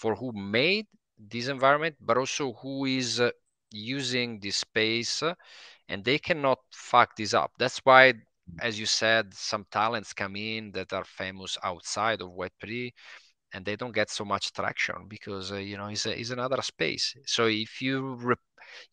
for 0.00 0.14
who 0.16 0.32
made 0.32 0.86
this 1.18 1.48
environment, 1.48 1.96
but 2.00 2.16
also 2.18 2.52
who 2.54 2.84
is 2.86 3.20
uh, 3.20 3.30
using 3.70 4.40
this 4.40 4.56
space, 4.58 5.22
and 5.88 6.04
they 6.04 6.18
cannot 6.18 6.58
fuck 6.72 7.16
this 7.16 7.34
up. 7.34 7.52
That's 7.58 7.78
why 7.84 8.14
as 8.60 8.78
you 8.80 8.86
said, 8.86 9.34
some 9.34 9.66
talents 9.70 10.12
come 10.14 10.36
in 10.36 10.72
that 10.72 10.92
are 10.92 11.04
famous 11.04 11.58
outside 11.62 12.22
of 12.22 12.32
Web3 12.32 12.94
and 13.52 13.64
they 13.64 13.76
don't 13.76 13.94
get 13.94 14.10
so 14.10 14.24
much 14.24 14.52
traction 14.52 15.06
because 15.08 15.52
uh, 15.52 15.56
you 15.56 15.76
know 15.76 15.86
it's, 15.88 16.06
a, 16.06 16.18
it's 16.18 16.30
another 16.30 16.62
space. 16.62 17.14
So 17.26 17.46
if 17.46 17.82
you 17.82 18.14
re- 18.14 18.36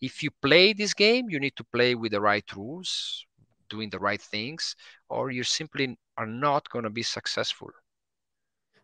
if 0.02 0.24
you 0.24 0.30
play 0.42 0.74
this 0.74 0.94
game, 0.94 1.30
you 1.30 1.40
need 1.40 1.56
to 1.58 1.64
play 1.64 1.96
with 1.96 2.12
the 2.12 2.22
right 2.22 2.46
rules, 2.56 3.26
doing 3.70 3.90
the 3.90 4.00
right 4.00 4.22
things, 4.22 4.76
or 5.10 5.32
you 5.32 5.44
simply 5.44 5.98
are 6.18 6.28
not 6.28 6.70
going 6.70 6.84
to 6.84 6.90
be 6.90 7.04
successful. 7.04 7.70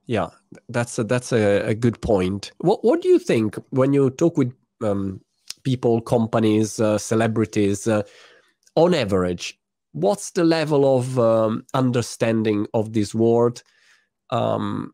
Yeah, 0.06 0.30
that's 0.70 0.97
a, 0.97 1.04
that's 1.04 1.32
a, 1.32 1.68
a, 1.68 1.76
good 1.76 2.02
point. 2.02 2.52
What 2.58 2.84
what 2.84 3.02
do 3.02 3.10
you 3.10 3.20
think 3.20 3.58
when 3.70 3.93
you 3.93 4.10
talk 4.10 4.38
with 4.38 4.52
um, 4.82 5.22
people, 5.64 6.02
companies, 6.02 6.80
uh, 6.80 6.97
celebrities? 6.97 7.88
Uh, 7.88 8.02
on 8.76 8.95
average, 8.95 9.60
what's 9.91 10.32
the 10.32 10.43
level 10.43 10.97
of 10.97 11.20
um, 11.20 11.66
understanding 11.74 12.68
of 12.74 12.93
this 12.93 13.14
word 13.14 13.62
um, 14.30 14.93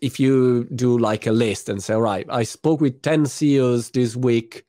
if 0.00 0.18
you 0.18 0.64
do 0.74 0.98
like 0.98 1.26
a 1.26 1.32
list 1.32 1.68
and 1.68 1.82
say 1.82 1.94
right 1.94 2.26
i 2.28 2.42
spoke 2.42 2.80
with 2.80 3.00
10 3.02 3.26
ceos 3.26 3.90
this 3.90 4.16
week 4.16 4.64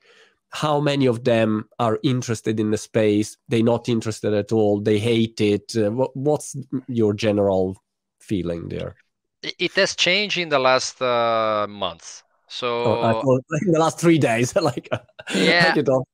how 0.51 0.79
many 0.79 1.05
of 1.05 1.23
them 1.23 1.67
are 1.79 1.99
interested 2.03 2.59
in 2.59 2.71
the 2.71 2.77
space 2.77 3.37
they're 3.47 3.63
not 3.63 3.89
interested 3.89 4.33
at 4.33 4.51
all 4.51 4.79
they 4.79 4.99
hate 4.99 5.41
it. 5.41 5.75
Uh, 5.75 5.91
what, 5.91 6.15
what's 6.15 6.55
your 6.87 7.13
general 7.13 7.77
feeling 8.19 8.67
there? 8.69 8.95
It 9.41 9.73
has 9.73 9.95
changed 9.95 10.37
in 10.37 10.49
the 10.49 10.59
last 10.59 11.01
uh, 11.01 11.67
months. 11.69 12.23
So 12.47 12.67
oh, 12.67 13.39
in 13.65 13.71
the 13.71 13.79
last 13.79 13.99
three 13.99 14.17
days 14.17 14.55
like 14.69 14.89
yeah. 15.33 15.73
no 15.75 16.05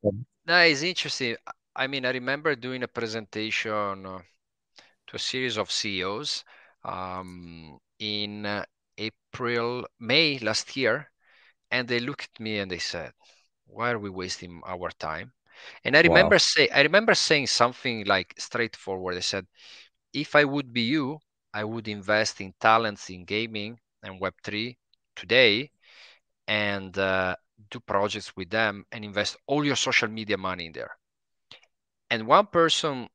it's 0.47 0.82
interesting. 0.82 1.36
I 1.75 1.88
mean, 1.88 2.05
I 2.05 2.11
remember 2.11 2.55
doing 2.55 2.84
a 2.84 2.88
presentation 2.88 4.05
uh, 4.05 4.19
to 5.07 5.15
a 5.15 5.19
series 5.19 5.57
of 5.57 5.71
CEOs 5.71 6.43
um, 6.84 7.77
in 7.99 8.45
uh, 8.45 8.65
April, 8.97 9.86
May 9.99 10.39
last 10.39 10.75
year, 10.75 11.09
and 11.69 11.88
they 11.88 11.99
looked 11.99 12.29
at 12.34 12.39
me 12.39 12.59
and 12.59 12.69
they 12.69 12.79
said, 12.79 13.13
"Why 13.72 13.91
are 13.91 13.99
we 13.99 14.09
wasting 14.09 14.61
our 14.65 14.89
time?" 14.91 15.34
And 15.84 15.95
I 15.97 16.01
remember 16.01 16.38
wow. 16.38 16.39
say, 16.39 16.69
I 16.69 16.82
remember 16.82 17.13
saying 17.15 17.47
something 17.47 18.05
like 18.05 18.34
straightforward. 18.39 19.15
I 19.17 19.22
said, 19.22 19.47
"If 20.13 20.36
I 20.36 20.45
would 20.45 20.74
be 20.74 20.82
you, 20.84 21.19
I 21.53 21.63
would 21.63 21.88
invest 21.88 22.41
in 22.41 22.53
talents 22.59 23.09
in 23.09 23.26
gaming 23.26 23.80
and 24.03 24.19
Web 24.19 24.36
three 24.43 24.78
today, 25.15 25.72
and 26.47 26.97
uh, 26.97 27.36
do 27.69 27.80
projects 27.80 28.36
with 28.36 28.49
them, 28.49 28.86
and 28.91 29.03
invest 29.05 29.38
all 29.47 29.65
your 29.65 29.78
social 29.78 30.09
media 30.09 30.38
money 30.38 30.67
in 30.67 30.74
there." 30.74 30.97
and 32.09 32.28
one 32.28 32.47
person 32.47 33.07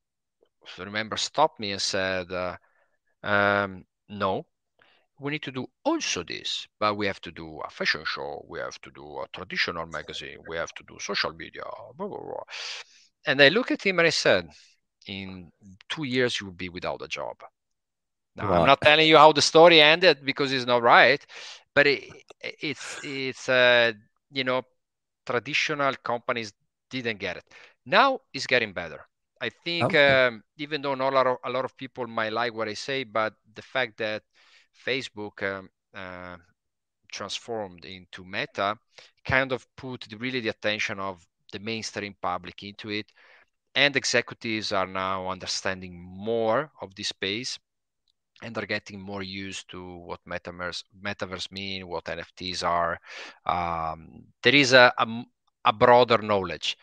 remember 0.79 1.17
stopped 1.17 1.61
me 1.61 1.73
and 1.73 1.83
said 1.83 2.31
uh, 2.33 2.57
um, 3.23 3.85
no 4.09 4.47
we 5.21 5.33
need 5.33 5.43
to 5.43 5.53
do 5.53 5.67
also 5.85 6.23
this 6.23 6.67
but 6.79 6.97
we 6.97 7.07
have 7.07 7.21
to 7.21 7.31
do 7.31 7.61
a 7.65 7.71
fashion 7.71 8.03
show 8.05 8.45
we 8.49 8.59
have 8.59 8.81
to 8.81 8.91
do 8.91 9.05
a 9.21 9.27
traditional 9.33 9.87
magazine 9.87 10.39
we 10.49 10.57
have 10.57 10.73
to 10.75 10.85
do 10.89 10.97
social 11.01 11.33
media 11.33 11.63
blah, 11.97 12.07
blah, 12.07 12.19
blah. 12.19 12.43
and 13.27 13.41
i 13.41 13.49
look 13.49 13.71
at 13.71 13.85
him 13.85 13.99
and 13.99 14.07
i 14.07 14.11
said 14.11 14.49
in 15.07 15.51
two 15.89 16.05
years 16.05 16.41
you 16.41 16.47
will 16.47 16.55
be 16.55 16.69
without 16.69 17.01
a 17.03 17.09
job 17.09 17.37
now 18.37 18.53
i'm 18.53 18.67
not 18.67 18.81
telling 18.81 19.09
you 19.09 19.17
how 19.17 19.33
the 19.33 19.43
story 19.43 19.81
ended 19.81 20.19
because 20.25 20.53
it's 20.53 20.67
not 20.67 20.83
right 20.83 21.25
but 21.75 21.87
it, 21.87 22.05
it's 22.41 22.99
it's 23.05 23.49
uh, 23.49 23.93
you 24.33 24.45
know 24.45 24.63
traditional 25.27 25.93
companies 26.03 26.53
didn't 26.89 27.19
get 27.19 27.37
it. 27.37 27.45
Now 27.85 28.21
it's 28.33 28.47
getting 28.47 28.73
better. 28.73 29.01
I 29.41 29.51
think 29.51 29.93
okay. 29.93 30.27
um, 30.27 30.43
even 30.57 30.81
though 30.81 30.95
not 30.95 31.13
a 31.13 31.17
lot, 31.17 31.27
of, 31.27 31.37
a 31.45 31.51
lot 31.51 31.65
of 31.67 31.77
people 31.77 32.07
might 32.07 32.33
like 32.33 32.55
what 32.55 32.69
I 32.69 32.75
say, 32.75 33.05
but 33.05 33.35
the 33.55 33.61
fact 33.61 33.99
that 33.99 34.23
Facebook 34.85 35.43
um, 35.43 35.69
uh, 35.95 36.37
transformed 37.13 37.85
into 37.85 38.25
Meta 38.25 38.77
kind 39.25 39.53
of 39.53 39.67
put 39.77 40.07
really 40.19 40.41
the 40.41 40.51
attention 40.51 41.01
of 41.01 41.27
the 41.53 41.59
mainstream 41.59 42.15
public 42.21 42.63
into 42.63 42.91
it, 42.91 43.11
and 43.75 43.97
executives 43.97 44.73
are 44.73 44.87
now 44.87 45.29
understanding 45.29 46.01
more 46.01 46.71
of 46.81 46.95
this 46.95 47.09
space 47.09 47.59
and 48.43 48.57
are 48.59 48.67
getting 48.67 49.01
more 49.01 49.23
used 49.23 49.69
to 49.71 49.97
what 49.99 50.21
metaverse 50.29 50.83
metaverse 51.03 51.51
mean, 51.51 51.87
what 51.87 52.05
NFTs 52.05 52.63
are. 52.63 52.99
Um, 53.47 54.25
there 54.43 54.55
is 54.55 54.73
a, 54.73 54.93
a, 54.99 55.25
a 55.65 55.73
broader 55.73 56.19
knowledge. 56.19 56.77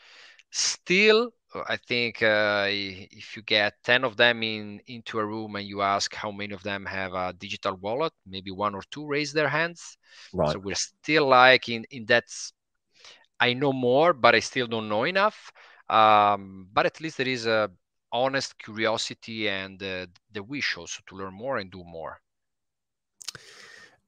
Still, 0.52 1.32
I 1.68 1.78
think 1.78 2.22
uh, 2.22 2.68
if 2.70 3.36
you 3.36 3.44
get 3.44 3.74
10 3.84 4.04
of 4.04 4.18
them 4.18 4.44
in 4.44 4.82
into 4.88 5.20
a 5.20 5.26
room 5.26 5.56
and 5.56 5.68
you 5.68 5.82
ask 5.82 6.14
how 6.14 6.32
many 6.32 6.54
of 6.54 6.64
them 6.64 6.86
have 6.86 7.14
a 7.14 7.34
digital 7.34 7.76
wallet, 7.76 8.14
maybe 8.26 8.52
one 8.52 8.76
or 8.76 8.82
two 8.92 9.06
raise 9.06 9.34
their 9.34 9.50
hands. 9.50 9.98
Right. 10.34 10.52
So 10.52 10.60
we're 10.60 10.76
still 10.76 11.28
like 11.28 11.70
in, 11.70 11.86
in 11.92 12.06
that, 12.08 12.26
I 13.40 13.54
know 13.54 13.74
more, 13.74 14.14
but 14.14 14.36
I 14.36 14.40
still 14.40 14.68
don't 14.68 14.90
know 14.90 15.04
enough. 15.04 15.52
Um, 15.90 16.68
but 16.74 16.86
at 16.86 17.02
least 17.02 17.18
there 17.18 17.28
is 17.28 17.46
a 17.46 17.70
honest 18.12 18.58
curiosity 18.58 19.50
and 19.50 19.82
uh, 19.82 20.06
the 20.32 20.44
wish 20.44 20.78
also 20.78 21.02
to 21.08 21.16
learn 21.16 21.34
more 21.34 21.58
and 21.58 21.72
do 21.72 21.84
more. 21.84 22.20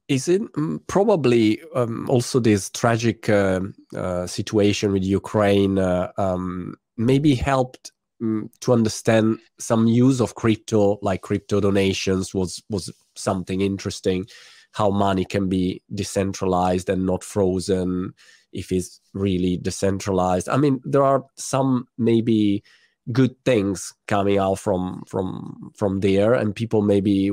Is 0.07 0.27
it 0.27 0.41
mm, 0.53 0.79
probably 0.85 1.59
um, 1.73 2.07
also 2.09 2.39
this 2.39 2.69
tragic 2.69 3.27
uh, 3.27 3.61
uh, 3.95 4.27
situation 4.27 4.91
with 4.91 5.03
Ukraine 5.03 5.79
uh, 5.79 6.11
um, 6.17 6.75
maybe 6.97 7.35
helped 7.35 7.91
um, 8.21 8.49
to 8.61 8.73
understand 8.73 9.39
some 9.59 9.87
use 9.87 10.21
of 10.21 10.35
crypto, 10.35 10.97
like 11.01 11.21
crypto 11.21 11.59
donations, 11.59 12.33
was 12.33 12.63
was 12.69 12.91
something 13.15 13.61
interesting. 13.61 14.25
How 14.71 14.89
money 14.89 15.25
can 15.25 15.47
be 15.47 15.81
decentralized 15.93 16.89
and 16.89 17.05
not 17.05 17.23
frozen 17.23 18.13
if 18.51 18.71
it's 18.71 19.01
really 19.13 19.57
decentralized. 19.57 20.49
I 20.49 20.57
mean, 20.57 20.81
there 20.83 21.03
are 21.03 21.25
some 21.35 21.87
maybe 21.97 22.63
good 23.11 23.35
things 23.45 23.93
coming 24.07 24.37
out 24.37 24.59
from 24.59 25.03
from 25.07 25.71
from 25.75 25.99
there, 25.99 26.33
and 26.33 26.55
people 26.55 26.81
maybe 26.81 27.31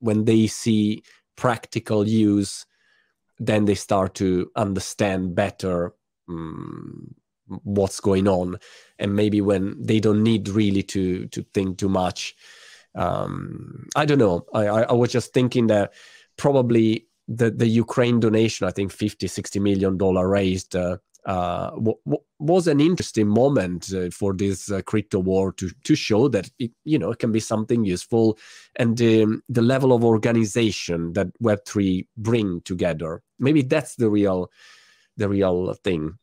when 0.00 0.24
they 0.24 0.46
see 0.46 1.02
practical 1.36 2.06
use, 2.06 2.66
then 3.38 3.64
they 3.64 3.74
start 3.74 4.14
to 4.14 4.50
understand 4.56 5.34
better 5.34 5.94
um, 6.28 7.14
what's 7.48 8.00
going 8.00 8.28
on. 8.28 8.58
And 8.98 9.14
maybe 9.14 9.40
when 9.40 9.76
they 9.80 10.00
don't 10.00 10.22
need 10.22 10.48
really 10.48 10.82
to 10.84 11.26
to 11.28 11.42
think 11.54 11.78
too 11.78 11.88
much 11.88 12.34
um 12.96 13.86
i 13.94 14.04
don't 14.04 14.18
know. 14.18 14.44
I 14.54 14.66
i, 14.66 14.92
was 14.92 15.12
just 15.12 15.32
thinking 15.32 15.66
that 15.68 15.92
probably 16.36 17.06
the 17.28 17.50
the 17.50 17.66
ukraine 17.66 18.20
donation 18.20 18.66
i 18.66 18.70
think 18.70 18.90
50 18.92 19.26
60 19.26 19.60
million 19.60 19.98
dollar 19.98 20.28
raised 20.28 20.74
uh, 20.74 20.96
uh, 21.26 21.70
w- 21.70 21.98
w- 22.06 22.22
was 22.38 22.68
an 22.68 22.80
interesting 22.80 23.26
moment 23.26 23.92
uh, 23.92 24.10
for 24.10 24.32
this 24.32 24.70
uh, 24.70 24.80
crypto 24.82 25.18
war 25.18 25.52
to 25.52 25.70
to 25.84 25.94
show 25.94 26.28
that 26.28 26.48
it, 26.58 26.70
you 26.84 26.98
know 26.98 27.10
it 27.10 27.18
can 27.18 27.32
be 27.32 27.40
something 27.40 27.84
useful. 27.84 28.38
And 28.76 29.00
um, 29.02 29.42
the 29.48 29.62
level 29.62 29.92
of 29.92 30.04
organization 30.04 31.12
that 31.14 31.26
web3 31.42 32.06
bring 32.16 32.60
together 32.60 33.22
maybe 33.38 33.62
that's 33.62 33.96
the 33.96 34.08
real 34.08 34.50
the 35.16 35.28
real 35.28 35.74
thing 35.82 36.16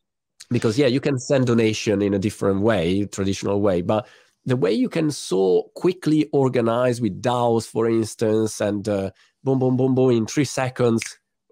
because 0.50 0.78
yeah 0.78 0.86
you 0.86 1.00
can 1.00 1.18
send 1.18 1.46
donation 1.46 2.02
in 2.02 2.14
a 2.14 2.18
different 2.18 2.60
way 2.60 3.04
traditional 3.06 3.60
way 3.60 3.82
but 3.82 4.06
the 4.46 4.56
way 4.56 4.72
you 4.72 4.88
can 4.88 5.10
so 5.10 5.70
quickly 5.74 6.28
organize 6.32 7.00
with 7.00 7.22
DAOs, 7.22 7.66
for 7.66 7.88
instance, 7.88 8.60
and 8.60 8.88
uh, 8.88 9.10
boom, 9.42 9.58
boom, 9.58 9.76
boom, 9.76 9.94
boom, 9.94 10.10
in 10.10 10.26
three 10.26 10.44
seconds, 10.44 11.02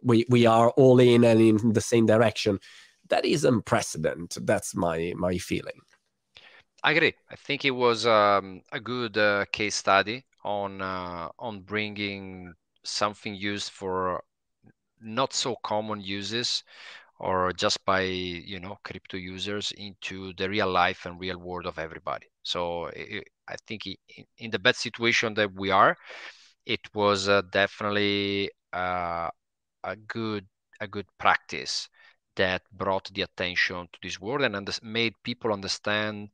we, 0.03 0.27
we 0.29 0.47
are 0.47 0.71
all 0.71 1.01
in 1.01 1.25
and 1.25 1.41
in 1.41 1.73
the 1.73 1.81
same 1.81 2.07
direction. 2.07 2.59
That 3.09 3.25
is 3.25 3.45
unprecedented. 3.45 4.47
That's 4.47 4.75
my 4.75 5.13
my 5.17 5.37
feeling. 5.39 5.81
I 6.83 6.93
agree. 6.93 7.15
I 7.31 7.37
think 7.37 7.65
it 7.65 7.71
was 7.71 8.07
um, 8.07 8.63
a 8.73 8.81
good 8.81 9.17
uh, 9.17 9.45
case 9.53 9.75
study 9.75 10.25
on 10.45 10.81
uh, 10.81 11.29
on 11.39 11.61
bringing 11.61 12.55
something 12.85 13.35
used 13.35 13.71
for 13.71 14.23
not 15.01 15.33
so 15.33 15.57
common 15.63 16.01
uses 16.01 16.65
or 17.23 17.53
just 17.55 17.85
by 17.87 18.03
you 18.03 18.61
know 18.61 18.79
crypto 18.85 19.17
users 19.19 19.73
into 19.79 20.35
the 20.39 20.49
real 20.51 20.71
life 20.71 21.07
and 21.07 21.21
real 21.21 21.39
world 21.39 21.67
of 21.67 21.79
everybody. 21.79 22.29
So 22.45 22.87
it, 22.97 23.25
i 23.49 23.57
think 23.67 23.87
it, 23.87 23.99
in 24.39 24.51
the 24.53 24.59
bad 24.61 24.77
situation 24.77 25.35
that 25.35 25.53
we 25.55 25.71
are 25.71 25.97
it 26.67 26.81
was 26.95 27.29
uh, 27.29 27.43
definitely 27.53 28.51
uh, 28.73 29.29
a 29.85 29.97
good 30.09 30.47
a 30.81 30.89
good 30.89 31.07
practice 31.19 31.89
that 32.37 32.63
brought 32.73 33.11
the 33.15 33.23
attention 33.23 33.89
to 33.93 33.99
this 34.03 34.21
world 34.21 34.43
and 34.43 34.57
under- 34.57 34.73
made 34.83 35.15
people 35.25 35.53
understand 35.53 36.31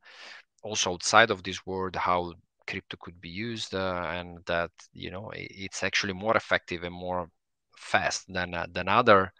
also 0.63 0.93
outside 0.93 1.31
of 1.31 1.43
this 1.43 1.65
world 1.65 1.95
how 1.95 2.33
crypto 2.67 2.97
could 3.01 3.19
be 3.21 3.29
used 3.29 3.75
uh, 3.75 4.05
and 4.13 4.39
that 4.45 4.71
you 4.93 5.11
know 5.11 5.31
it's 5.35 5.83
actually 5.83 6.13
more 6.13 6.37
effective 6.37 6.83
and 6.83 6.95
more 6.95 7.29
fast 7.77 8.25
than 8.33 8.53
uh, 8.53 8.67
than 8.71 8.87
other 8.87 9.33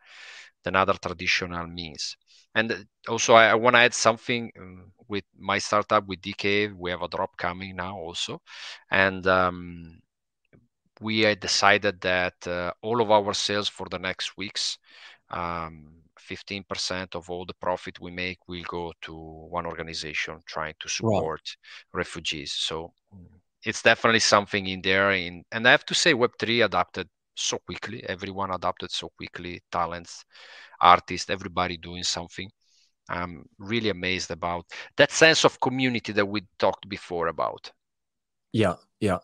than 0.63 0.75
other 0.75 0.93
traditional 0.93 1.67
means. 1.67 2.15
And 2.55 2.85
also, 3.07 3.33
I, 3.35 3.47
I 3.49 3.55
want 3.55 3.75
to 3.75 3.79
add 3.79 3.93
something 3.93 4.51
um, 4.59 4.91
with 5.07 5.23
my 5.37 5.59
startup 5.59 6.05
with 6.07 6.21
DK. 6.21 6.73
We 6.75 6.91
have 6.91 7.01
a 7.01 7.07
drop 7.07 7.37
coming 7.37 7.75
now 7.75 7.97
also, 7.97 8.41
and 8.89 9.25
um, 9.27 9.99
we 10.99 11.21
had 11.21 11.39
decided 11.39 12.01
that 12.01 12.47
uh, 12.47 12.71
all 12.81 13.01
of 13.01 13.11
our 13.11 13.33
sales 13.33 13.69
for 13.69 13.87
the 13.89 13.99
next 13.99 14.35
weeks, 14.37 14.77
um, 15.29 15.99
15% 16.19 17.15
of 17.15 17.29
all 17.29 17.45
the 17.45 17.53
profit 17.53 17.99
we 17.99 18.11
make 18.11 18.39
will 18.47 18.63
go 18.67 18.93
to 19.01 19.15
one 19.15 19.65
organization 19.65 20.39
trying 20.45 20.73
to 20.79 20.89
support 20.89 21.41
wow. 21.93 21.99
refugees. 21.99 22.51
So 22.51 22.93
it's 23.63 23.81
definitely 23.81 24.19
something 24.19 24.67
in 24.67 24.81
there. 24.81 25.11
In, 25.11 25.43
and 25.51 25.67
I 25.67 25.71
have 25.71 25.85
to 25.85 25.95
say, 25.95 26.13
Web3 26.13 26.65
adapted 26.65 27.07
so 27.39 27.57
quickly. 27.59 28.03
Everyone 28.07 28.51
adapted 28.51 28.91
so 28.91 29.09
quickly. 29.17 29.61
Talents, 29.71 30.25
artists, 30.81 31.29
everybody 31.29 31.77
doing 31.77 32.03
something. 32.03 32.49
I'm 33.09 33.45
really 33.57 33.89
amazed 33.89 34.31
about 34.31 34.65
that 34.97 35.11
sense 35.11 35.43
of 35.43 35.59
community 35.59 36.13
that 36.13 36.27
we 36.27 36.43
talked 36.59 36.87
before 36.87 37.27
about. 37.27 37.71
Yeah, 38.53 38.75
yeah. 38.99 39.19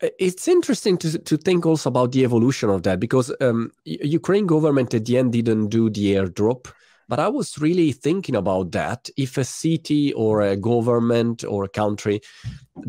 It's 0.00 0.48
interesting 0.48 0.98
to 0.98 1.18
to 1.18 1.36
think 1.36 1.64
also 1.64 1.88
about 1.88 2.12
the 2.12 2.24
evolution 2.24 2.68
of 2.68 2.82
that 2.82 2.98
because 2.98 3.32
um, 3.40 3.70
Ukraine 3.84 4.46
government 4.46 4.92
at 4.92 5.04
the 5.04 5.18
end 5.18 5.32
didn't 5.32 5.68
do 5.68 5.88
the 5.88 6.14
airdrop, 6.14 6.66
but 7.08 7.20
I 7.20 7.28
was 7.28 7.58
really 7.58 7.92
thinking 7.92 8.36
about 8.36 8.72
that. 8.72 9.08
If 9.16 9.38
a 9.38 9.44
city 9.44 10.12
or 10.14 10.40
a 10.42 10.56
government 10.56 11.44
or 11.44 11.64
a 11.64 11.68
country 11.68 12.20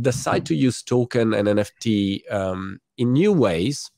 decide 0.02 0.46
to 0.48 0.56
use 0.56 0.82
token 0.82 1.34
and 1.34 1.48
NFT 1.48 2.34
um, 2.34 2.80
in 2.98 3.14
new 3.14 3.34
ways, 3.34 3.92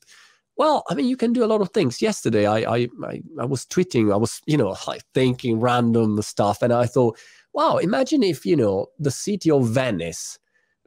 well, 0.58 0.82
I 0.90 0.94
mean, 0.94 1.06
you 1.06 1.16
can 1.16 1.32
do 1.32 1.44
a 1.44 1.46
lot 1.46 1.60
of 1.60 1.70
things. 1.70 2.02
Yesterday, 2.02 2.46
I 2.46 2.58
I 2.58 2.88
I, 3.04 3.22
I 3.40 3.44
was 3.44 3.64
tweeting, 3.64 4.12
I 4.12 4.16
was 4.16 4.42
you 4.46 4.56
know 4.56 4.76
like 4.86 5.02
thinking 5.14 5.60
random 5.60 6.20
stuff, 6.22 6.60
and 6.62 6.72
I 6.72 6.86
thought, 6.86 7.16
wow, 7.54 7.78
imagine 7.78 8.22
if 8.22 8.44
you 8.44 8.56
know 8.56 8.88
the 8.98 9.12
city 9.12 9.50
of 9.50 9.68
Venice, 9.68 10.38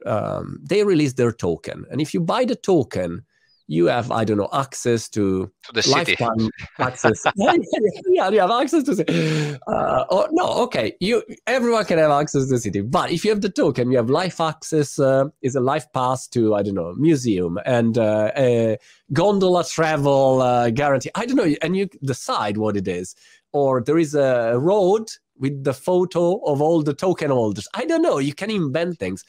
um, 0.05 0.59
they 0.61 0.83
release 0.83 1.13
their 1.13 1.31
token, 1.31 1.85
and 1.89 2.01
if 2.01 2.13
you 2.13 2.19
buy 2.19 2.45
the 2.45 2.55
token, 2.55 3.25
you 3.71 3.85
have 3.85 4.11
I 4.11 4.25
don't 4.25 4.37
know 4.37 4.49
access 4.51 5.07
to, 5.09 5.49
to 5.63 5.71
the 5.71 5.89
lifetime 5.89 6.39
city. 6.39 6.51
access. 6.79 7.23
yeah, 7.35 8.29
you 8.29 8.41
have 8.41 8.51
access 8.51 8.83
to. 8.83 9.59
Uh, 9.65 10.05
oh 10.09 10.27
no, 10.31 10.45
okay. 10.63 10.93
You 10.99 11.23
everyone 11.47 11.85
can 11.85 11.97
have 11.97 12.11
access 12.11 12.43
to 12.43 12.49
the 12.49 12.59
city, 12.59 12.81
but 12.81 13.11
if 13.11 13.23
you 13.23 13.31
have 13.31 13.39
the 13.39 13.49
token, 13.49 13.89
you 13.89 13.95
have 13.97 14.09
life 14.09 14.41
access. 14.41 14.99
Uh, 14.99 15.29
is 15.41 15.55
a 15.55 15.61
life 15.61 15.85
pass 15.93 16.27
to 16.29 16.53
I 16.53 16.63
don't 16.63 16.75
know 16.75 16.93
museum 16.95 17.57
and 17.65 17.97
uh, 17.97 18.31
a 18.35 18.77
gondola 19.13 19.63
travel 19.63 20.41
uh, 20.41 20.69
guarantee. 20.69 21.11
I 21.15 21.25
don't 21.25 21.37
know, 21.37 21.55
and 21.61 21.77
you 21.77 21.87
decide 22.03 22.57
what 22.57 22.75
it 22.75 22.89
is, 22.89 23.15
or 23.53 23.81
there 23.81 23.97
is 23.97 24.15
a 24.15 24.59
road 24.59 25.09
with 25.37 25.63
the 25.63 25.73
photo 25.73 26.43
of 26.43 26.61
all 26.61 26.83
the 26.83 26.93
token 26.93 27.31
holders. 27.31 27.69
I 27.73 27.85
don't 27.85 28.01
know. 28.01 28.17
You 28.17 28.33
can 28.33 28.51
invent 28.51 28.99
things. 28.99 29.23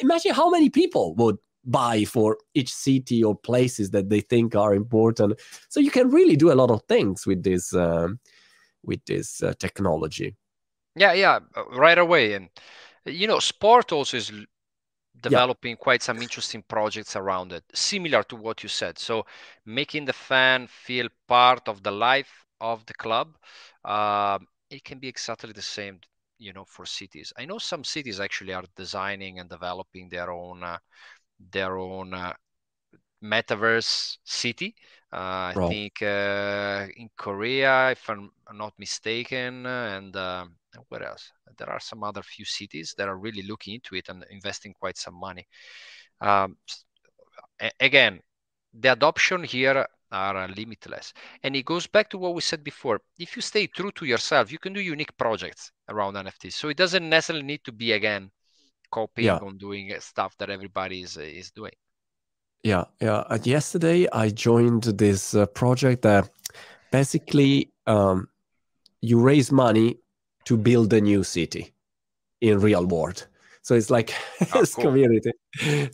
Imagine 0.00 0.34
how 0.34 0.50
many 0.50 0.68
people 0.68 1.14
would 1.14 1.38
buy 1.64 2.04
for 2.04 2.38
each 2.54 2.72
city 2.72 3.22
or 3.22 3.36
places 3.36 3.90
that 3.90 4.08
they 4.08 4.20
think 4.20 4.54
are 4.54 4.74
important. 4.74 5.40
So 5.68 5.80
you 5.80 5.90
can 5.90 6.10
really 6.10 6.36
do 6.36 6.52
a 6.52 6.54
lot 6.54 6.70
of 6.70 6.82
things 6.84 7.26
with 7.26 7.42
this 7.42 7.74
um, 7.74 8.18
with 8.82 9.04
this 9.04 9.42
uh, 9.42 9.54
technology. 9.58 10.36
Yeah, 10.96 11.12
yeah, 11.12 11.40
uh, 11.56 11.64
right 11.72 11.98
away. 11.98 12.34
And 12.34 12.48
you 13.04 13.26
know, 13.26 13.38
sport 13.38 13.92
also 13.92 14.16
is 14.16 14.32
developing 15.20 15.72
yeah. 15.72 15.84
quite 15.84 16.02
some 16.02 16.22
interesting 16.22 16.64
projects 16.66 17.14
around 17.14 17.52
it, 17.52 17.64
similar 17.74 18.22
to 18.24 18.36
what 18.36 18.62
you 18.62 18.68
said. 18.68 18.98
So 18.98 19.26
making 19.66 20.06
the 20.06 20.12
fan 20.12 20.66
feel 20.66 21.08
part 21.28 21.68
of 21.68 21.82
the 21.82 21.90
life 21.90 22.44
of 22.60 22.84
the 22.86 22.94
club. 22.94 23.36
Uh, 23.84 24.38
it 24.70 24.84
can 24.84 24.98
be 24.98 25.08
exactly 25.08 25.52
the 25.52 25.62
same 25.62 26.00
you 26.38 26.52
know 26.54 26.64
for 26.64 26.86
cities 26.86 27.32
i 27.36 27.44
know 27.44 27.58
some 27.58 27.84
cities 27.84 28.18
actually 28.18 28.52
are 28.52 28.64
designing 28.74 29.38
and 29.38 29.50
developing 29.50 30.08
their 30.08 30.30
own 30.30 30.62
uh, 30.64 30.78
their 31.50 31.78
own 31.78 32.14
uh, 32.14 32.32
metaverse 33.22 34.18
city 34.24 34.74
uh, 35.12 35.52
i 35.52 35.66
think 35.68 36.02
uh, 36.02 36.86
in 36.96 37.08
korea 37.16 37.90
if 37.90 38.08
i'm 38.08 38.30
not 38.54 38.72
mistaken 38.78 39.66
and 39.66 40.16
um, 40.16 40.56
where 40.88 41.04
else 41.04 41.32
there 41.58 41.70
are 41.70 41.80
some 41.80 42.02
other 42.02 42.22
few 42.22 42.44
cities 42.44 42.94
that 42.96 43.08
are 43.08 43.18
really 43.18 43.42
looking 43.42 43.74
into 43.74 43.94
it 43.94 44.08
and 44.08 44.24
investing 44.30 44.74
quite 44.78 44.96
some 44.96 45.14
money 45.14 45.46
um, 46.20 46.56
again 47.80 48.20
the 48.72 48.92
adoption 48.92 49.42
here 49.42 49.86
are 50.12 50.48
limitless. 50.48 51.12
And 51.42 51.54
it 51.56 51.64
goes 51.64 51.86
back 51.86 52.10
to 52.10 52.18
what 52.18 52.34
we 52.34 52.40
said 52.40 52.64
before. 52.64 53.00
If 53.18 53.36
you 53.36 53.42
stay 53.42 53.66
true 53.66 53.92
to 53.92 54.04
yourself, 54.04 54.50
you 54.50 54.58
can 54.58 54.72
do 54.72 54.80
unique 54.80 55.16
projects 55.16 55.72
around 55.88 56.14
NFTs. 56.14 56.52
So 56.52 56.68
it 56.68 56.76
doesn't 56.76 57.08
necessarily 57.08 57.44
need 57.44 57.64
to 57.64 57.72
be 57.72 57.92
again 57.92 58.30
copying 58.90 59.26
yeah. 59.26 59.38
on 59.38 59.58
doing 59.58 59.92
stuff 60.00 60.36
that 60.38 60.50
everybody 60.50 61.02
is 61.02 61.16
is 61.16 61.50
doing. 61.50 61.72
Yeah, 62.62 62.84
yeah. 63.00 63.24
Uh, 63.30 63.38
yesterday 63.42 64.06
I 64.12 64.28
joined 64.28 64.82
this 64.82 65.34
uh, 65.34 65.46
project 65.46 66.02
that 66.02 66.28
basically 66.90 67.72
um, 67.86 68.28
you 69.00 69.20
raise 69.20 69.50
money 69.50 69.98
to 70.44 70.56
build 70.56 70.92
a 70.92 71.00
new 71.00 71.24
city 71.24 71.72
in 72.40 72.60
real 72.60 72.86
world. 72.86 73.26
So 73.62 73.74
it's 73.74 73.90
like 73.90 74.12
oh, 74.54 74.60
this 74.60 74.74
cool. 74.74 74.84
community 74.84 75.32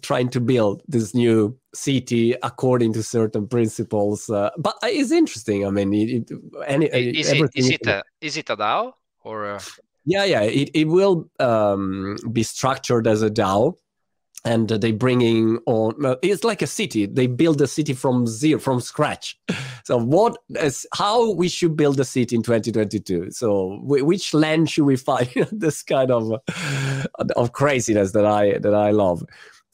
trying 0.02 0.28
to 0.30 0.40
build 0.40 0.82
this 0.88 1.14
new 1.14 1.56
city 1.74 2.34
according 2.42 2.92
to 2.94 3.02
certain 3.02 3.46
principles. 3.46 4.28
Uh, 4.30 4.50
but 4.58 4.76
it's 4.82 5.12
interesting. 5.12 5.66
I 5.66 5.70
mean, 5.70 5.92
it, 5.92 6.30
it, 6.30 6.40
any, 6.66 6.86
is, 6.86 7.32
it, 7.32 7.50
is 7.54 7.70
it 7.70 7.86
a 7.86 8.02
is 8.20 8.36
it 8.36 8.50
a 8.50 8.56
DAO 8.56 8.92
or? 9.22 9.46
A... 9.46 9.60
Yeah, 10.06 10.24
yeah. 10.24 10.42
It 10.42 10.70
it 10.72 10.86
will 10.86 11.28
um, 11.40 12.16
be 12.32 12.44
structured 12.44 13.06
as 13.06 13.22
a 13.22 13.30
DAO 13.30 13.74
and 14.44 14.68
they 14.68 14.92
bringing 14.92 15.58
on 15.66 16.16
it's 16.22 16.44
like 16.44 16.62
a 16.62 16.66
city. 16.66 17.06
They 17.06 17.26
build 17.26 17.60
a 17.60 17.66
city 17.66 17.92
from 17.92 18.26
zero 18.28 18.60
from 18.60 18.80
scratch. 18.80 19.38
So 19.84 19.98
what 19.98 20.38
is 20.50 20.86
how 20.94 21.32
we 21.32 21.48
should 21.48 21.76
build 21.76 21.98
a 22.00 22.04
city 22.04 22.36
in 22.36 22.42
2022 22.42 23.30
so 23.30 23.78
which 23.82 24.32
land 24.32 24.70
should 24.70 24.84
we 24.84 24.96
find? 24.96 25.28
This 25.52 25.82
kind 25.82 26.10
of 26.10 26.40
of 27.36 27.52
craziness 27.52 28.12
that 28.12 28.26
i 28.26 28.58
that 28.58 28.74
i 28.74 28.90
love. 28.92 29.24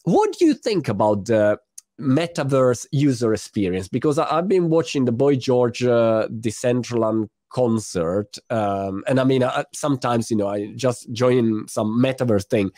What 0.04 0.36
do 0.38 0.46
you 0.46 0.54
think 0.54 0.88
about 0.88 1.26
the 1.26 1.58
metaverse 2.00 2.86
user 2.90 3.32
experience? 3.34 3.88
Because 3.88 4.18
I, 4.18 4.36
have 4.36 4.48
been 4.48 4.70
watching 4.70 5.04
the 5.04 5.12
boy 5.12 5.36
george 5.36 5.84
uh, 5.84 6.28
decentraland 6.40 7.28
concert 7.52 8.38
um, 8.50 9.04
and 9.06 9.20
i 9.20 9.24
mean 9.24 9.42
I, 9.44 9.64
sometimes 9.74 10.30
you 10.30 10.36
know 10.36 10.48
i 10.48 10.72
just 10.74 11.12
join 11.12 11.68
some 11.68 12.02
metaverse 12.02 12.48
thing 12.48 12.70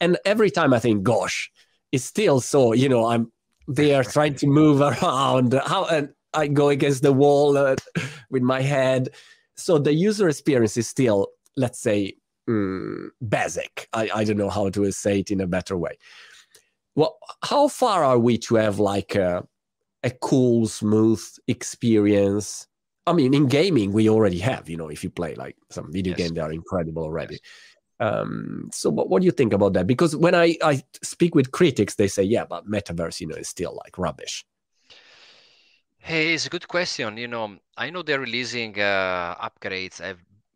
and 0.00 0.18
every 0.24 0.50
time 0.50 0.72
I 0.72 0.78
think, 0.78 1.02
gosh, 1.02 1.50
it's 1.92 2.04
still 2.04 2.40
so, 2.40 2.72
you 2.72 2.88
know, 2.88 3.06
I'm 3.06 3.32
there 3.66 4.04
trying 4.04 4.34
to 4.36 4.46
move 4.46 4.80
around. 4.80 5.54
How 5.54 5.86
and 5.86 6.10
I 6.34 6.48
go 6.48 6.68
against 6.68 7.02
the 7.02 7.12
wall 7.12 7.56
uh, 7.56 7.76
with 8.30 8.42
my 8.42 8.60
head. 8.60 9.10
So 9.56 9.78
the 9.78 9.92
user 9.92 10.28
experience 10.28 10.76
is 10.76 10.86
still, 10.86 11.28
let's 11.56 11.80
say, 11.80 12.14
mm, 12.48 13.08
basic. 13.26 13.88
I, 13.92 14.10
I 14.14 14.24
don't 14.24 14.36
know 14.36 14.50
how 14.50 14.68
to 14.70 14.92
say 14.92 15.20
it 15.20 15.30
in 15.30 15.40
a 15.40 15.46
better 15.46 15.76
way. 15.76 15.98
Well, 16.94 17.18
how 17.42 17.68
far 17.68 18.04
are 18.04 18.18
we 18.18 18.38
to 18.38 18.56
have 18.56 18.78
like 18.78 19.14
a, 19.14 19.46
a 20.02 20.10
cool, 20.10 20.66
smooth 20.66 21.22
experience? 21.46 22.66
I 23.08 23.12
mean, 23.14 23.32
in 23.32 23.46
gaming, 23.46 23.92
we 23.92 24.08
already 24.08 24.38
have, 24.40 24.68
you 24.68 24.76
know, 24.76 24.88
if 24.88 25.02
you 25.02 25.10
play 25.10 25.34
like 25.34 25.56
some 25.70 25.90
video 25.90 26.14
yes. 26.16 26.18
game, 26.18 26.34
they 26.34 26.42
are 26.42 26.52
incredible 26.52 27.02
already. 27.02 27.34
Yes. 27.34 27.40
Um, 28.00 28.68
so 28.72 28.90
what, 28.90 29.08
what 29.08 29.22
do 29.22 29.26
you 29.26 29.32
think 29.32 29.52
about 29.52 29.72
that? 29.72 29.86
Because 29.86 30.14
when 30.14 30.34
I, 30.34 30.56
I 30.62 30.82
speak 31.02 31.34
with 31.34 31.50
critics, 31.50 31.94
they 31.94 32.06
say, 32.06 32.22
yeah, 32.22 32.44
but 32.44 32.68
metaverse, 32.68 33.20
you 33.20 33.26
know, 33.26 33.34
is 33.34 33.48
still 33.48 33.80
like 33.82 33.96
rubbish. 33.98 34.44
Hey, 35.98 36.34
it's 36.34 36.46
a 36.46 36.50
good 36.50 36.68
question. 36.68 37.16
You 37.16 37.28
know, 37.28 37.56
I 37.76 37.90
know 37.90 38.02
they're 38.02 38.20
releasing 38.20 38.78
uh, 38.78 39.34
upgrades 39.36 40.00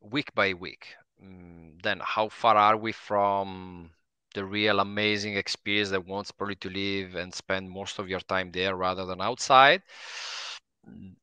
week 0.00 0.34
by 0.34 0.52
week. 0.52 0.94
Mm, 1.24 1.82
then 1.82 2.00
how 2.02 2.28
far 2.28 2.56
are 2.56 2.76
we 2.76 2.92
from 2.92 3.90
the 4.34 4.44
real 4.44 4.80
amazing 4.80 5.36
experience 5.36 5.90
that 5.90 6.06
wants 6.06 6.30
probably 6.30 6.56
to 6.56 6.70
live 6.70 7.16
and 7.16 7.34
spend 7.34 7.70
most 7.70 7.98
of 7.98 8.08
your 8.08 8.20
time 8.20 8.50
there 8.52 8.76
rather 8.76 9.04
than 9.04 9.20
outside? 9.20 9.82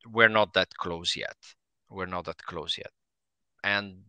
We're 0.06 0.28
not 0.28 0.54
that 0.54 0.74
close 0.74 1.16
yet. 1.16 1.36
We're 1.88 2.06
not 2.06 2.24
that 2.26 2.38
close 2.38 2.78
yet. 2.78 2.90
And 3.64 4.04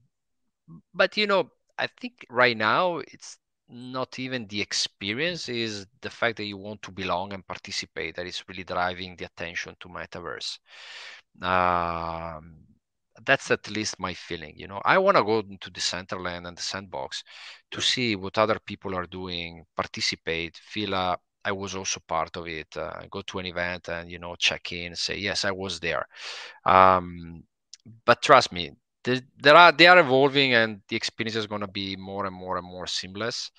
but 0.93 1.17
you 1.17 1.27
know, 1.27 1.51
I 1.77 1.87
think 1.87 2.25
right 2.29 2.55
now 2.57 2.97
it's 2.97 3.37
not 3.71 4.19
even 4.19 4.47
the 4.47 4.61
experience 4.61 5.47
is 5.49 5.87
the 6.01 6.09
fact 6.09 6.37
that 6.37 6.45
you 6.45 6.57
want 6.57 6.81
to 6.83 6.91
belong 6.91 7.33
and 7.33 7.47
participate 7.47 8.15
that 8.15 8.25
is 8.25 8.43
really 8.47 8.63
driving 8.63 9.15
the 9.15 9.25
attention 9.25 9.75
to 9.79 9.87
metaverse 9.87 10.59
um, 11.41 12.57
that's 13.25 13.51
at 13.51 13.69
least 13.69 13.99
my 13.99 14.13
feeling 14.13 14.53
you 14.57 14.67
know 14.67 14.81
i 14.83 14.97
want 14.97 15.15
to 15.15 15.23
go 15.23 15.39
into 15.39 15.71
Decentraland 15.71 16.47
and 16.47 16.57
the 16.57 16.61
sandbox 16.61 17.23
to 17.71 17.81
see 17.81 18.15
what 18.15 18.37
other 18.37 18.59
people 18.65 18.95
are 18.95 19.05
doing 19.05 19.63
participate 19.75 20.57
feel 20.57 20.93
uh, 20.95 21.15
i 21.45 21.51
was 21.51 21.75
also 21.75 21.99
part 22.07 22.35
of 22.37 22.47
it 22.47 22.67
uh, 22.77 23.01
go 23.09 23.21
to 23.21 23.39
an 23.39 23.45
event 23.45 23.89
and 23.89 24.09
you 24.11 24.19
know 24.19 24.35
check 24.35 24.71
in 24.71 24.95
say 24.95 25.17
yes 25.17 25.45
i 25.45 25.51
was 25.51 25.79
there. 25.79 26.05
Um, 26.65 27.43
but 28.05 28.21
trust 28.21 28.51
me 28.51 28.71
they, 29.03 29.21
they 29.41 29.49
are 29.49 29.71
they 29.71 29.87
are 29.87 29.99
evolving 29.99 30.53
and 30.53 30.81
the 30.87 30.95
experience 30.95 31.35
is 31.35 31.47
going 31.47 31.61
to 31.61 31.67
be 31.67 31.95
more 31.95 32.25
and 32.25 32.35
more 32.35 32.57
and 32.57 32.65
more 32.65 32.87
seamless. 32.87 33.51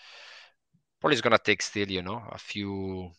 Probably 1.01 1.14
it's 1.14 1.22
going 1.22 1.37
to 1.37 1.43
take 1.43 1.62
still 1.62 1.91
you 1.91 2.03
know 2.03 2.22
a 2.30 2.39
few 2.39 3.11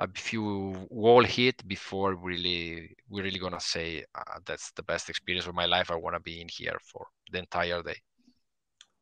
a 0.00 0.08
few 0.08 0.86
wall 0.90 1.22
hit 1.22 1.66
before 1.68 2.16
really 2.16 2.96
we're 3.08 3.22
really 3.22 3.38
going 3.38 3.52
to 3.52 3.60
say 3.60 4.04
uh, 4.14 4.38
that's 4.44 4.72
the 4.72 4.82
best 4.82 5.08
experience 5.08 5.46
of 5.46 5.54
my 5.54 5.66
life. 5.66 5.90
I 5.90 5.96
want 5.96 6.16
to 6.16 6.20
be 6.20 6.40
in 6.40 6.48
here 6.48 6.78
for 6.82 7.06
the 7.30 7.38
entire 7.38 7.82
day. 7.82 7.96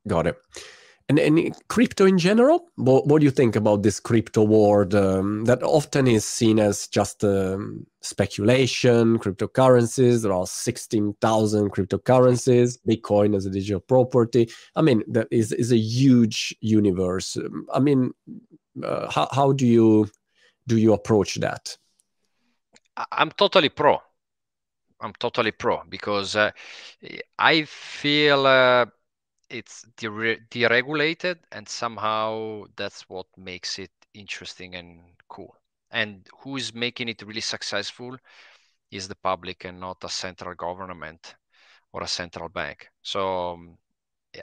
Got 0.07 0.27
it 0.27 0.37
and, 1.09 1.19
and 1.19 1.55
crypto 1.69 2.07
in 2.07 2.19
general, 2.19 2.71
what, 2.77 3.07
what 3.07 3.21
do 3.21 3.25
you 3.25 3.31
think 3.31 3.57
about 3.57 3.83
this 3.83 4.01
crypto 4.01 4.43
world 4.43 4.95
um, 4.95 5.45
that 5.45 5.63
often 5.63 6.07
is 6.07 6.25
seen 6.25 6.59
as 6.59 6.87
just 6.89 7.25
um, 7.25 7.87
speculation, 8.01 9.19
cryptocurrencies? 9.19 10.23
There 10.23 10.33
are 10.33 10.47
16,000 10.47 11.71
cryptocurrencies, 11.71 12.79
Bitcoin 12.89 13.37
as 13.37 13.47
a 13.47 13.51
digital 13.51 13.81
property. 13.81 14.51
I 14.77 14.83
mean, 14.83 15.03
that 15.09 15.29
is, 15.31 15.53
is 15.53 15.73
a 15.73 15.79
huge 15.79 16.55
universe. 16.61 17.37
I 17.73 17.81
mean, 17.81 18.13
uh, 18.83 19.11
how, 19.11 19.29
how 19.33 19.53
do 19.53 19.67
you 19.67 20.09
do 20.67 20.79
you 20.79 20.93
approach 20.93 21.35
that? 21.37 21.77
I'm 23.11 23.31
totally 23.33 23.69
pro. 23.69 24.01
I'm 25.01 25.13
totally 25.19 25.51
pro 25.51 25.83
because 25.89 26.37
uh, 26.37 26.53
I 27.39 27.65
feel 27.65 28.47
uh, 28.47 28.87
it's 29.53 29.83
dere- 29.97 30.41
deregulated 30.51 31.39
and 31.53 31.69
somehow 31.69 32.65
that's 32.77 33.09
what 33.09 33.27
makes 33.37 33.79
it 33.79 33.91
interesting 34.15 34.75
and 34.77 35.01
cool. 35.29 35.57
And 35.91 36.27
who 36.41 36.57
is 36.57 36.75
making 36.75 37.09
it 37.09 37.23
really 37.23 37.41
successful 37.43 38.17
is 38.91 39.09
the 39.09 39.17
public 39.17 39.65
and 39.65 39.81
not 39.81 40.05
a 40.05 40.09
central 40.09 40.55
government 40.55 41.37
or 41.93 42.03
a 42.03 42.09
central 42.09 42.49
bank. 42.49 42.89
So 43.03 43.53
um, 43.53 43.79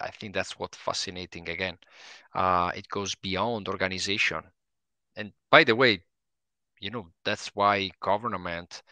i 0.01 0.11
think 0.11 0.33
that's 0.35 0.59
what 0.59 0.75
fascinating 0.75 1.49
again. 1.49 1.77
Uh, 2.35 2.71
it 2.75 2.87
goes 2.89 3.15
beyond 3.15 3.67
organization. 3.69 4.43
And 5.15 5.33
by 5.51 5.63
the 5.65 5.75
way 5.75 6.03
you 6.81 6.89
know 6.91 7.07
that's 7.25 7.49
why 7.55 7.91
government 8.01 8.83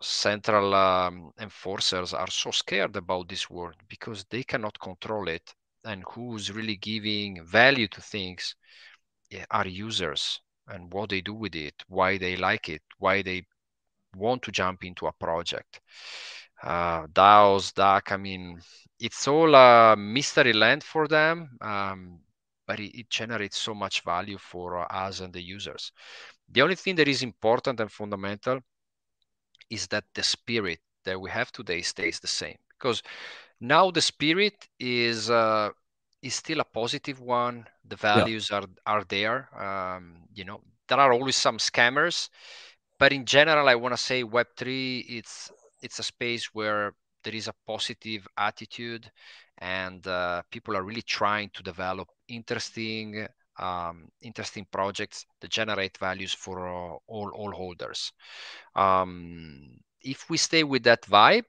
central 0.00 0.74
um, 0.74 1.30
enforcers 1.40 2.12
are 2.12 2.30
so 2.30 2.50
scared 2.50 2.96
about 2.96 3.28
this 3.28 3.48
world 3.48 3.76
because 3.88 4.24
they 4.30 4.42
cannot 4.42 4.78
control 4.80 5.28
it 5.28 5.54
and 5.84 6.04
who's 6.10 6.52
really 6.52 6.76
giving 6.76 7.44
value 7.44 7.88
to 7.88 8.00
things 8.00 8.54
are 9.50 9.66
users 9.66 10.40
and 10.68 10.92
what 10.92 11.10
they 11.10 11.20
do 11.20 11.34
with 11.34 11.54
it 11.54 11.74
why 11.88 12.18
they 12.18 12.36
like 12.36 12.68
it 12.68 12.82
why 12.98 13.22
they 13.22 13.44
want 14.16 14.42
to 14.42 14.52
jump 14.52 14.84
into 14.84 15.06
a 15.06 15.12
project 15.12 15.80
uh, 16.62 17.06
DAOs, 17.12 17.72
DAC, 17.72 18.12
I 18.12 18.16
mean, 18.16 18.60
it's 18.98 19.28
all 19.28 19.54
a 19.54 19.96
mystery 19.96 20.52
land 20.52 20.82
for 20.82 21.06
them, 21.06 21.50
um, 21.60 22.20
but 22.66 22.80
it, 22.80 22.98
it, 22.98 23.10
generates 23.10 23.58
so 23.58 23.74
much 23.74 24.02
value 24.02 24.38
for 24.38 24.78
uh, 24.78 24.86
us 24.86 25.20
and 25.20 25.32
the 25.32 25.42
users. 25.42 25.92
The 26.48 26.62
only 26.62 26.76
thing 26.76 26.96
that 26.96 27.08
is 27.08 27.22
important 27.22 27.80
and 27.80 27.92
fundamental 27.92 28.60
is 29.70 29.86
that 29.88 30.04
the 30.14 30.22
spirit 30.22 30.80
that 31.04 31.20
we 31.20 31.30
have 31.30 31.52
today 31.52 31.82
stays 31.82 32.20
the 32.20 32.26
same. 32.28 32.56
Because 32.78 33.02
now 33.60 33.90
the 33.90 34.02
spirit 34.02 34.68
is 34.78 35.30
uh, 35.30 35.70
is 36.22 36.34
still 36.34 36.60
a 36.60 36.64
positive 36.64 37.20
one. 37.20 37.66
The 37.88 37.96
values 37.96 38.48
yeah. 38.50 38.58
are 38.58 38.66
are 38.86 39.04
there. 39.04 39.48
Um, 39.56 40.28
you 40.34 40.44
know 40.44 40.60
there 40.88 40.98
are 40.98 41.12
always 41.12 41.34
some 41.34 41.58
scammers 41.58 42.28
but 42.96 43.12
in 43.12 43.24
general 43.24 43.68
i 43.68 43.74
want 43.74 43.92
to 43.92 44.00
say 44.00 44.22
web3 44.22 45.04
it's 45.08 45.50
it's 45.82 45.98
a 45.98 46.02
space 46.02 46.54
where 46.54 46.94
there 47.26 47.34
is 47.34 47.48
a 47.48 47.54
positive 47.66 48.26
attitude, 48.36 49.10
and 49.58 50.06
uh, 50.06 50.42
people 50.50 50.76
are 50.76 50.84
really 50.84 51.02
trying 51.02 51.50
to 51.54 51.62
develop 51.62 52.08
interesting 52.28 53.26
um, 53.58 54.08
interesting 54.22 54.66
projects 54.70 55.26
that 55.40 55.50
generate 55.50 55.96
values 55.98 56.32
for 56.34 56.68
uh, 56.68 56.96
all 57.06 57.30
all 57.34 57.52
holders. 57.52 58.12
Um, 58.74 59.78
if 60.02 60.28
we 60.30 60.36
stay 60.36 60.64
with 60.64 60.84
that 60.84 61.02
vibe, 61.02 61.44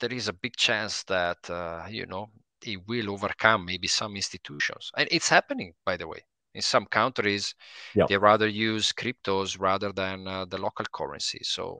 there 0.00 0.12
is 0.12 0.28
a 0.28 0.32
big 0.32 0.56
chance 0.56 1.02
that 1.04 1.48
uh, 1.50 1.86
you 1.88 2.06
know 2.06 2.30
it 2.64 2.80
will 2.86 3.10
overcome 3.10 3.64
maybe 3.64 3.88
some 3.88 4.16
institutions, 4.16 4.90
and 4.96 5.08
it's 5.10 5.28
happening, 5.28 5.72
by 5.84 5.96
the 5.96 6.06
way. 6.06 6.24
In 6.52 6.62
some 6.62 6.86
countries, 6.86 7.54
yep. 7.94 8.08
they 8.08 8.16
rather 8.16 8.48
use 8.48 8.92
cryptos 8.92 9.60
rather 9.60 9.92
than 9.92 10.26
uh, 10.26 10.44
the 10.46 10.58
local 10.58 10.84
currency. 10.92 11.38
So 11.42 11.78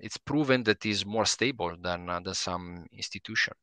it's 0.00 0.16
proven 0.16 0.64
that 0.64 0.84
is 0.84 1.06
more 1.06 1.24
stable 1.24 1.76
than 1.80 2.10
uh, 2.10 2.20
than 2.20 2.34
some 2.34 2.86
institution. 2.92 3.54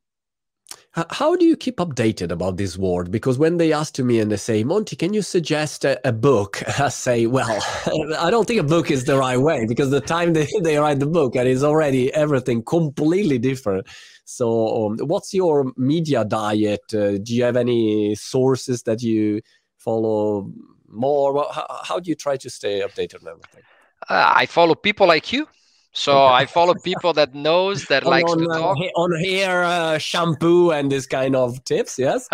How 1.10 1.34
do 1.34 1.44
you 1.44 1.56
keep 1.56 1.78
updated 1.78 2.30
about 2.30 2.56
this 2.56 2.78
world? 2.78 3.10
Because 3.10 3.36
when 3.36 3.56
they 3.56 3.72
ask 3.72 3.94
to 3.94 4.04
me 4.04 4.20
and 4.20 4.30
they 4.30 4.36
say, 4.36 4.62
Monty, 4.62 4.94
can 4.94 5.12
you 5.12 5.22
suggest 5.22 5.84
a, 5.84 5.98
a 6.06 6.12
book? 6.12 6.62
I 6.78 6.88
say, 6.88 7.26
well, 7.26 7.58
I 8.18 8.30
don't 8.30 8.46
think 8.46 8.60
a 8.60 8.64
book 8.64 8.92
is 8.92 9.04
the 9.04 9.16
right 9.16 9.36
way 9.36 9.66
because 9.66 9.90
the 9.90 10.00
time 10.00 10.34
they, 10.34 10.46
they 10.62 10.76
write 10.78 11.00
the 11.00 11.06
book 11.06 11.34
and 11.34 11.48
it's 11.48 11.64
already 11.64 12.14
everything 12.14 12.62
completely 12.62 13.38
different. 13.38 13.88
So, 14.24 14.86
um, 14.86 14.98
what's 14.98 15.34
your 15.34 15.72
media 15.76 16.24
diet? 16.24 16.82
Uh, 16.94 17.18
do 17.18 17.34
you 17.34 17.42
have 17.42 17.56
any 17.56 18.14
sources 18.14 18.84
that 18.84 19.02
you 19.02 19.42
follow 19.78 20.50
more? 20.88 21.44
How, 21.52 21.80
how 21.82 21.98
do 21.98 22.08
you 22.08 22.14
try 22.14 22.36
to 22.36 22.48
stay 22.48 22.80
updated 22.80 23.22
on 23.22 23.32
everything? 23.32 23.62
Uh, 24.08 24.32
I 24.36 24.46
follow 24.46 24.76
people 24.76 25.08
like 25.08 25.32
you 25.32 25.48
so 25.94 26.26
I 26.26 26.46
follow 26.46 26.74
people 26.74 27.12
that 27.14 27.34
knows 27.34 27.84
that 27.86 28.04
on, 28.04 28.10
likes 28.10 28.32
on, 28.32 28.38
to 28.38 28.48
uh, 28.50 28.58
talk 28.58 28.78
on 28.96 29.12
hair 29.20 29.62
uh, 29.64 29.98
shampoo 29.98 30.72
and 30.72 30.90
this 30.90 31.06
kind 31.06 31.36
of 31.36 31.62
tips. 31.64 31.98
Yes. 31.98 32.28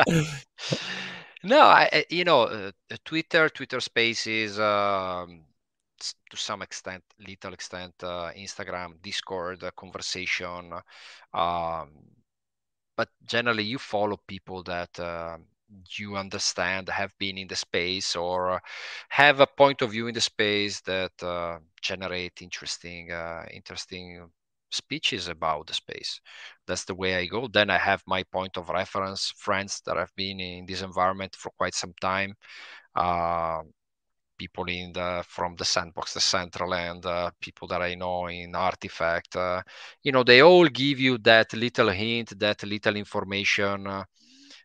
no, 1.42 1.60
I 1.60 2.04
you 2.08 2.24
know 2.24 2.44
uh, 2.44 2.70
Twitter, 3.04 3.50
Twitter 3.50 3.80
Spaces, 3.80 4.58
um, 4.58 5.42
to 6.30 6.36
some 6.36 6.62
extent, 6.62 7.04
little 7.18 7.52
extent, 7.52 7.94
uh, 8.02 8.30
Instagram, 8.36 9.00
Discord, 9.02 9.62
uh, 9.62 9.70
conversation. 9.76 10.72
Um, 11.34 11.90
but 12.96 13.10
generally, 13.26 13.64
you 13.64 13.78
follow 13.78 14.18
people 14.26 14.62
that 14.62 14.98
um, 14.98 15.44
you 15.98 16.16
understand, 16.16 16.88
have 16.88 17.12
been 17.18 17.38
in 17.38 17.48
the 17.48 17.56
space, 17.56 18.16
or 18.16 18.60
have 19.08 19.40
a 19.40 19.46
point 19.46 19.82
of 19.82 19.90
view 19.92 20.06
in 20.08 20.14
the 20.14 20.20
space 20.20 20.80
that 20.82 21.12
uh, 21.22 21.58
generate 21.80 22.42
interesting, 22.42 23.12
uh, 23.12 23.44
interesting 23.52 24.28
speeches 24.70 25.28
about 25.28 25.66
the 25.66 25.74
space. 25.74 26.20
That's 26.66 26.84
the 26.84 26.94
way 26.94 27.16
I 27.16 27.26
go. 27.26 27.48
Then 27.48 27.70
I 27.70 27.78
have 27.78 28.02
my 28.06 28.22
point 28.24 28.56
of 28.56 28.68
reference, 28.68 29.32
friends 29.36 29.82
that 29.86 29.96
have 29.96 30.14
been 30.16 30.40
in 30.40 30.66
this 30.66 30.82
environment 30.82 31.36
for 31.36 31.50
quite 31.58 31.74
some 31.74 31.94
time. 32.00 32.34
Uh, 32.94 33.62
people 34.40 34.64
in 34.64 34.90
the 34.92 35.22
from 35.28 35.54
the 35.56 35.64
sandbox 35.64 36.14
Decentraland 36.14 37.04
uh, 37.04 37.30
people 37.42 37.68
that 37.68 37.82
i 37.82 37.94
know 37.94 38.26
in 38.28 38.52
RTFKT 38.52 39.36
uh, 39.36 39.62
you 40.02 40.12
know 40.12 40.24
they 40.24 40.40
all 40.40 40.66
give 40.66 40.98
you 40.98 41.18
that 41.18 41.52
little 41.52 41.90
hint 41.90 42.38
that 42.38 42.62
little 42.64 42.96
information 42.96 43.86
uh, 43.86 44.04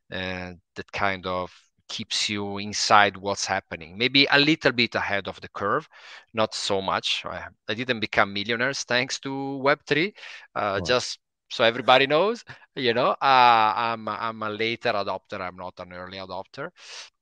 and 0.09 0.59
that 0.75 0.91
kind 0.91 1.25
of 1.25 1.51
keeps 1.87 2.29
you 2.29 2.57
inside 2.57 3.17
what's 3.17 3.45
happening. 3.45 3.97
Maybe 3.97 4.27
a 4.31 4.39
little 4.39 4.71
bit 4.71 4.95
ahead 4.95 5.27
of 5.27 5.39
the 5.41 5.49
curve 5.49 5.87
not 6.33 6.53
so 6.53 6.81
much. 6.81 7.23
I 7.25 7.73
didn't 7.73 7.99
become 7.99 8.33
millionaires 8.33 8.83
thanks 8.83 9.19
to 9.21 9.57
web3 9.57 10.13
uh, 10.55 10.81
just 10.81 11.19
so 11.49 11.63
everybody 11.63 12.07
knows 12.07 12.43
you 12.75 12.93
know 12.93 13.09
uh, 13.21 13.73
i'm 13.75 14.07
i'm 14.07 14.41
a 14.41 14.49
later 14.49 14.91
adopter 14.93 15.39
i'm 15.39 15.55
not 15.55 15.73
an 15.79 15.93
early 15.93 16.17
adopter 16.17 16.69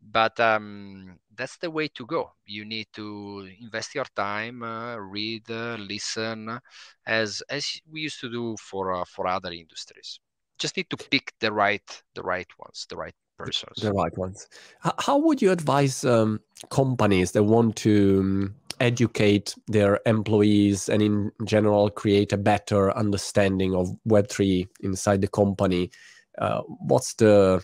but 0.01 0.39
um, 0.39 1.17
that's 1.35 1.57
the 1.57 1.69
way 1.69 1.87
to 1.89 2.05
go. 2.05 2.31
You 2.45 2.65
need 2.65 2.87
to 2.93 3.49
invest 3.61 3.95
your 3.95 4.05
time 4.15 4.63
uh, 4.63 4.97
read 4.97 5.49
uh, 5.49 5.75
listen 5.79 6.59
as 7.05 7.41
as 7.49 7.81
we 7.91 8.01
used 8.01 8.19
to 8.21 8.29
do 8.29 8.55
for 8.59 8.93
uh, 8.93 9.05
for 9.05 9.27
other 9.27 9.51
industries 9.51 10.19
just 10.59 10.77
need 10.77 10.89
to 10.89 10.97
pick 10.97 11.33
the 11.39 11.51
right 11.51 12.03
the 12.15 12.23
right 12.23 12.47
ones 12.59 12.85
the 12.89 12.95
right 12.95 13.15
persons. 13.37 13.81
The 13.81 13.93
right 13.93 14.17
ones. 14.17 14.47
How 14.99 15.17
would 15.17 15.41
you 15.41 15.51
advise 15.51 16.03
um, 16.05 16.39
companies 16.69 17.31
that 17.31 17.43
want 17.43 17.75
to 17.77 18.19
um, 18.19 18.55
educate 18.79 19.55
their 19.67 19.99
employees 20.05 20.89
and 20.89 21.01
in 21.01 21.31
general 21.45 21.89
create 21.89 22.33
a 22.33 22.37
better 22.37 22.95
understanding 22.97 23.75
of 23.75 23.89
web3 24.07 24.67
inside 24.81 25.21
the 25.21 25.27
company? 25.27 25.91
Uh, 26.37 26.61
what's 26.61 27.13
the 27.15 27.63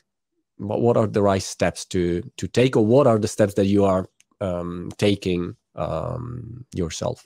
what 0.57 0.97
are 0.97 1.07
the 1.07 1.21
right 1.21 1.41
steps 1.41 1.85
to 1.85 2.21
to 2.37 2.47
take 2.47 2.75
or 2.75 2.85
what 2.85 3.07
are 3.07 3.17
the 3.17 3.27
steps 3.27 3.53
that 3.53 3.65
you 3.65 3.85
are 3.85 4.05
um, 4.41 4.89
taking 4.97 5.55
um, 5.75 6.65
yourself? 6.73 7.25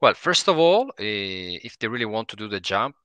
Well 0.00 0.14
first 0.14 0.48
of 0.48 0.58
all 0.58 0.90
if 0.98 1.78
they 1.78 1.88
really 1.88 2.06
want 2.06 2.28
to 2.28 2.36
do 2.36 2.48
the 2.48 2.60
jump 2.60 2.96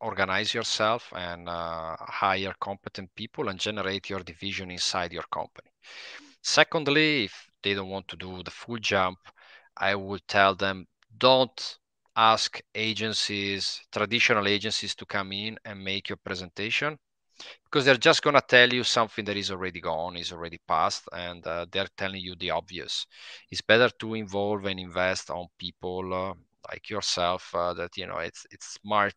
organize 0.00 0.54
yourself 0.54 1.12
and 1.14 1.48
uh, 1.48 1.96
hire 2.00 2.54
competent 2.60 3.14
people 3.14 3.48
and 3.48 3.58
generate 3.58 4.08
your 4.10 4.20
division 4.20 4.70
inside 4.70 5.12
your 5.12 5.24
company. 5.32 5.70
Secondly, 6.42 7.24
if 7.24 7.50
they 7.62 7.74
don't 7.74 7.88
want 7.88 8.08
to 8.08 8.16
do 8.16 8.42
the 8.42 8.50
full 8.50 8.78
jump, 8.78 9.18
I 9.76 9.94
would 9.94 10.26
tell 10.28 10.54
them 10.54 10.86
don't 11.16 11.78
ask 12.16 12.60
agencies, 12.74 13.80
traditional 13.92 14.48
agencies, 14.48 14.94
to 14.96 15.06
come 15.06 15.32
in 15.32 15.58
and 15.64 15.82
make 15.84 16.08
your 16.08 16.18
presentation 16.18 16.98
because 17.64 17.84
they're 17.84 17.96
just 17.96 18.22
going 18.22 18.34
to 18.34 18.42
tell 18.48 18.72
you 18.72 18.82
something 18.84 19.24
that 19.24 19.36
is 19.36 19.50
already 19.50 19.80
gone, 19.80 20.16
is 20.16 20.32
already 20.32 20.58
past, 20.66 21.08
and 21.12 21.46
uh, 21.46 21.66
they're 21.70 21.88
telling 21.96 22.20
you 22.20 22.34
the 22.36 22.50
obvious. 22.50 23.06
It's 23.50 23.60
better 23.60 23.90
to 24.00 24.14
involve 24.14 24.64
and 24.66 24.80
invest 24.80 25.30
on 25.30 25.46
people 25.58 26.12
uh, 26.14 26.34
like 26.68 26.88
yourself 26.90 27.54
uh, 27.54 27.72
that 27.74 27.96
you 27.96 28.06
know 28.06 28.18
it's 28.18 28.46
it's 28.50 28.78
smart 28.80 29.14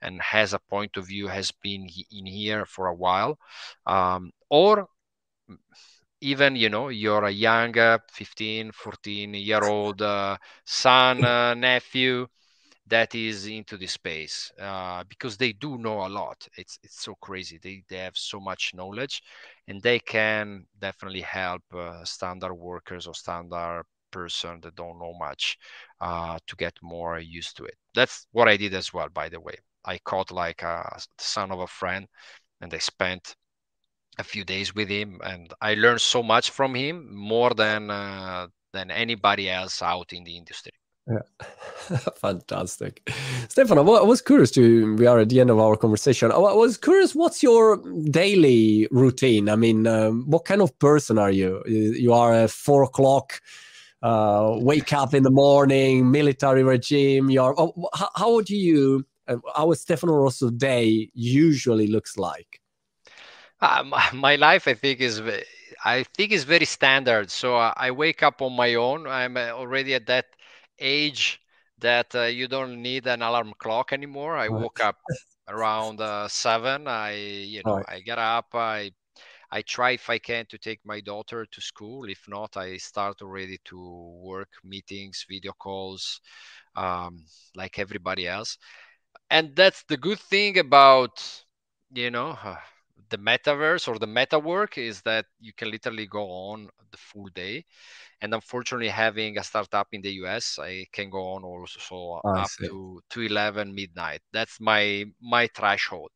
and 0.00 0.20
has 0.20 0.52
a 0.52 0.58
point 0.58 0.96
of 0.96 1.06
view 1.06 1.28
has 1.28 1.50
been 1.62 1.86
in 2.10 2.26
here 2.26 2.64
for 2.66 2.86
a 2.86 2.94
while. 2.94 3.38
Um, 3.86 4.32
or 4.50 4.86
even 6.20 6.56
you 6.56 6.68
know 6.68 6.88
you're 6.88 7.24
a 7.24 7.30
young 7.30 7.76
uh, 7.78 7.98
15 8.10 8.70
14 8.72 9.34
year 9.34 9.64
old 9.64 10.00
uh, 10.02 10.36
son 10.64 11.24
uh, 11.24 11.54
nephew 11.54 12.26
that 12.86 13.14
is 13.14 13.46
into 13.46 13.76
the 13.76 13.86
space 13.86 14.52
uh, 14.60 15.04
because 15.08 15.36
they 15.36 15.52
do 15.52 15.78
know 15.78 16.06
a 16.06 16.08
lot. 16.08 16.46
It's 16.56 16.78
it's 16.82 17.02
so 17.02 17.14
crazy. 17.20 17.58
They, 17.62 17.84
they 17.88 17.98
have 17.98 18.16
so 18.16 18.40
much 18.40 18.72
knowledge 18.74 19.22
and 19.68 19.80
they 19.82 19.98
can 20.00 20.66
definitely 20.78 21.20
help 21.22 21.62
uh, 21.74 22.04
standard 22.04 22.54
workers 22.54 23.06
or 23.06 23.14
standard 23.14 23.84
person 24.12 24.60
that 24.60 24.76
don't 24.76 25.00
know 25.00 25.14
much 25.18 25.58
uh, 26.00 26.38
to 26.46 26.56
get 26.56 26.74
more 26.82 27.18
used 27.18 27.56
to 27.56 27.64
it. 27.64 27.74
That's 27.94 28.26
what 28.32 28.48
I 28.48 28.56
did 28.56 28.74
as 28.74 28.92
well, 28.92 29.08
by 29.08 29.28
the 29.28 29.40
way. 29.40 29.56
I 29.84 29.98
caught 29.98 30.30
like 30.30 30.62
a 30.62 31.00
son 31.18 31.50
of 31.50 31.60
a 31.60 31.66
friend, 31.66 32.06
and 32.60 32.72
I 32.72 32.78
spent 32.78 33.34
a 34.18 34.24
few 34.24 34.44
days 34.44 34.74
with 34.74 34.88
him, 34.88 35.20
and 35.24 35.52
I 35.60 35.74
learned 35.74 36.00
so 36.00 36.22
much 36.22 36.50
from 36.50 36.74
him, 36.74 37.14
more 37.14 37.50
than 37.54 37.90
uh, 37.90 38.46
than 38.72 38.90
anybody 38.90 39.50
else 39.50 39.82
out 39.82 40.12
in 40.12 40.24
the 40.24 40.36
industry. 40.36 40.72
Yeah. 41.08 41.96
Fantastic. 42.16 43.10
Stefano, 43.48 43.82
I 43.94 44.04
was 44.04 44.22
curious 44.22 44.50
to, 44.52 44.94
we 44.96 45.06
are 45.06 45.18
at 45.18 45.28
the 45.28 45.40
end 45.40 45.50
of 45.50 45.58
our 45.58 45.76
conversation. 45.76 46.30
I 46.30 46.38
was 46.38 46.76
curious, 46.76 47.14
what's 47.14 47.42
your 47.42 47.82
daily 48.04 48.86
routine? 48.90 49.48
I 49.48 49.56
mean, 49.56 49.86
um, 49.86 50.24
what 50.30 50.44
kind 50.44 50.62
of 50.62 50.78
person 50.78 51.18
are 51.18 51.30
you? 51.30 51.62
You 51.66 52.12
are 52.12 52.44
a 52.44 52.48
four 52.48 52.84
o'clock 52.84 53.40
uh, 54.02 54.56
wake 54.60 54.92
up 54.92 55.14
in 55.14 55.22
the 55.22 55.30
morning, 55.30 56.10
military 56.10 56.62
regime. 56.62 57.30
You're, 57.30 57.54
oh, 57.58 57.88
how, 57.94 58.10
how 58.16 58.40
do 58.40 58.56
you, 58.56 59.06
uh, 59.28 59.36
how 59.54 59.72
Stefano 59.74 60.14
Rosso 60.14 60.50
day 60.50 61.10
usually 61.14 61.86
looks 61.86 62.16
like? 62.16 62.60
Uh, 63.60 63.84
my 64.14 64.36
life, 64.36 64.66
I 64.66 64.74
think, 64.74 65.00
is 65.00 65.22
I 65.84 66.04
think 66.16 66.32
is 66.32 66.44
very 66.44 66.64
standard. 66.64 67.30
So 67.30 67.56
uh, 67.56 67.72
I 67.76 67.90
wake 67.90 68.22
up 68.22 68.42
on 68.42 68.52
my 68.54 68.74
own. 68.74 69.06
I'm 69.06 69.36
uh, 69.36 69.50
already 69.50 69.94
at 69.94 70.06
that 70.06 70.26
age 70.78 71.40
that 71.78 72.14
uh, 72.14 72.22
you 72.24 72.46
don't 72.48 72.80
need 72.80 73.06
an 73.06 73.22
alarm 73.22 73.54
clock 73.58 73.92
anymore. 73.92 74.36
I 74.36 74.46
right. 74.46 74.52
woke 74.52 74.82
up 74.82 74.96
around 75.48 76.00
uh, 76.00 76.28
seven. 76.28 76.86
I, 76.86 77.14
you 77.16 77.62
know, 77.64 77.76
right. 77.76 77.86
I 77.88 78.00
get 78.00 78.18
up. 78.18 78.46
I 78.54 78.92
I 79.52 79.62
try 79.62 79.92
if 79.92 80.10
I 80.10 80.18
can 80.18 80.46
to 80.46 80.58
take 80.58 80.80
my 80.84 81.00
daughter 81.00 81.46
to 81.46 81.60
school. 81.60 82.06
If 82.08 82.26
not, 82.28 82.56
I 82.56 82.78
start 82.78 83.22
already 83.22 83.58
to 83.66 83.78
work, 84.22 84.48
meetings, 84.64 85.26
video 85.28 85.52
calls, 85.52 86.20
um, 86.76 87.24
like 87.56 87.78
everybody 87.78 88.26
else. 88.28 88.58
And 89.30 89.54
that's 89.56 89.84
the 89.84 89.96
good 89.96 90.20
thing 90.20 90.58
about, 90.58 91.22
you 91.94 92.10
know, 92.10 92.30
uh, 92.44 92.56
the 93.10 93.18
metaverse 93.18 93.88
or 93.88 93.98
the 93.98 94.06
meta 94.06 94.38
work 94.38 94.78
is 94.78 95.02
that 95.02 95.26
you 95.40 95.52
can 95.54 95.70
literally 95.70 96.06
go 96.06 96.24
on 96.30 96.68
the 96.90 96.98
full 96.98 97.28
day 97.34 97.64
and 98.22 98.34
unfortunately 98.34 98.88
having 98.88 99.38
a 99.38 99.44
startup 99.44 99.88
in 99.92 100.02
the 100.02 100.10
us 100.12 100.58
i 100.60 100.86
can 100.92 101.10
go 101.10 101.22
on 101.34 101.44
also 101.44 102.20
up 102.36 102.52
to, 102.64 103.00
to 103.10 103.22
11 103.22 103.74
midnight 103.74 104.20
that's 104.32 104.60
my 104.60 105.04
my 105.22 105.48
threshold 105.48 106.10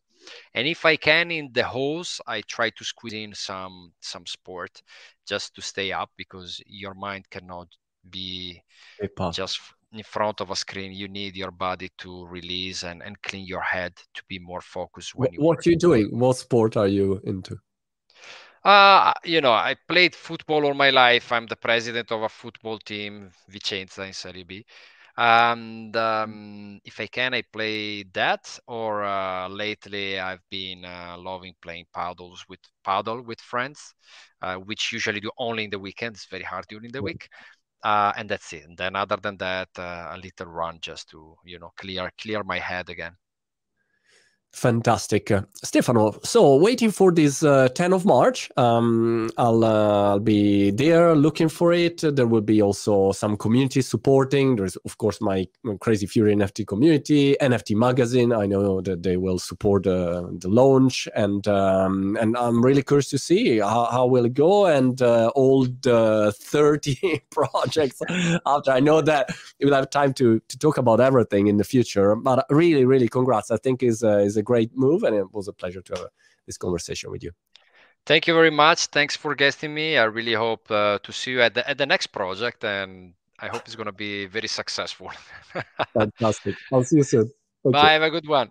and 0.55 0.67
if 0.67 0.85
i 0.85 0.97
can 0.97 1.31
in 1.31 1.51
the 1.53 1.63
holes 1.63 2.21
i 2.27 2.41
try 2.43 2.71
to 2.71 2.85
squeeze 2.85 3.13
in 3.13 3.35
some 3.35 3.93
some 4.01 4.27
sport 4.27 4.83
just 5.27 5.55
to 5.55 5.63
stay 5.63 5.93
up 5.93 6.11
because 6.17 6.61
your 6.67 6.95
mind 6.95 7.29
cannot 7.31 7.69
be 8.11 8.63
just 9.33 9.61
in 9.93 10.03
front 10.03 10.41
of 10.41 10.51
a 10.51 10.57
screen. 10.57 10.93
You 10.93 11.09
need 11.09 11.37
your 11.37 11.51
body 11.51 11.91
to 11.99 12.27
release 12.27 12.83
and, 12.83 13.03
and 13.03 13.21
clean 13.23 13.47
your 13.47 13.61
head 13.61 13.95
to 14.15 14.23
be 14.29 14.39
more 14.39 14.61
focused 14.61 15.15
when 15.15 15.27
what, 15.27 15.33
you 15.33 15.41
what 15.41 15.67
are 15.67 15.71
you 15.71 15.77
doing? 15.77 16.19
What 16.19 16.37
sport 16.37 16.77
are 16.77 16.89
you 16.89 17.21
into? 17.25 17.59
Uh, 18.65 19.13
you 19.25 19.41
know, 19.41 19.53
I 19.53 19.77
played 19.87 20.15
football 20.15 20.67
all 20.67 20.75
my 20.75 20.91
life. 20.91 21.31
I'm 21.31 21.47
the 21.47 21.57
president 21.57 22.11
of 22.11 22.23
a 22.23 22.29
football 22.29 22.79
team, 22.79 23.31
Vicenza 23.49 24.07
in 24.07 24.13
Serie 24.13 24.43
B. 24.43 24.65
And 25.19 25.97
um, 25.97 26.81
if 26.85 27.01
I 27.01 27.07
can, 27.07 27.35
I 27.35 27.43
play 27.53 28.05
that. 28.15 28.59
Or 28.67 29.05
uh, 29.05 29.49
lately, 29.49 30.19
I've 30.21 30.43
been 30.51 30.85
uh, 30.85 31.17
loving 31.19 31.55
playing 31.63 31.87
paddles 31.95 32.45
with 32.49 32.61
paddle 32.85 33.23
with 33.23 33.41
friends, 33.41 33.95
uh, 34.43 34.57
which 34.57 34.93
usually 34.93 35.21
do 35.21 35.31
only 35.39 35.65
in 35.65 35.71
the 35.71 35.79
weekends. 35.79 36.27
Very 36.31 36.45
hard 36.45 36.67
during 36.69 36.93
the 36.93 37.03
week 37.03 37.29
uh, 37.85 38.13
and 38.17 38.29
that's 38.29 38.53
it. 38.53 38.65
And 38.65 38.77
then 38.77 38.97
other 38.97 39.17
than 39.17 39.37
that, 39.39 39.69
uh, 39.79 40.09
a 40.13 40.19
little 40.19 40.47
run 40.47 40.79
just 40.81 41.11
to 41.11 41.37
you 41.45 41.59
know 41.59 41.73
clear 41.77 42.11
clear 42.21 42.43
my 42.45 42.59
head 42.59 42.91
again. 42.91 43.17
Fantastic. 44.57 45.31
Stefano, 45.63 46.19
so 46.23 46.57
waiting 46.57 46.91
for 46.91 47.13
this 47.13 47.43
uh, 47.43 47.69
10th 47.75 47.95
of 47.95 48.07
March. 48.07 48.51
Um, 48.57 49.29
I'll, 49.37 49.63
uh, 49.63 50.13
I'll 50.13 50.19
be 50.19 50.71
there 50.71 51.15
looking 51.15 51.51
for 51.51 51.75
it. 51.75 52.01
There 52.01 52.27
will 52.27 52.41
be 52.41 52.63
also 52.63 53.13
some 53.13 53.37
community 53.37 53.83
supporting. 53.83 54.57
There's, 54.57 54.77
of 54.77 54.97
course, 54.97 55.21
my 55.21 55.47
Crazy 55.81 56.07
Fury 56.07 56.35
NFT 56.35 56.67
community, 56.67 57.37
NFT 57.39 57.77
magazine. 57.77 58.33
I 58.33 58.47
know 58.47 58.81
that 58.81 59.03
they 59.03 59.19
will 59.19 59.39
support 59.39 59.87
uh, 59.87 60.23
the 60.39 60.49
launch. 60.49 61.07
And 61.15 61.47
um, 61.49 62.17
and 62.19 62.35
I'm 62.35 62.65
really 62.65 62.83
curious 62.83 63.11
to 63.11 63.19
see 63.19 63.59
how, 63.59 63.85
how 63.93 64.07
will 64.07 64.25
it 64.25 64.33
go 64.33 64.65
and 64.65 65.03
uh, 65.03 65.33
all 65.35 65.67
the 65.67 66.35
30 66.35 67.21
projects 67.31 68.01
after. 68.47 68.71
I 68.71 68.81
know 68.81 69.03
that 69.03 69.29
we'll 69.61 69.75
have 69.75 69.91
time 69.91 70.15
to, 70.15 70.41
to 70.49 70.59
talk 70.59 70.79
about 70.79 70.99
everything 70.99 71.49
in 71.49 71.59
the 71.59 71.65
future. 71.65 72.17
But 72.17 72.47
really, 72.49 72.87
really 72.87 73.09
congrats. 73.09 73.51
I 73.51 73.59
think 73.59 73.83
is, 73.83 74.03
is 74.03 74.39
a 74.39 74.46
great 74.51 74.71
move, 74.85 75.01
and 75.07 75.15
it 75.23 75.29
was 75.33 75.47
a 75.49 75.57
pleasure 75.61 75.83
to 75.89 75.93
have 75.97 76.09
this 76.47 76.59
conversation 76.65 77.11
with 77.11 77.23
you. 77.27 77.33
Thank 78.07 78.23
you 78.29 78.35
very 78.41 78.55
much. 78.65 78.81
Thanks 78.97 79.17
for 79.23 79.35
guesting 79.35 79.73
me. 79.81 79.99
I 79.99 80.05
really 80.05 80.37
hope 80.47 80.71
uh, 80.71 80.99
to 81.07 81.13
see 81.13 81.33
you 81.33 81.41
at 81.43 81.55
the, 81.55 81.63
at 81.69 81.77
the 81.77 81.87
next 81.87 82.09
project, 82.19 82.65
and 82.65 83.15
I 83.45 83.49
hope 83.49 83.63
it's 83.67 83.75
going 83.81 83.93
to 83.95 84.01
be 84.09 84.27
very 84.27 84.49
successful. 84.49 85.11
Fantastic. 85.95 86.55
I'll 86.73 86.85
see 86.85 86.99
you 86.99 87.03
soon. 87.03 87.31
Bye. 87.65 87.93
Have 87.95 88.03
a 88.03 88.11
good 88.11 88.29
one. 88.29 88.51